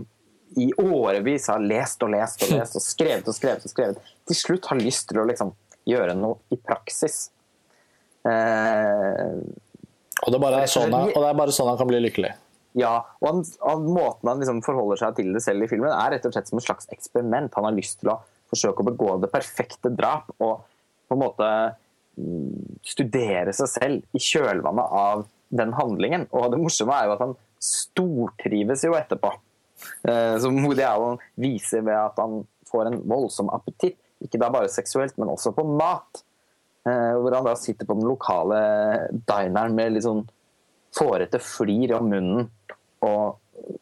i 0.57 0.71
årevis 0.81 1.49
har 1.51 1.61
lest 1.61 2.01
og 2.01 2.13
lest 2.15 2.41
og 2.47 2.55
lest 2.55 2.77
og 2.79 2.81
skrevet 2.81 3.27
og 3.27 3.35
skrevet, 3.35 3.65
og 3.67 3.73
skrevet, 3.73 4.11
til 4.29 4.39
slutt 4.39 4.69
har 4.71 4.79
lyst 4.81 5.09
til 5.11 5.21
å 5.21 5.27
liksom 5.27 5.53
gjøre 5.87 6.15
noe 6.17 6.39
i 6.55 6.57
praksis. 6.57 7.27
Eh, 8.25 9.37
og, 10.23 10.33
det 10.33 10.39
er 10.41 10.71
sånn, 10.71 10.95
og, 10.95 11.13
det 11.13 11.27
er 11.29 11.37
bare 11.37 11.53
sånn 11.53 11.69
han 11.69 11.79
kan 11.79 11.89
bli 11.91 12.01
lykkelig? 12.07 12.33
Ja, 12.77 12.93
og, 13.21 13.27
han, 13.27 13.43
han, 13.65 13.87
måten 13.89 14.29
han 14.29 14.41
liksom 14.41 14.61
forholder 14.65 14.99
seg 15.01 15.17
til 15.17 15.31
det 15.33 15.41
selv 15.45 15.65
i 15.65 15.69
filmen, 15.71 15.89
er 15.89 16.13
rett 16.13 16.27
og 16.29 16.35
slett 16.35 16.49
som 16.49 16.59
et 16.61 16.67
slags 16.67 16.89
eksperiment. 16.93 17.55
Han 17.57 17.65
har 17.65 17.77
lyst 17.77 18.01
til 18.03 18.13
å 18.13 18.19
forsøke 18.51 18.83
å 18.83 18.89
begå 18.91 19.15
det 19.23 19.31
perfekte 19.33 19.91
drap 19.91 20.29
og 20.37 20.67
på 21.07 21.15
en 21.15 21.23
måte 21.23 21.49
mm, 22.19 22.77
studere 22.85 23.55
seg 23.55 23.71
selv 23.71 24.17
i 24.17 24.21
kjølvannet 24.21 24.93
av 25.01 25.25
den 25.57 25.73
handlingen. 25.77 26.27
Og 26.35 26.51
det 26.53 26.61
morsomme 26.61 26.95
er 26.95 27.07
jo 27.07 27.15
at 27.15 27.25
han 27.25 27.35
stortrives 27.63 28.85
jo 28.85 28.95
etterpå. 28.97 29.33
Eh, 30.09 30.35
som 30.41 30.57
Woody 30.63 30.85
Allen 30.85 31.21
viser 31.39 31.83
ved 31.85 31.97
at 31.97 32.19
han 32.21 32.41
får 32.69 32.91
en 32.91 33.01
voldsom 33.09 33.51
appetitt. 33.53 33.97
Ikke 34.23 34.39
da 34.41 34.49
bare 34.53 34.71
seksuelt, 34.71 35.15
men 35.17 35.31
også 35.33 35.53
på 35.55 35.65
mat. 35.77 36.23
Eh, 36.87 37.13
hvor 37.17 37.35
han 37.35 37.47
da 37.47 37.55
sitter 37.59 37.87
på 37.87 37.97
den 37.97 38.07
lokale 38.07 38.59
dineren 39.27 39.75
med 39.77 39.95
litt 39.95 40.05
sånn 40.05 40.25
fårete 40.95 41.41
flir 41.43 41.95
om 41.97 42.07
munnen 42.11 42.47
og 43.05 43.37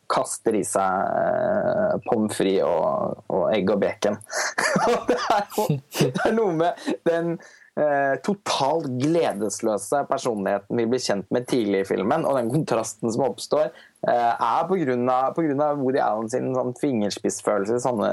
kaster 0.09 0.55
i 0.57 0.63
seg 0.65 1.09
eh, 1.19 1.97
pommes 2.05 2.33
frites 2.35 2.63
og, 2.65 3.21
og, 3.29 3.43
egg 3.53 3.69
og 3.73 3.81
bacon. 3.81 4.17
det, 5.09 5.19
er 5.19 5.45
jo, 5.57 5.67
det 5.99 6.25
er 6.25 6.35
noe 6.35 6.55
med 6.57 6.87
den 7.07 7.35
eh, 7.79 8.15
totalt 8.25 8.87
gledesløse 9.01 10.03
personligheten 10.09 10.79
vi 10.79 10.87
blir 10.89 11.03
kjent 11.03 11.29
med 11.35 11.47
tidlig 11.51 11.83
i 11.83 11.89
filmen, 11.89 12.25
og 12.27 12.39
den 12.39 12.51
kontrasten 12.53 13.13
som 13.13 13.27
oppstår, 13.27 13.73
eh, 14.07 14.31
er 14.33 14.69
pga. 14.69 15.19
Woody 15.35 16.01
Allen 16.01 16.31
sin 16.31 16.53
sånn 16.55 16.75
fingerspissfølelse 16.81 17.81
sånne 17.83 18.11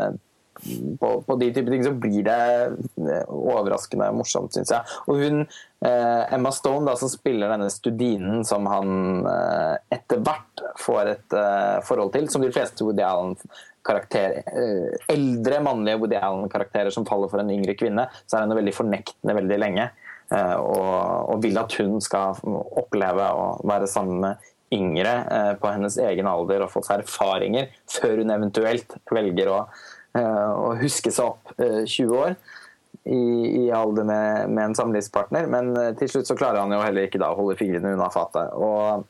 på, 1.00 1.10
på, 1.26 1.36
de 1.40 1.48
type 1.54 1.72
ting 1.72 1.84
så 1.84 1.94
blir 1.96 2.22
det 2.26 2.38
eh, 3.00 3.32
overraskende 3.32 4.10
morsomt, 4.16 4.54
syns 4.54 4.72
jeg. 4.74 4.98
Og 5.10 5.22
hun, 5.22 5.42
eh, 5.86 6.34
Emma 6.36 6.52
Stone, 6.54 6.86
da, 6.88 6.96
som 7.00 7.10
spiller 7.12 7.52
denne 7.52 7.70
studinen 7.72 8.46
som 8.48 8.68
han 8.70 9.26
eh, 9.28 9.74
etter 9.98 10.22
hvert 10.22 10.64
får 10.82 11.12
et 11.16 11.36
eh, 11.38 11.82
forhold 11.88 12.14
til, 12.16 12.30
som 12.32 12.44
de 12.44 12.52
fleste 12.54 12.86
Woody 12.86 13.04
Allen 13.06 13.36
karakterer 13.82 14.44
eldre 15.10 15.56
mannlige 15.64 15.98
Woody 15.98 16.14
Allen-karakterer 16.14 16.94
som 16.94 17.02
faller 17.08 17.26
for 17.32 17.42
en 17.42 17.50
yngre 17.50 17.74
kvinne, 17.74 18.04
så 18.30 18.38
er 18.38 18.46
hun 18.46 18.54
veldig 18.60 18.74
fornektende 18.76 19.34
veldig 19.40 19.58
lenge. 19.58 19.88
Eh, 20.32 20.56
og, 20.56 21.32
og, 21.32 21.42
vil 21.42 21.58
at 21.60 21.74
hun 21.80 21.98
skal 22.04 22.38
oppleve 22.78 23.26
å 23.36 23.46
være 23.68 23.88
sammen 23.90 24.22
med 24.22 24.52
yngre 24.72 25.16
eh, 25.28 25.50
på 25.60 25.72
hennes 25.74 25.98
egen 26.00 26.28
alder 26.30 26.64
og 26.64 26.72
få 26.72 26.80
seg 26.86 27.02
erfaringer 27.02 27.72
før 27.90 28.22
hun 28.22 28.32
eventuelt 28.32 28.96
velger 29.12 29.50
å, 29.52 29.58
å 30.20 30.74
huske 30.76 31.12
seg 31.14 31.30
opp 31.30 31.54
20 31.56 32.12
år 32.18 32.34
i, 33.08 33.22
i 33.62 33.70
alder 33.72 34.04
med, 34.04 34.50
med, 34.52 34.64
en 34.64 34.76
samlivspartner. 34.76 35.48
Men 35.50 35.72
til 35.98 36.10
slutt 36.12 36.28
så 36.28 36.36
klarer 36.38 36.60
han 36.62 36.74
jo 36.74 36.82
heller 36.84 37.08
ikke 37.08 37.20
da 37.22 37.32
å 37.32 37.38
holde 37.40 37.56
fingrene 37.60 37.94
unna 37.96 38.10
fatet. 38.12 38.52
Og 38.52 39.06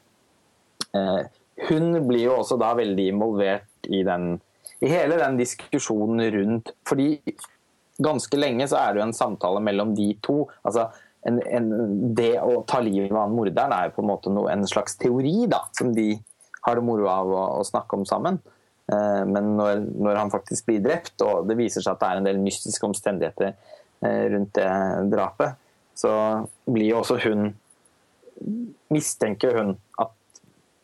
eh, 0.94 1.20
hun 1.68 1.98
blir 2.06 2.28
jo 2.28 2.38
også 2.38 2.58
da 2.60 2.72
veldig 2.78 3.08
involvert 3.12 3.90
i 3.90 4.04
den 4.06 4.36
i 4.82 4.90
hele 4.90 5.18
den 5.20 5.38
diskusjonen 5.38 6.24
rundt 6.34 6.72
Fordi 6.88 7.16
ganske 8.02 8.38
lenge 8.38 8.66
så 8.70 8.80
er 8.80 8.92
det 8.92 9.02
jo 9.02 9.06
en 9.06 9.14
samtale 9.14 9.62
mellom 9.62 9.92
de 9.94 10.08
to. 10.24 10.46
altså 10.66 10.88
en, 11.28 11.38
en, 11.46 11.68
Det 12.16 12.34
å 12.42 12.62
ta 12.66 12.80
livet 12.82 13.14
av 13.14 13.30
morderen 13.30 13.74
er 13.76 13.88
jo 13.88 13.96
på 13.98 14.02
en 14.02 14.10
måte 14.10 14.32
no, 14.32 14.48
en 14.50 14.66
slags 14.66 14.96
teori 14.98 15.46
da, 15.50 15.62
som 15.76 15.92
de 15.94 16.16
har 16.66 16.78
det 16.78 16.86
moro 16.86 17.06
av 17.10 17.30
å, 17.30 17.44
å 17.60 17.62
snakke 17.66 17.98
om 17.98 18.06
sammen. 18.06 18.40
Eh, 18.92 19.24
men 19.28 19.54
når, 19.56 19.82
når, 19.96 20.20
han 20.20 20.32
faktisk 20.32 20.68
blir 20.68 20.82
drept, 20.84 21.16
og 21.24 21.48
det 21.48 21.58
viser 21.58 21.84
seg 21.84 21.94
at 21.94 22.02
det 22.02 22.10
er 22.10 22.20
en 22.20 22.28
del 22.28 22.40
mystiske 22.42 22.88
omstendigheter 22.88 23.52
eh, 23.52 24.24
rundt 24.34 24.54
det 24.58 24.70
drapet, 25.12 25.58
så 25.98 26.12
blir 26.66 26.92
jo 26.92 27.02
også 27.02 27.20
hun 27.26 27.52
Mistenker 28.90 29.54
hun 29.54 29.68
at 30.02 30.14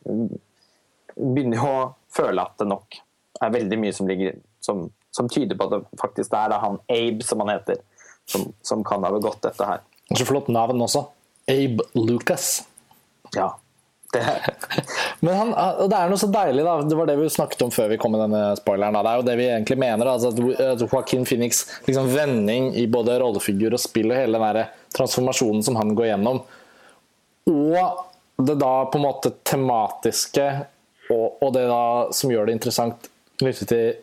Begynner 0.05 1.63
å 1.65 1.73
føle 2.13 2.45
at 2.45 2.53
det 2.61 2.67
nok 2.69 2.95
er 3.43 3.51
veldig 3.51 3.79
mye 3.81 3.95
som, 3.95 4.07
ligger, 4.07 4.37
som, 4.63 4.85
som 5.11 5.27
tyder 5.31 5.57
på 5.59 5.67
at 5.67 5.73
det 5.73 5.99
faktisk 5.99 6.35
er 6.37 6.55
han 6.61 6.77
Abe, 6.87 7.25
som 7.27 7.43
han 7.43 7.51
heter, 7.51 7.81
som, 8.29 8.45
som 8.63 8.85
kan 8.87 9.03
ha 9.03 9.11
begått 9.11 9.41
dette 9.43 9.67
her. 9.67 9.83
Så 10.13 10.23
flott 10.29 10.47
navn 10.53 10.79
også. 10.85 11.03
Abe 11.51 11.83
Lucas. 11.97 12.61
Ja. 13.35 13.49
Det. 14.13 14.41
Men 15.19 15.35
han, 15.35 15.51
det 15.89 15.97
er 15.97 16.09
noe 16.09 16.19
så 16.21 16.29
deilig, 16.33 16.63
da. 16.65 16.75
Det 16.81 16.97
var 16.97 17.09
det 17.09 17.17
vi 17.19 17.29
snakket 17.29 17.61
om 17.65 17.73
før 17.73 17.91
vi 17.91 17.99
kom 18.01 18.15
med 18.15 18.23
denne 18.25 18.55
spoileren. 18.57 18.97
Da. 18.97 19.03
Det 19.05 19.11
er 19.11 19.21
jo 19.21 19.27
det 19.27 19.37
vi 19.39 19.47
egentlig 19.51 19.79
mener. 19.81 20.09
da. 20.09 20.71
at 20.73 20.83
Joaquin 20.83 21.27
Phoenix 21.29 21.65
liksom 21.85 22.09
vending 22.13 22.71
i 22.79 22.87
både 22.89 23.19
rollefigur 23.21 23.77
og 23.77 23.83
spill 23.83 24.13
og 24.13 24.17
hele 24.17 24.41
den 24.41 24.75
transformasjonen 24.97 25.65
som 25.65 25.77
han 25.79 25.93
går 25.97 26.11
gjennom. 26.13 26.41
Og 27.49 28.45
det 28.49 28.55
da 28.61 28.73
på 28.89 28.99
en 28.99 29.05
måte 29.05 29.33
tematiske 29.43 30.45
og, 31.09 31.41
og 31.41 31.53
det 31.55 31.65
da 31.69 31.83
som 32.15 32.31
gjør 32.31 32.47
det 32.47 32.55
interessant 32.55 33.09
knyttet 33.39 33.71
til 33.71 33.97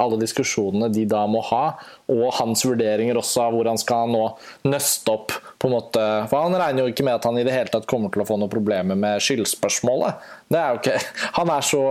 alle 0.00 0.18
diskusjonene 0.20 0.88
de 0.92 1.04
da 1.08 1.22
må 1.30 1.42
ha, 1.50 1.64
og 2.10 2.26
hans 2.38 2.64
vurderinger 2.66 3.18
også 3.20 3.44
av 3.46 3.54
hvor 3.56 3.68
han 3.70 3.80
skal 3.80 4.10
nå 4.10 4.24
nøste 4.68 5.12
opp. 5.12 5.36
på 5.60 5.68
en 5.68 5.74
måte, 5.74 6.02
for 6.30 6.40
Han 6.40 6.56
regner 6.56 6.86
jo 6.86 6.92
ikke 6.92 7.04
med 7.04 7.18
at 7.18 7.26
han 7.28 7.36
i 7.38 7.44
det 7.44 7.52
hele 7.52 7.68
tatt 7.68 7.86
kommer 7.86 8.08
til 8.08 8.22
å 8.22 8.26
få 8.28 8.38
noen 8.40 8.52
problemer 8.52 8.96
med 8.96 9.20
skyldspørsmålet. 9.20 10.22
Det 10.48 10.56
er 10.58 10.70
jo 10.72 10.80
ikke, 10.80 10.96
han 11.38 11.52
er 11.52 11.66
så, 11.68 11.82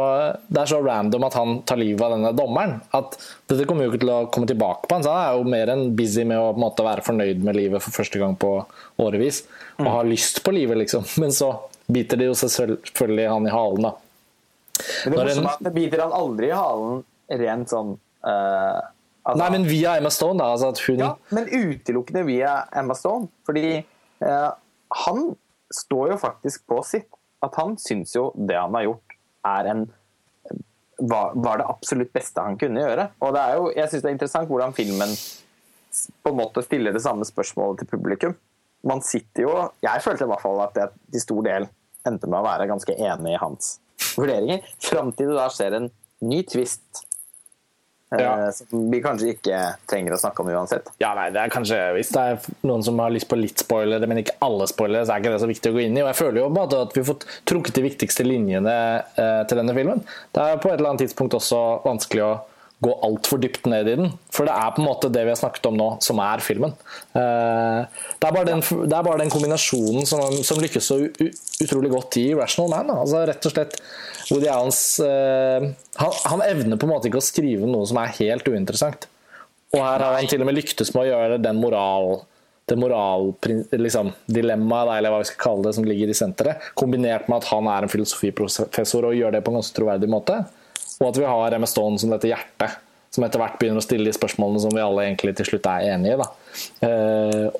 det 0.49 0.64
er 0.64 0.72
så 0.74 0.82
random 0.82 1.28
at 1.28 1.38
han 1.38 1.60
tar 1.70 1.82
livet 1.82 2.01
av 2.01 2.16
denne 2.16 2.34
dommeren. 2.34 2.80
at 2.97 3.20
Dette 3.49 3.68
kommer 3.70 3.86
jo 3.86 3.93
ikke 3.93 4.03
til 4.03 4.14
å 4.16 4.20
komme 4.34 4.49
tilbake 4.49 4.89
på 4.89 4.97
han, 4.97 5.05
så 5.05 5.14
han 5.14 5.28
er 5.28 5.38
jo 5.38 5.53
mer 5.53 5.74
enn 5.76 5.86
busy 5.97 6.26
med 6.26 6.41
å 6.41 6.51
måte, 6.57 6.86
være 6.86 7.05
fornøyd 7.05 7.45
med 7.45 7.60
livet 7.60 7.86
for 7.86 7.93
første 8.01 8.22
gang 8.22 8.34
på 8.39 8.55
årevis. 9.05 9.43
Og 9.80 9.93
har 9.93 10.10
lyst 10.10 10.41
på 10.43 10.53
livet, 10.55 10.82
liksom. 10.82 11.05
Men 11.22 11.36
så 11.36 11.53
biter 11.89 12.20
det 12.20 12.30
jo 12.30 12.38
selvfølgelig 12.38 13.30
han 13.30 13.47
i 13.47 13.53
halen, 13.53 13.89
da. 13.89 13.95
Men 15.05 15.18
det 15.28 15.34
er 15.36 15.47
at 15.49 15.64
det 15.64 15.76
biter 15.76 16.05
han 16.05 16.14
aldri 16.16 16.49
i 16.51 16.55
halen 16.55 17.01
rent 17.30 17.69
sånn 17.71 17.93
uh, 18.25 18.80
altså, 19.23 19.38
Nei, 19.41 19.51
men 19.57 19.67
via 19.69 19.97
Emma 19.99 20.11
Stone, 20.13 20.39
da. 20.41 20.49
Altså 20.55 20.71
at 20.73 20.82
hun... 20.88 21.03
Ja, 21.03 21.13
men 21.36 21.49
utelukkende 21.49 22.25
via 22.27 22.55
Emma 22.75 22.97
Stone. 22.97 23.30
Fordi 23.47 23.80
uh, 24.25 24.49
han 25.05 25.23
står 25.73 26.15
jo 26.15 26.19
faktisk 26.21 26.65
på 26.69 26.82
sitt. 26.88 27.09
At 27.45 27.55
han 27.55 27.77
syns 27.80 28.15
jo 28.17 28.30
det 28.36 28.57
han 28.57 28.73
har 28.75 28.89
gjort, 28.89 29.13
er 29.47 29.69
en 29.71 29.86
var, 30.99 31.32
var, 31.36 31.61
det 31.61 31.67
absolutt 31.71 32.11
beste 32.11 32.43
han 32.43 32.57
kunne 32.59 32.82
gjøre. 32.84 33.05
Og 33.23 33.36
det 33.36 33.43
er 33.43 33.55
jo, 33.55 33.69
jeg 33.77 33.91
syns 33.91 34.03
det 34.03 34.09
er 34.09 34.17
interessant 34.17 34.49
hvordan 34.51 34.75
filmen 34.75 35.13
på 36.23 36.32
en 36.32 36.38
måte 36.38 36.63
stiller 36.65 36.93
det 36.95 37.03
samme 37.03 37.27
spørsmålet 37.27 37.82
til 37.82 37.89
publikum. 37.93 38.36
Man 38.88 39.01
sitter 39.03 39.43
jo 39.43 39.53
Jeg 39.84 40.03
følte 40.03 40.23
i 40.23 40.30
hvert 40.30 40.43
fall 40.43 40.61
at 40.63 40.77
jeg 40.80 40.91
til 41.11 41.23
stor 41.23 41.41
del 41.47 41.65
endte 42.07 42.30
med 42.30 42.39
å 42.39 42.45
være 42.45 42.67
ganske 42.69 42.95
enig 42.95 43.34
i 43.34 43.39
hans 43.41 43.73
vurderinger. 44.15 44.63
Fram 44.84 45.11
til 45.15 45.32
det 45.32 45.39
da 45.39 45.47
skjer 45.51 45.75
en 45.80 45.89
ny 46.23 46.41
twist 46.47 47.03
ja. 48.18 48.47
Eh, 48.47 48.51
som 48.51 48.86
vi 48.91 49.01
kanskje 49.03 49.34
ikke 49.36 49.62
trenger 49.89 50.16
å 50.16 50.20
snakke 50.22 50.43
om 50.43 50.49
uansett. 50.49 50.89
Ja, 51.01 51.12
nei, 51.18 51.30
det 51.36 51.43
er 51.43 51.53
kanskje, 51.53 51.78
Hvis 51.97 52.12
det 52.16 52.24
er 52.26 52.47
noen 52.66 52.84
som 52.86 52.99
har 53.01 53.14
lyst 53.14 53.30
på 53.30 53.38
litt 53.39 53.62
spoilere, 53.62 54.10
men 54.10 54.24
ikke 54.24 54.38
alle 54.45 54.68
spoilere, 54.70 55.05
så 55.05 55.16
er 55.16 55.24
ikke 55.24 55.36
det 55.36 55.43
så 55.43 55.49
viktig 55.51 55.72
å 55.72 55.78
gå 55.78 55.84
inn 55.86 55.97
i. 55.97 56.03
Og 56.03 56.12
jeg 56.12 56.20
føler 56.22 56.41
jo 56.41 56.49
bare 56.55 56.84
at 56.88 56.95
vi 56.95 57.03
har 57.03 57.10
fått 57.12 57.28
trukket 57.49 57.78
de 57.78 57.86
viktigste 57.86 58.26
linjene 58.26 58.78
eh, 59.14 59.41
til 59.49 59.62
denne 59.62 59.76
filmen. 59.78 60.01
Det 60.36 60.45
er 60.45 60.62
på 60.62 60.72
et 60.72 60.80
eller 60.80 60.93
annet 60.93 61.05
tidspunkt 61.05 61.38
også 61.38 61.62
vanskelig 61.86 62.26
å 62.26 62.34
gå 62.80 62.91
altfor 63.03 63.41
dypt 63.43 63.67
ned 63.67 63.89
i 63.91 63.95
den. 63.99 64.11
For 64.32 64.47
det 64.47 64.55
er 64.55 64.71
på 64.75 64.82
en 64.82 64.88
måte 64.88 65.11
det 65.11 65.25
vi 65.25 65.34
har 65.34 65.39
snakket 65.39 65.67
om 65.67 65.77
nå, 65.80 65.89
som 66.03 66.21
er 66.23 66.43
filmen. 66.43 66.71
Eh, 67.17 68.05
det 68.15 68.30
er 68.30 68.36
bare 68.36 68.47
den, 68.47 68.63
er 68.63 69.03
bare 69.03 69.19
den 69.19 69.34
kombinasjonen 69.34 70.07
som, 70.07 70.23
som, 70.47 70.61
lykkes 70.63 70.88
så 70.88 70.99
utrolig 71.03 71.91
godt 71.91 72.19
i 72.21 72.30
Rational 72.39 72.71
Man. 72.71 72.93
Altså 72.95 73.25
rett 73.27 73.49
og 73.49 73.55
slett 73.55 73.77
Woody 74.30 74.49
Allens 74.51 74.82
uh, 75.01 75.63
han, 75.97 76.17
han, 76.30 76.43
evner 76.45 76.77
på 76.77 76.86
en 76.86 76.91
måte 76.91 77.09
ikke 77.09 77.17
å 77.17 77.25
skrive 77.25 77.65
noe 77.67 77.88
som 77.89 77.97
er 77.97 78.13
helt 78.19 78.47
uinteressant. 78.47 79.07
Og 79.73 79.82
her 79.82 80.03
har 80.05 80.15
han 80.15 80.30
til 80.30 80.43
og 80.43 80.49
med 80.49 80.57
lyktes 80.59 80.93
med 80.93 81.07
å 81.07 81.09
gjøre 81.09 81.39
den 81.41 81.59
moral 81.61 82.21
det 82.69 82.77
moraldilemmaet, 82.77 83.82
liksom, 83.82 84.11
eller 84.30 85.09
hva 85.09 85.21
vi 85.23 85.27
skal 85.32 85.41
kalle 85.41 85.65
det, 85.65 85.71
som 85.73 85.88
ligger 85.89 86.11
i 86.11 86.17
senteret, 86.17 86.67
kombinert 86.77 87.25
med 87.25 87.39
at 87.39 87.47
han 87.49 87.65
er 87.65 87.86
en 87.86 87.89
filosofiprofessor 87.89 89.07
og 89.09 89.15
gjør 89.17 89.34
det 89.34 89.41
på 89.41 89.49
en 89.49 89.57
ganske 89.57 89.73
troverdig 89.73 90.09
måte. 90.11 90.36
Og 90.99 91.09
at 91.09 91.19
vi 91.19 91.27
har 91.27 91.55
MS 91.55 91.73
Stone 91.73 91.99
som 92.01 92.11
dette 92.11 92.29
hjertet, 92.29 92.79
som 93.09 93.25
etter 93.25 93.41
hvert 93.41 93.57
begynner 93.59 93.81
å 93.81 93.85
stille 93.85 94.05
de 94.05 94.13
spørsmålene 94.13 94.61
som 94.61 94.73
vi 94.75 94.83
alle 94.83 95.07
egentlig 95.07 95.33
til 95.39 95.47
slutt 95.47 95.69
er 95.71 95.87
enige 95.95 96.17
i. 96.17 96.19
Da. 96.19 96.27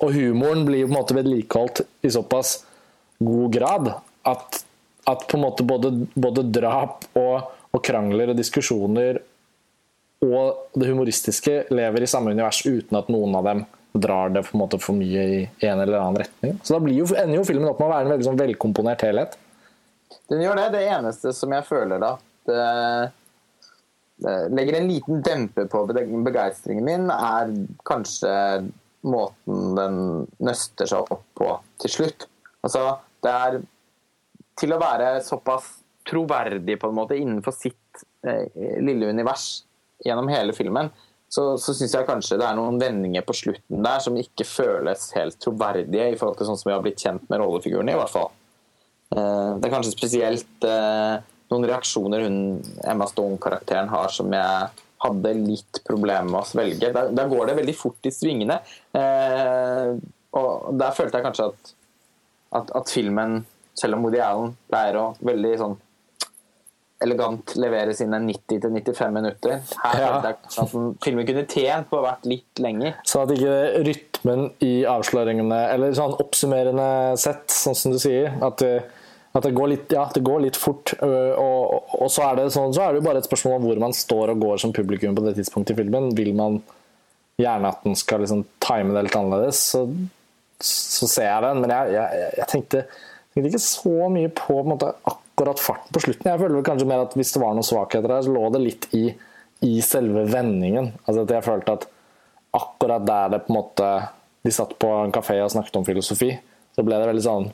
og 0.04 0.12
humoren 0.14 0.66
blir 0.68 0.84
jo 0.84 0.90
på 0.90 0.94
en 0.94 1.00
måte 1.00 1.18
vedlikeholdt 1.18 1.82
i 2.06 2.12
såpass 2.14 2.60
god 3.20 3.56
grad 3.56 3.90
at, 4.30 4.60
at 5.10 5.26
på 5.26 5.40
en 5.40 5.44
måte 5.44 5.66
både, 5.68 5.92
både 6.14 6.46
drap 6.54 7.08
og, 7.18 7.50
og, 7.72 7.82
krangler 7.86 8.34
og 8.34 8.38
diskusjoner 8.40 9.22
og 10.28 10.76
det 10.76 10.92
humoristiske 10.92 11.62
lever 11.72 12.04
i 12.04 12.12
samme 12.12 12.36
univers 12.36 12.62
uten 12.68 13.00
at 13.00 13.10
noen 13.12 13.36
av 13.40 13.48
dem 13.48 13.66
drar 14.00 14.30
det 14.36 14.44
på 14.46 14.54
en 14.54 14.62
måte 14.62 14.78
for 14.84 15.00
mye 15.00 15.22
i 15.26 15.44
en 15.66 15.80
eller 15.80 15.98
annen 15.98 16.22
retning. 16.22 16.58
Så 16.62 16.76
da 16.76 16.94
jo, 16.94 17.08
ender 17.16 17.40
jo 17.40 17.48
filmen 17.48 17.72
opp 17.72 17.80
med 17.80 17.88
å 17.88 17.94
være 17.96 18.06
en 18.06 18.14
veldig 18.14 18.28
sånn 18.28 18.42
velkomponert 18.42 19.06
helhet. 19.08 19.40
Den 20.30 20.44
gjør 20.44 20.60
det. 20.60 20.68
Det 20.76 20.84
eneste 20.92 21.34
som 21.34 21.56
jeg 21.56 21.66
føler 21.66 22.04
det 22.04 22.18
Eh, 22.50 23.10
legger 24.22 24.80
en 24.80 24.90
liten 24.90 25.22
demper 25.24 25.70
på 25.72 25.86
begeistringen 25.88 26.86
min, 26.86 27.10
er 27.14 27.54
kanskje 27.88 28.32
måten 29.08 29.76
den 29.78 30.00
nøster 30.44 30.90
seg 30.90 31.12
opp 31.14 31.24
på 31.40 31.52
til 31.80 31.94
slutt. 31.94 32.26
Altså, 32.66 32.98
det 33.24 33.32
er 33.32 33.60
til 34.60 34.76
å 34.76 34.82
være 34.82 35.20
såpass 35.24 35.78
troverdig 36.10 36.80
på 36.82 36.90
en 36.90 36.98
måte 36.98 37.18
innenfor 37.20 37.56
sitt 37.56 38.04
eh, 38.28 38.50
lille 38.84 39.12
univers 39.14 39.62
gjennom 40.04 40.30
hele 40.32 40.56
filmen, 40.56 40.90
så, 41.30 41.54
så 41.62 41.76
syns 41.78 41.94
jeg 41.94 42.08
kanskje 42.08 42.40
det 42.42 42.48
er 42.48 42.58
noen 42.58 42.80
vendinger 42.82 43.24
på 43.28 43.36
slutten 43.38 43.84
der 43.86 44.02
som 44.02 44.18
ikke 44.18 44.48
føles 44.48 45.12
helt 45.14 45.38
troverdige 45.44 46.08
i 46.10 46.18
forhold 46.18 46.40
til 46.40 46.50
sånn 46.50 46.58
som 46.58 46.72
vi 46.72 46.76
har 46.76 46.84
blitt 46.84 47.04
kjent 47.04 47.28
med 47.30 47.42
rollefigurene, 47.44 47.94
i 47.94 48.00
hvert 48.00 48.14
fall. 48.14 48.32
Eh, 49.14 49.52
det 49.60 49.70
er 49.70 49.76
kanskje 49.76 49.96
spesielt 49.96 50.68
eh, 50.68 51.20
noen 51.50 51.66
reaksjoner 51.70 52.26
hun, 52.28 52.38
Emma 52.86 53.08
Stone-karakteren 53.10 53.90
har 53.92 54.14
som 54.14 54.32
jeg 54.34 54.86
hadde 55.00 55.34
litt 55.38 55.82
problemer 55.88 56.28
med 56.28 56.42
å 56.42 56.48
svelge. 56.48 56.92
Der, 56.92 57.12
der, 57.16 57.30
går 57.32 57.50
det 57.50 57.60
veldig 57.62 57.76
fort 57.78 58.08
i 58.10 58.14
svingene. 58.14 58.60
Eh, 58.98 59.94
og 60.40 60.74
der 60.80 60.96
følte 60.96 61.20
jeg 61.20 61.26
kanskje 61.26 61.52
at, 61.52 61.76
at, 62.60 62.74
at, 62.82 62.92
filmen, 62.92 63.40
selv 63.80 63.98
om 63.98 64.06
Woody 64.06 64.20
Allen 64.24 64.58
pleier 64.70 65.00
å 65.00 65.06
veldig 65.24 65.54
sånn 65.62 65.78
elegant 67.00 67.54
levere 67.56 67.94
sine 67.96 68.20
90-95 68.26 69.14
minutter. 69.16 69.62
Her 69.86 70.02
ja. 70.02 70.10
følte 70.12 70.34
jeg 70.34 70.66
at 70.66 71.04
filmen 71.06 71.28
kunne 71.30 71.46
tjent 71.48 71.88
på 71.88 71.96
å 72.02 72.04
vært 72.04 72.28
litt 72.28 72.60
lenger. 72.60 72.98
Så 73.08 73.24
at 73.24 73.32
ikke 73.32 73.86
rytmen 73.88 74.50
i 74.68 74.74
avsløringene, 74.84 75.62
eller 75.78 75.96
sånn 75.96 76.18
oppsummerende 76.20 76.90
sett, 77.22 77.48
sånn 77.56 77.80
som 77.80 77.96
du 77.96 78.02
sier 78.04 78.36
at 78.44 78.60
det 78.60 78.74
at 79.40 79.48
det 79.48 79.56
går 79.56 79.72
litt, 79.72 79.94
ja, 79.96 80.04
det 80.14 80.24
går 80.26 80.42
litt 80.44 80.58
fort. 80.60 80.94
Øh, 81.02 81.34
og, 81.40 81.94
og 82.00 82.12
så, 82.12 82.30
er 82.30 82.52
sånn, 82.54 82.74
så 82.76 82.86
er 82.86 82.94
det 82.94 83.02
jo 83.02 83.08
bare 83.08 83.22
et 83.22 83.30
spørsmål 83.30 83.58
om 83.60 83.68
hvor 83.70 83.82
man 83.86 83.96
står 83.96 84.34
og 84.34 84.44
går 84.44 84.62
som 84.64 84.76
publikum 84.76 85.16
på 85.18 85.24
det 85.26 85.38
tidspunktet 85.40 85.76
i 85.76 85.80
filmen. 85.82 86.12
Vil 86.18 86.34
man 86.38 86.60
gjerne 87.40 87.72
at 87.72 87.86
den 87.86 87.96
skal 88.00 88.24
liksom 88.24 88.44
time 88.64 88.96
det 88.96 89.06
litt 89.08 89.16
annerledes, 89.16 89.62
så, 89.72 89.86
så 90.66 91.08
ser 91.08 91.30
jeg 91.30 91.46
den. 91.48 91.64
Men 91.64 91.76
jeg, 91.76 91.96
jeg, 91.96 92.34
jeg 92.42 92.50
tenkte, 92.52 92.84
tenkte, 93.34 93.52
ikke 93.54 93.64
så 93.64 94.12
mye 94.12 94.34
på, 94.34 94.60
på 94.60 94.68
måte, 94.68 94.92
akkurat 95.14 95.64
farten 95.64 95.96
på 95.96 96.04
slutten. 96.04 96.32
Jeg 96.34 96.44
føler 96.44 96.68
kanskje 96.68 96.90
mer 96.90 97.06
at 97.06 97.16
hvis 97.20 97.32
det 97.36 97.44
var 97.44 97.56
noen 97.56 97.68
svakheter 97.68 98.12
der, 98.12 98.26
så 98.26 98.36
lå 98.36 98.44
det 98.56 98.64
litt 98.66 98.90
i, 98.98 99.06
i 99.66 99.74
selve 99.86 100.26
vendingen. 100.32 100.94
Altså 101.06 101.24
at 101.24 101.36
jeg 101.38 101.48
følte 101.48 101.78
at 101.80 101.88
akkurat 102.60 103.06
der 103.08 103.36
det 103.36 103.44
på 103.46 103.54
en 103.54 103.60
måte 103.62 103.90
de 104.44 104.52
satt 104.56 104.76
på 104.80 104.90
en 105.04 105.14
kafé 105.14 105.38
og 105.44 105.52
snakket 105.54 105.80
om 105.80 105.88
filosofi, 105.88 106.34
så 106.76 106.84
ble 106.86 107.00
det 107.00 107.10
veldig 107.10 107.26
sånn 107.26 107.50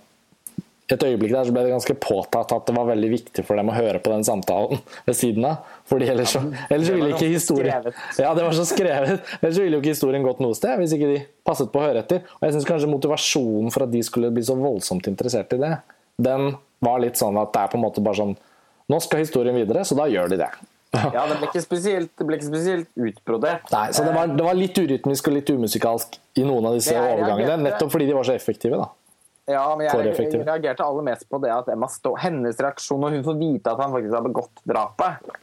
et 0.93 1.01
øyeblikk 1.01 1.31
der 1.33 1.47
så 1.47 1.53
ble 1.53 1.63
det 1.65 1.71
ganske 1.73 1.95
påtatt 1.97 2.51
at 2.53 2.67
det 2.67 2.75
var 2.75 2.85
veldig 2.91 3.07
viktig 3.09 3.45
for 3.47 3.57
dem 3.57 3.71
å 3.71 3.75
høre 3.75 4.01
på 4.03 4.11
den 4.13 4.25
samtalen 4.27 4.81
ved 5.07 5.17
siden 5.17 5.47
av. 5.49 5.71
Fordi 5.89 6.09
ellers 6.13 6.35
så, 6.35 6.43
ellers 6.69 6.91
ville 6.93 7.09
ikke 7.13 7.31
historien 7.31 7.89
Ja, 8.21 8.33
det 8.37 8.45
var 8.45 8.53
så 8.57 8.67
skrevet. 8.69 9.25
Ellers 9.41 9.57
ville 9.61 9.79
jo 9.79 9.81
ikke 9.81 9.95
historien 9.95 10.25
gått 10.25 10.43
noe 10.45 10.57
sted 10.57 10.77
hvis 10.81 10.93
ikke 10.97 11.09
de 11.09 11.23
passet 11.47 11.71
på 11.73 11.81
å 11.81 11.87
høre 11.87 12.05
etter. 12.05 12.21
Og 12.37 12.45
jeg 12.45 12.57
syns 12.57 12.69
kanskje 12.69 12.91
motivasjonen 12.91 13.73
for 13.73 13.87
at 13.87 13.93
de 13.93 14.03
skulle 14.05 14.29
bli 14.35 14.45
så 14.45 14.57
voldsomt 14.59 15.09
interessert 15.09 15.57
i 15.57 15.61
det, 15.61 15.73
den 16.21 16.53
var 16.85 17.01
litt 17.01 17.17
sånn 17.19 17.37
at 17.41 17.51
det 17.55 17.65
er 17.65 17.73
på 17.73 17.79
en 17.79 17.85
måte 17.87 18.03
bare 18.05 18.21
sånn 18.21 18.37
Nå 18.85 18.99
skal 19.01 19.23
historien 19.23 19.55
videre, 19.57 19.81
så 19.81 19.95
da 19.97 20.03
gjør 20.05 20.27
de 20.29 20.37
det. 20.43 20.51
Ja, 20.93 21.23
det 21.25 21.39
ble 21.39 21.47
ikke 21.47 21.63
spesielt, 21.63 22.11
det 22.19 22.27
ble 22.27 22.37
ikke 22.37 22.51
spesielt 22.51 22.91
utbrodert. 22.93 23.65
Nei, 23.73 23.87
så 23.97 24.03
det 24.05 24.11
var, 24.13 24.29
det 24.29 24.45
var, 24.45 24.57
litt 24.59 24.77
urytmisk 24.77 25.31
og 25.31 25.35
litt 25.39 25.49
umusikalsk 25.49 26.19
i 26.37 26.45
noen 26.45 26.69
av 26.69 26.77
disse 26.77 26.93
overgangene, 26.93 27.55
nettopp 27.65 27.89
fordi 27.95 28.05
de 28.11 28.13
var 28.13 28.27
så 28.29 28.35
effektive. 28.37 28.77
da. 28.77 29.04
Ja, 29.45 29.65
men 29.77 29.85
jeg 29.85 30.41
reagerte 30.41 30.85
aller 30.85 31.05
mest 31.05 31.27
på 31.29 31.37
det 31.43 31.51
at 31.53 31.67
Emma 31.69 31.85
Stå, 31.91 32.15
hennes 32.17 32.57
reaksjon 32.57 33.03
når 33.03 33.19
hun 33.19 33.25
får 33.27 33.35
vite 33.37 33.73
at 33.75 33.83
han 33.83 33.93
faktisk 33.93 34.15
har 34.17 34.25
begått 34.25 34.63
drapet, 34.65 35.35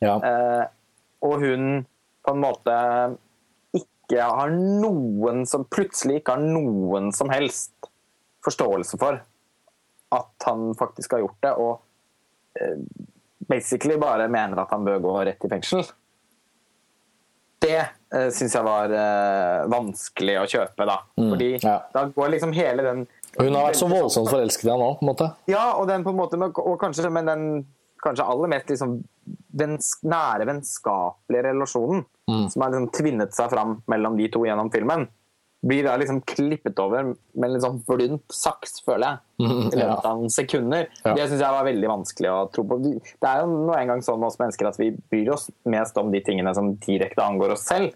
ja. 0.00 0.14
eh, 0.16 0.62
og 1.28 1.44
hun 1.44 1.66
på 2.24 2.32
en 2.32 2.40
måte 2.40 2.76
ikke 3.76 4.24
har 4.24 4.54
noen 4.56 5.44
som 5.48 5.66
plutselig 5.68 6.22
ikke 6.22 6.38
har 6.38 6.46
noen 6.46 7.12
som 7.12 7.28
helst 7.32 7.90
forståelse 8.42 8.98
for 9.00 9.20
at 10.12 10.46
han 10.48 10.72
faktisk 10.78 11.12
har 11.12 11.22
gjort 11.26 11.44
det, 11.44 11.52
og 11.52 12.60
eh, 12.60 12.80
basically 13.52 13.96
bare 14.00 14.28
mener 14.32 14.64
at 14.64 14.72
han 14.72 14.84
bør 14.84 15.00
gå 15.04 15.16
rett 15.28 15.44
i 15.44 15.52
fengsel. 15.52 15.84
Det 17.62 17.78
eh, 17.78 18.28
syns 18.34 18.56
jeg 18.56 18.66
var 18.66 18.92
eh, 18.96 19.64
vanskelig 19.70 20.36
å 20.40 20.46
kjøpe, 20.50 20.86
da. 20.88 20.98
Mm, 21.20 21.28
Fordi 21.30 21.50
ja. 21.62 21.76
da 21.94 22.06
går 22.16 22.32
liksom 22.34 22.54
hele 22.56 22.86
den 22.86 23.04
hun 23.38 23.54
har 23.56 23.70
vært 23.70 23.80
så 23.80 23.88
voldsomt 23.88 24.28
forelsket 24.30 24.66
i 24.68 24.72
ham 24.72 24.84
òg, 24.84 24.98
på 24.98 25.06
en 25.06 25.12
måte. 25.12 25.30
Ja, 25.50 25.72
og, 25.78 25.86
den 25.88 26.04
på 26.04 26.12
en 26.12 26.18
måte, 26.18 26.40
og 26.40 26.76
kanskje, 26.80 27.08
men 27.12 27.30
den 27.30 27.46
kanskje 28.02 28.26
aller 28.26 28.50
mest 28.50 28.70
liksom, 28.72 28.98
nære, 29.54 30.46
vennskapelige 30.48 31.46
relasjonen 31.48 32.04
mm. 32.28 32.46
som 32.52 32.64
har 32.64 32.72
liksom 32.72 32.92
tvinnet 32.96 33.36
seg 33.36 33.52
fram 33.52 33.76
mellom 33.90 34.18
de 34.18 34.28
to 34.32 34.42
gjennom 34.46 34.72
filmen, 34.74 35.06
blir 35.62 35.86
da 35.86 35.94
liksom 35.96 36.18
klippet 36.26 36.80
over 36.82 37.12
med 37.12 37.44
en 37.46 37.52
litt 37.54 37.62
sånn 37.62 37.78
blunt 37.86 38.34
saks, 38.34 38.80
føler 38.86 39.06
jeg. 39.12 39.22
Mm, 39.42 39.72
I 39.74 39.78
løpet 39.80 40.04
av 40.06 40.20
noen 40.20 40.30
sekunder. 40.30 40.84
Ja. 41.02 41.12
Det 41.18 41.24
syns 41.26 41.40
jeg 41.42 41.54
var 41.56 41.64
veldig 41.66 41.88
vanskelig 41.90 42.28
å 42.30 42.42
tro 42.54 42.62
på. 42.70 42.76
Det 42.86 43.26
er 43.26 43.40
jo 43.40 43.56
nå 43.66 43.72
engang 43.74 44.04
sånn 44.06 44.20
med 44.22 44.28
oss 44.28 44.36
mennesker 44.38 44.68
at 44.68 44.78
vi 44.78 44.92
bryr 44.94 45.32
oss 45.34 45.48
mest 45.66 45.98
om 45.98 46.12
de 46.14 46.20
tingene 46.22 46.52
som 46.54 46.68
direkte 46.84 47.24
angår 47.24 47.56
oss 47.56 47.64
selv, 47.66 47.90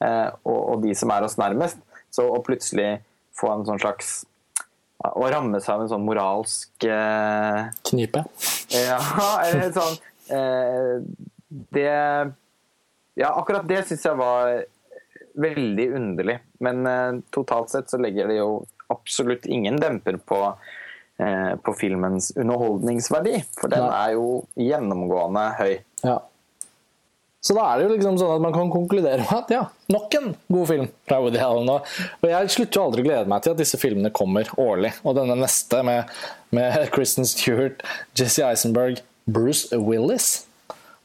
eh, 0.00 0.30
og, 0.48 0.56
og, 0.56 0.78
de 0.86 0.94
som 0.96 1.12
er 1.12 1.26
oss 1.26 1.36
nærmest. 1.36 1.82
Så 2.08 2.24
å 2.32 2.40
plutselig 2.46 3.02
få 3.36 3.50
en 3.52 3.66
sånn 3.68 3.82
slags 3.82 4.14
å 5.04 5.28
ramme 5.30 5.60
seg 5.60 5.74
av 5.74 5.84
en 5.84 5.90
sånn 5.92 6.06
moralsk 6.06 6.86
eh, 6.88 7.66
Knipe? 7.90 8.24
Ja, 8.72 9.00
eller 9.44 9.68
sånn 9.74 9.98
eh, 10.32 10.94
Det 11.76 11.90
Ja, 13.16 13.28
akkurat 13.30 13.68
det 13.68 13.82
syns 13.88 14.06
jeg 14.08 14.18
var 14.18 14.64
veldig 15.36 15.86
underlig. 15.96 16.38
Men 16.64 16.86
eh, 16.88 17.20
totalt 17.30 17.70
sett 17.72 17.92
så 17.92 18.00
legger 18.00 18.28
det 18.30 18.38
jo 18.40 18.64
absolutt 18.92 19.46
ingen 19.46 19.76
demper 19.80 20.16
på, 20.16 20.40
eh, 21.20 21.52
på 21.60 21.74
filmens 21.76 22.30
underholdningsverdi. 22.36 23.42
For 23.60 23.72
den 23.72 23.84
er 23.84 24.14
jo 24.16 24.46
gjennomgående 24.60 25.44
høy. 25.60 25.74
Ja. 26.04 26.20
Så 27.46 27.54
da 27.54 27.66
er 27.68 27.78
det 27.78 27.86
jo 27.86 27.92
liksom 27.92 28.16
sånn 28.18 28.32
at 28.34 28.42
man 28.42 28.54
kan 28.54 28.72
konkludere 28.72 29.20
med 29.22 29.34
at 29.36 29.52
ja, 29.54 29.60
nok 29.94 30.16
en 30.18 30.32
god 30.50 30.66
film 30.70 30.88
fra 31.06 31.20
Woody 31.22 31.38
Allen. 31.38 31.70
Og 31.70 32.26
jeg 32.26 32.54
slutter 32.56 32.80
jo 32.80 32.86
aldri 32.88 33.04
å 33.04 33.06
glede 33.06 33.30
meg 33.30 33.44
til 33.44 33.54
at 33.54 33.60
disse 33.60 33.78
filmene 33.78 34.10
kommer 34.14 34.50
årlig. 34.58 34.96
Og 35.06 35.14
denne 35.18 35.38
neste 35.38 35.84
med, 35.86 36.10
med 36.56 36.80
Kristen 36.94 37.28
Stewart, 37.28 37.86
Jesse 38.18 38.42
Eisenberg, 38.48 38.98
Bruce 39.30 39.78
Willis 39.78 40.46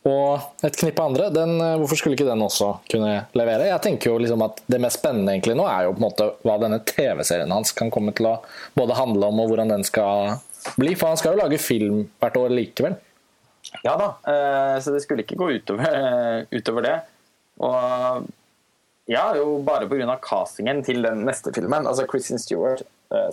og 0.07 0.65
et 0.65 0.77
knippe 0.81 1.03
andre. 1.03 1.29
Den, 1.33 1.59
eh, 1.61 1.75
hvorfor 1.77 1.99
skulle 1.99 2.17
ikke 2.17 2.25
den 2.25 2.41
også 2.41 2.71
kunne 2.89 3.27
levere? 3.37 3.69
Jeg 3.69 3.83
tenker 3.85 4.09
jo 4.09 4.17
liksom 4.17 4.41
at 4.41 4.61
Det 4.65 4.79
mest 4.81 4.97
spennende 4.97 5.35
egentlig 5.35 5.55
nå 5.57 5.67
er 5.69 5.85
jo 5.85 5.93
på 5.93 6.01
en 6.01 6.07
måte 6.07 6.29
hva 6.41 6.57
denne 6.61 6.81
TV-serien 6.81 7.53
hans 7.53 7.71
kan 7.71 7.91
komme 7.93 8.13
til 8.17 8.31
å 8.31 8.39
både 8.73 8.97
handle 8.97 9.29
om, 9.29 9.43
og 9.43 9.51
hvordan 9.51 9.69
den 9.75 9.85
skal 9.85 10.39
bli. 10.77 10.95
For 10.95 11.11
han 11.11 11.21
skal 11.21 11.35
jo 11.35 11.43
lage 11.43 11.61
film 11.61 12.07
hvert 12.21 12.37
år 12.37 12.49
likevel. 12.49 12.97
Ja 13.86 13.95
da, 13.99 14.12
eh, 14.28 14.78
så 14.84 14.93
det 14.93 15.03
skulle 15.03 15.26
ikke 15.26 15.39
gå 15.39 15.49
utover, 15.57 16.45
utover 16.51 16.88
det. 16.88 16.95
Og 17.62 18.30
ja, 19.12 19.26
jo 19.38 19.57
bare 19.66 19.89
pga. 19.89 20.18
castingen 20.24 20.84
til 20.86 21.03
den 21.03 21.26
neste 21.28 21.53
filmen. 21.53 21.88
Altså 21.88 22.07
Kristin 22.09 22.39
Stewart, 22.39 22.84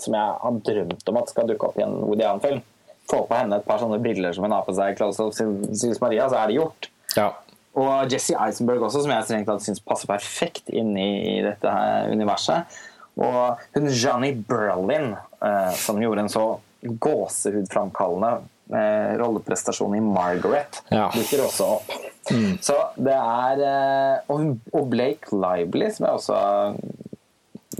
som 0.02 0.14
jeg 0.16 0.38
har 0.42 0.56
drømt 0.66 1.10
om 1.10 1.18
at 1.20 1.30
skal 1.30 1.46
dukke 1.46 1.68
opp 1.68 1.76
i 1.78 1.84
en 1.84 2.00
Woody 2.02 2.24
Allen-film 2.26 2.64
få 3.10 3.24
på 3.26 3.36
henne 3.36 3.58
et 3.58 3.66
par 3.66 3.80
sånne 3.80 4.00
briller 4.02 4.34
som 4.36 4.46
hun 4.46 4.54
har 4.54 4.66
på 4.66 4.74
seg, 4.76 4.96
Close 4.98 5.24
of 5.24 5.36
Sils 5.36 6.00
Maria, 6.02 6.28
så 6.28 6.42
er 6.42 6.50
det 6.50 6.58
gjort. 6.58 6.90
Ja. 7.16 7.30
Og 7.78 8.12
Jesse 8.12 8.36
Eisenberg 8.36 8.84
også, 8.88 9.04
som 9.04 9.14
jeg 9.14 9.26
strengt 9.28 9.48
tatt 9.48 9.64
syns 9.64 9.82
passer 9.84 10.10
perfekt 10.10 10.72
inn 10.74 10.94
i 10.98 11.38
dette 11.44 11.72
her 11.72 12.10
universet. 12.12 12.78
Og 13.18 13.60
hun 13.74 13.88
Johnny 13.90 14.32
Berlin, 14.48 15.14
eh, 15.42 15.72
som 15.78 16.00
gjorde 16.02 16.26
en 16.26 16.32
så 16.32 16.46
gåsehudframkallende 16.82 18.32
eh, 18.74 19.16
rolleprestasjon 19.20 19.96
i 19.98 20.02
Margaret, 20.04 20.82
ja. 20.92 21.08
dukker 21.14 21.44
også 21.46 21.70
opp. 21.78 21.96
Mm. 22.28 22.58
Så 22.64 22.76
det 23.00 23.16
er 23.16 23.64
eh, 23.64 24.34
og, 24.34 24.84
Blake 24.90 25.32
Lively, 25.32 25.88
som 25.94 26.08
jeg 26.08 26.20
også 26.20 26.38
har 26.38 26.78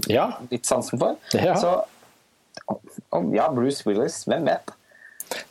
ja. 0.09 0.25
litt 0.49 0.69
sansen 0.69 1.01
for. 1.01 1.19
Ja. 1.37 1.55
Så 1.59 1.75
ja, 3.33 3.49
Bruce 3.53 3.85
Willis, 3.87 4.23
hvem 4.29 4.45
vet? 4.49 4.73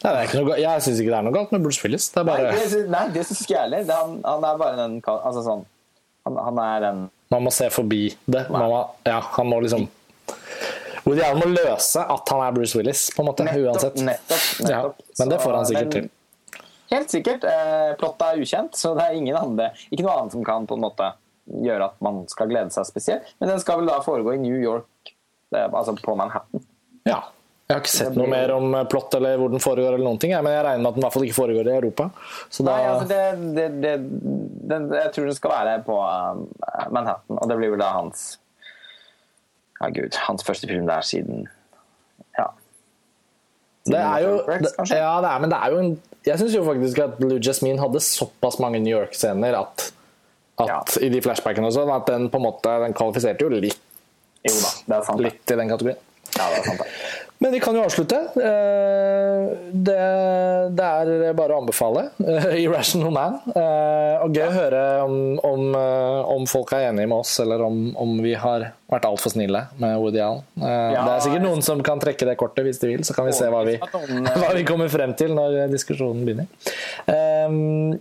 Nei, 0.03 0.25
noe, 0.35 0.57
jeg 0.59 0.83
syns 0.83 1.01
ikke 1.03 1.13
det 1.13 1.19
er 1.21 1.27
noe 1.27 1.35
galt 1.35 1.53
med 1.55 1.67
Bruce 1.67 1.83
Willis. 1.85 2.09
Det 2.15 2.25
bare... 2.27 2.51
Nei, 2.51 2.65
det, 2.71 2.81
nei, 2.91 3.05
det 3.15 3.27
syns 3.29 3.45
ikke 3.45 3.55
jeg 3.55 3.63
heller. 3.67 3.87
Han, 3.93 4.17
han, 4.27 4.47
er 4.49 4.59
bare 4.63 4.81
den 4.81 4.99
altså 5.05 5.45
sånn, 5.47 5.63
han, 6.27 6.41
han, 6.49 6.61
er 6.65 6.89
en 6.91 7.05
Man 7.35 7.47
må 7.47 7.53
se 7.55 7.69
forbi 7.71 8.09
det. 8.27 8.47
Må, 8.51 8.83
ja, 9.07 9.21
han 9.37 9.51
må 9.51 9.61
liksom 9.63 9.87
Woody 11.09 11.25
Allen 11.25 11.41
må 11.41 11.49
løse 11.55 12.03
at 12.05 12.33
han 12.35 12.45
er 12.45 12.55
Bruce 12.57 12.77
Willis, 12.77 13.07
på 13.17 13.25
en 13.25 13.31
måte, 13.31 13.47
nettopp, 13.49 13.71
uansett. 13.73 14.01
Nettopp, 14.05 14.47
nettopp. 14.67 15.01
Ja, 15.01 15.15
men 15.23 15.33
det 15.33 15.39
får 15.41 15.57
han 15.57 15.69
sikkert 15.71 15.95
til. 15.97 16.11
Helt 16.89 17.13
sikkert. 17.13 17.45
Eh, 17.45 17.95
plottet 18.01 18.27
er 18.27 18.43
ukjent, 18.45 18.77
så 18.77 18.95
det 18.97 19.07
er 19.07 19.17
ingen 19.17 19.37
andre, 19.37 19.71
ikke 19.89 20.05
noe 20.05 20.19
annet 20.19 20.37
som 20.37 20.45
kan 20.45 20.69
på 20.69 20.77
en 20.77 20.85
måte 20.85 21.11
gjøre 21.49 21.89
at 21.91 21.99
man 22.05 22.23
skal 22.29 22.49
glede 22.51 22.73
seg 22.73 22.87
spesielt. 22.89 23.33
Men 23.41 23.55
den 23.55 23.61
skal 23.65 23.81
vel 23.81 23.89
da 23.89 23.99
foregå 24.05 24.37
i 24.37 24.41
New 24.41 24.57
York, 24.57 25.13
det, 25.53 25.65
altså 25.65 25.97
på 25.97 26.17
Manhattan. 26.17 26.65
Ja. 27.09 27.23
Jeg 27.69 27.77
har 27.77 27.83
ikke 27.85 27.93
sett 27.93 28.15
noe 28.17 28.29
mer 28.33 28.49
om 28.55 28.73
eh, 28.79 28.87
plott 28.89 29.13
eller 29.19 29.37
hvor 29.41 29.53
den 29.53 29.61
foregår, 29.61 29.93
eller 29.93 30.07
noen 30.07 30.21
ting, 30.21 30.33
men 30.33 30.55
jeg 30.55 30.65
regner 30.65 30.85
med 30.85 30.89
at 30.89 30.97
den 30.97 31.03
i 31.03 31.05
hvert 31.05 31.17
fall 31.19 31.27
ikke 31.27 31.37
foregår 31.37 31.69
i 31.69 31.75
Europa. 31.77 32.07
Da... 32.57 32.65
Nei, 32.69 32.79
altså 32.89 33.09
det, 33.11 33.25
det, 33.59 33.67
det, 33.85 33.95
den, 34.73 34.87
jeg 34.97 35.13
tror 35.13 35.29
den 35.29 35.37
skal 35.37 35.53
være 35.53 35.75
på 35.85 35.99
Manhattan, 36.97 37.37
og 37.37 37.51
det 37.53 37.59
blir 37.61 37.75
vel 37.75 37.85
da 37.85 37.91
hans 37.99 38.31
Ja, 39.79 39.91
gud, 39.95 40.17
hans 40.27 40.45
første 40.47 40.69
film 40.71 40.87
der 40.89 41.05
siden 41.07 41.47
Ja. 42.39 42.47
det 43.87 44.01
er 44.01 44.19
jo 44.25 44.33
Ja, 44.91 45.13
det 45.23 45.31
er, 45.31 45.39
men 45.39 45.51
det 45.51 45.59
er 45.59 45.71
jo 45.71 45.79
en 45.79 45.93
Jeg 46.27 46.39
syns 46.39 46.57
jo 46.57 46.65
faktisk 46.67 46.99
at 46.99 47.19
Blue 47.21 47.39
Jasmine 47.39 47.79
hadde 47.81 48.01
såpass 48.05 48.59
mange 48.59 48.81
New 48.83 48.93
York-scener 48.93 49.55
at, 49.61 49.93
at 50.61 50.69
ja. 50.69 50.81
i 51.07 51.09
de 51.09 51.23
flashbackene 51.23 51.71
og 51.71 51.77
sånn, 51.77 51.93
at 51.95 52.09
den 52.11 52.27
på 52.31 52.41
en 52.41 52.47
måte 52.49 52.75
den 52.83 52.97
kvalifiserte 52.99 53.47
jo 53.47 53.49
litt, 53.55 53.79
jo 54.45 54.55
da, 54.59 54.73
det 54.91 55.05
sant, 55.07 55.23
litt 55.25 55.55
i 55.55 55.57
den 55.57 55.71
kategorien. 55.71 56.03
Ja, 56.39 56.51
det 56.55 56.63
er 56.63 56.71
sant 56.71 56.85
det. 56.85 56.93
Men 57.41 57.53
vi 57.53 57.61
kan 57.61 57.77
jo 57.77 57.85
avslutte. 57.87 58.17
Eh, 58.17 59.59
det, 59.73 59.99
det 60.75 60.87
er 60.87 61.37
bare 61.39 61.55
å 61.55 61.61
anbefale. 61.63 62.09
Eh, 62.19 62.49
Irrational 62.65 63.15
Man. 63.15 63.37
Eh, 63.53 64.25
og 64.25 64.35
gøy 64.35 64.49
å 64.49 64.57
høre 64.57 64.83
om, 65.05 65.15
om, 65.47 65.69
om, 66.35 66.49
folk 66.51 66.75
er 66.75 66.89
enige 66.89 67.07
med 67.07 67.21
oss, 67.21 67.37
eller 67.45 67.63
om, 67.63 67.79
om 67.95 68.17
vi 68.25 68.35
har 68.35 68.67
vært 68.91 69.07
altfor 69.07 69.37
snille 69.37 69.69
med 69.79 69.95
Woody 70.03 70.23
Allen. 70.25 70.43
Ja, 70.59 71.05
det 71.05 71.15
er 71.15 71.25
sikkert 71.29 71.47
noen 71.47 71.63
som 71.63 71.83
kan 71.87 72.03
trekke 72.03 72.27
det 72.27 72.39
kortet 72.41 72.67
hvis 72.67 72.83
de 72.83 72.91
vil, 72.91 73.07
så 73.07 73.15
kan 73.15 73.29
vi 73.29 73.37
se 73.37 73.51
hva 73.53 73.63
vi, 73.69 73.79
hva 74.43 74.53
vi 74.57 74.67
kommer 74.67 74.91
frem 74.91 75.15
til 75.19 75.37
når 75.39 75.61
diskusjonen 75.71 76.27
begynner. 76.27 77.99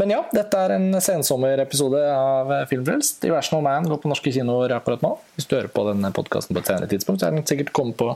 Men 0.00 0.10
ja, 0.10 0.20
dette 0.34 0.58
er 0.58 0.74
en 0.74 0.88
sensommerepisode 1.02 2.00
av 2.10 2.50
Filmfrelst. 2.70 3.22
Irrational 3.28 3.62
Man 3.62 3.86
går 3.90 4.00
på 4.02 4.10
norske 4.10 4.32
kinoer 4.34 4.74
akkurat 4.74 5.04
nå. 5.04 5.12
Hvis 5.36 5.46
du 5.46 5.54
hører 5.54 5.70
på 5.70 5.84
denne 5.86 6.10
podkasten 6.14 6.56
på 6.56 6.64
et 6.64 6.70
senere 6.72 6.90
tidspunkt, 6.90 7.22
så 7.22 7.28
er 7.28 7.36
den 7.36 7.46
sikkert 7.46 7.70
kommet 7.76 7.98
på 8.00 8.10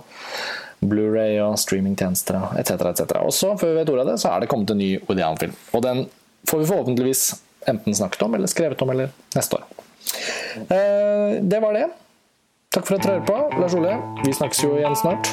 Blu-ray 0.82 1.38
og 1.42 1.54
streamingtjenester 1.58 2.38
etc. 2.58 2.74
etc. 2.90 3.14
Og 3.22 3.32
så, 3.34 3.52
før 3.60 3.72
vi 3.72 3.80
vet 3.80 3.92
ordet 3.94 4.06
av 4.06 4.12
det, 4.12 4.18
så 4.22 4.32
er 4.32 4.42
det 4.42 4.50
kommet 4.50 4.74
en 4.74 4.82
ny 4.82 4.90
Woody 5.06 5.22
Allen-film. 5.22 5.54
Og 5.74 5.86
den 5.86 6.04
får 6.50 6.64
vi 6.64 6.68
forhåpentligvis 6.72 7.24
enten 7.70 7.94
snakket 7.94 8.26
om 8.26 8.34
eller 8.38 8.50
skrevet 8.50 8.82
om 8.82 8.90
eller 8.94 9.14
neste 9.36 9.58
år. 9.58 9.66
Eh, 10.66 11.38
det 11.42 11.62
var 11.62 11.78
det. 11.78 11.88
Takk 12.74 12.86
for 12.86 12.98
at 12.98 13.06
dere 13.06 13.18
hører 13.18 13.26
på. 13.30 13.62
Lars 13.62 13.78
Ole, 13.78 13.96
vi 14.26 14.34
snakkes 14.34 14.66
jo 14.66 14.74
igjen 14.78 14.98
snart. 14.98 15.30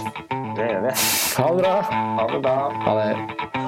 Det 0.55 0.69
gjør 0.71 0.87
vi. 0.87 0.95
Ha 1.35 1.51
det 1.51 1.61
bra. 1.65 1.75
Ha 2.21 2.27
det 2.31 2.41
bra. 2.45 2.57
Ha 2.85 2.97
det. 3.01 3.64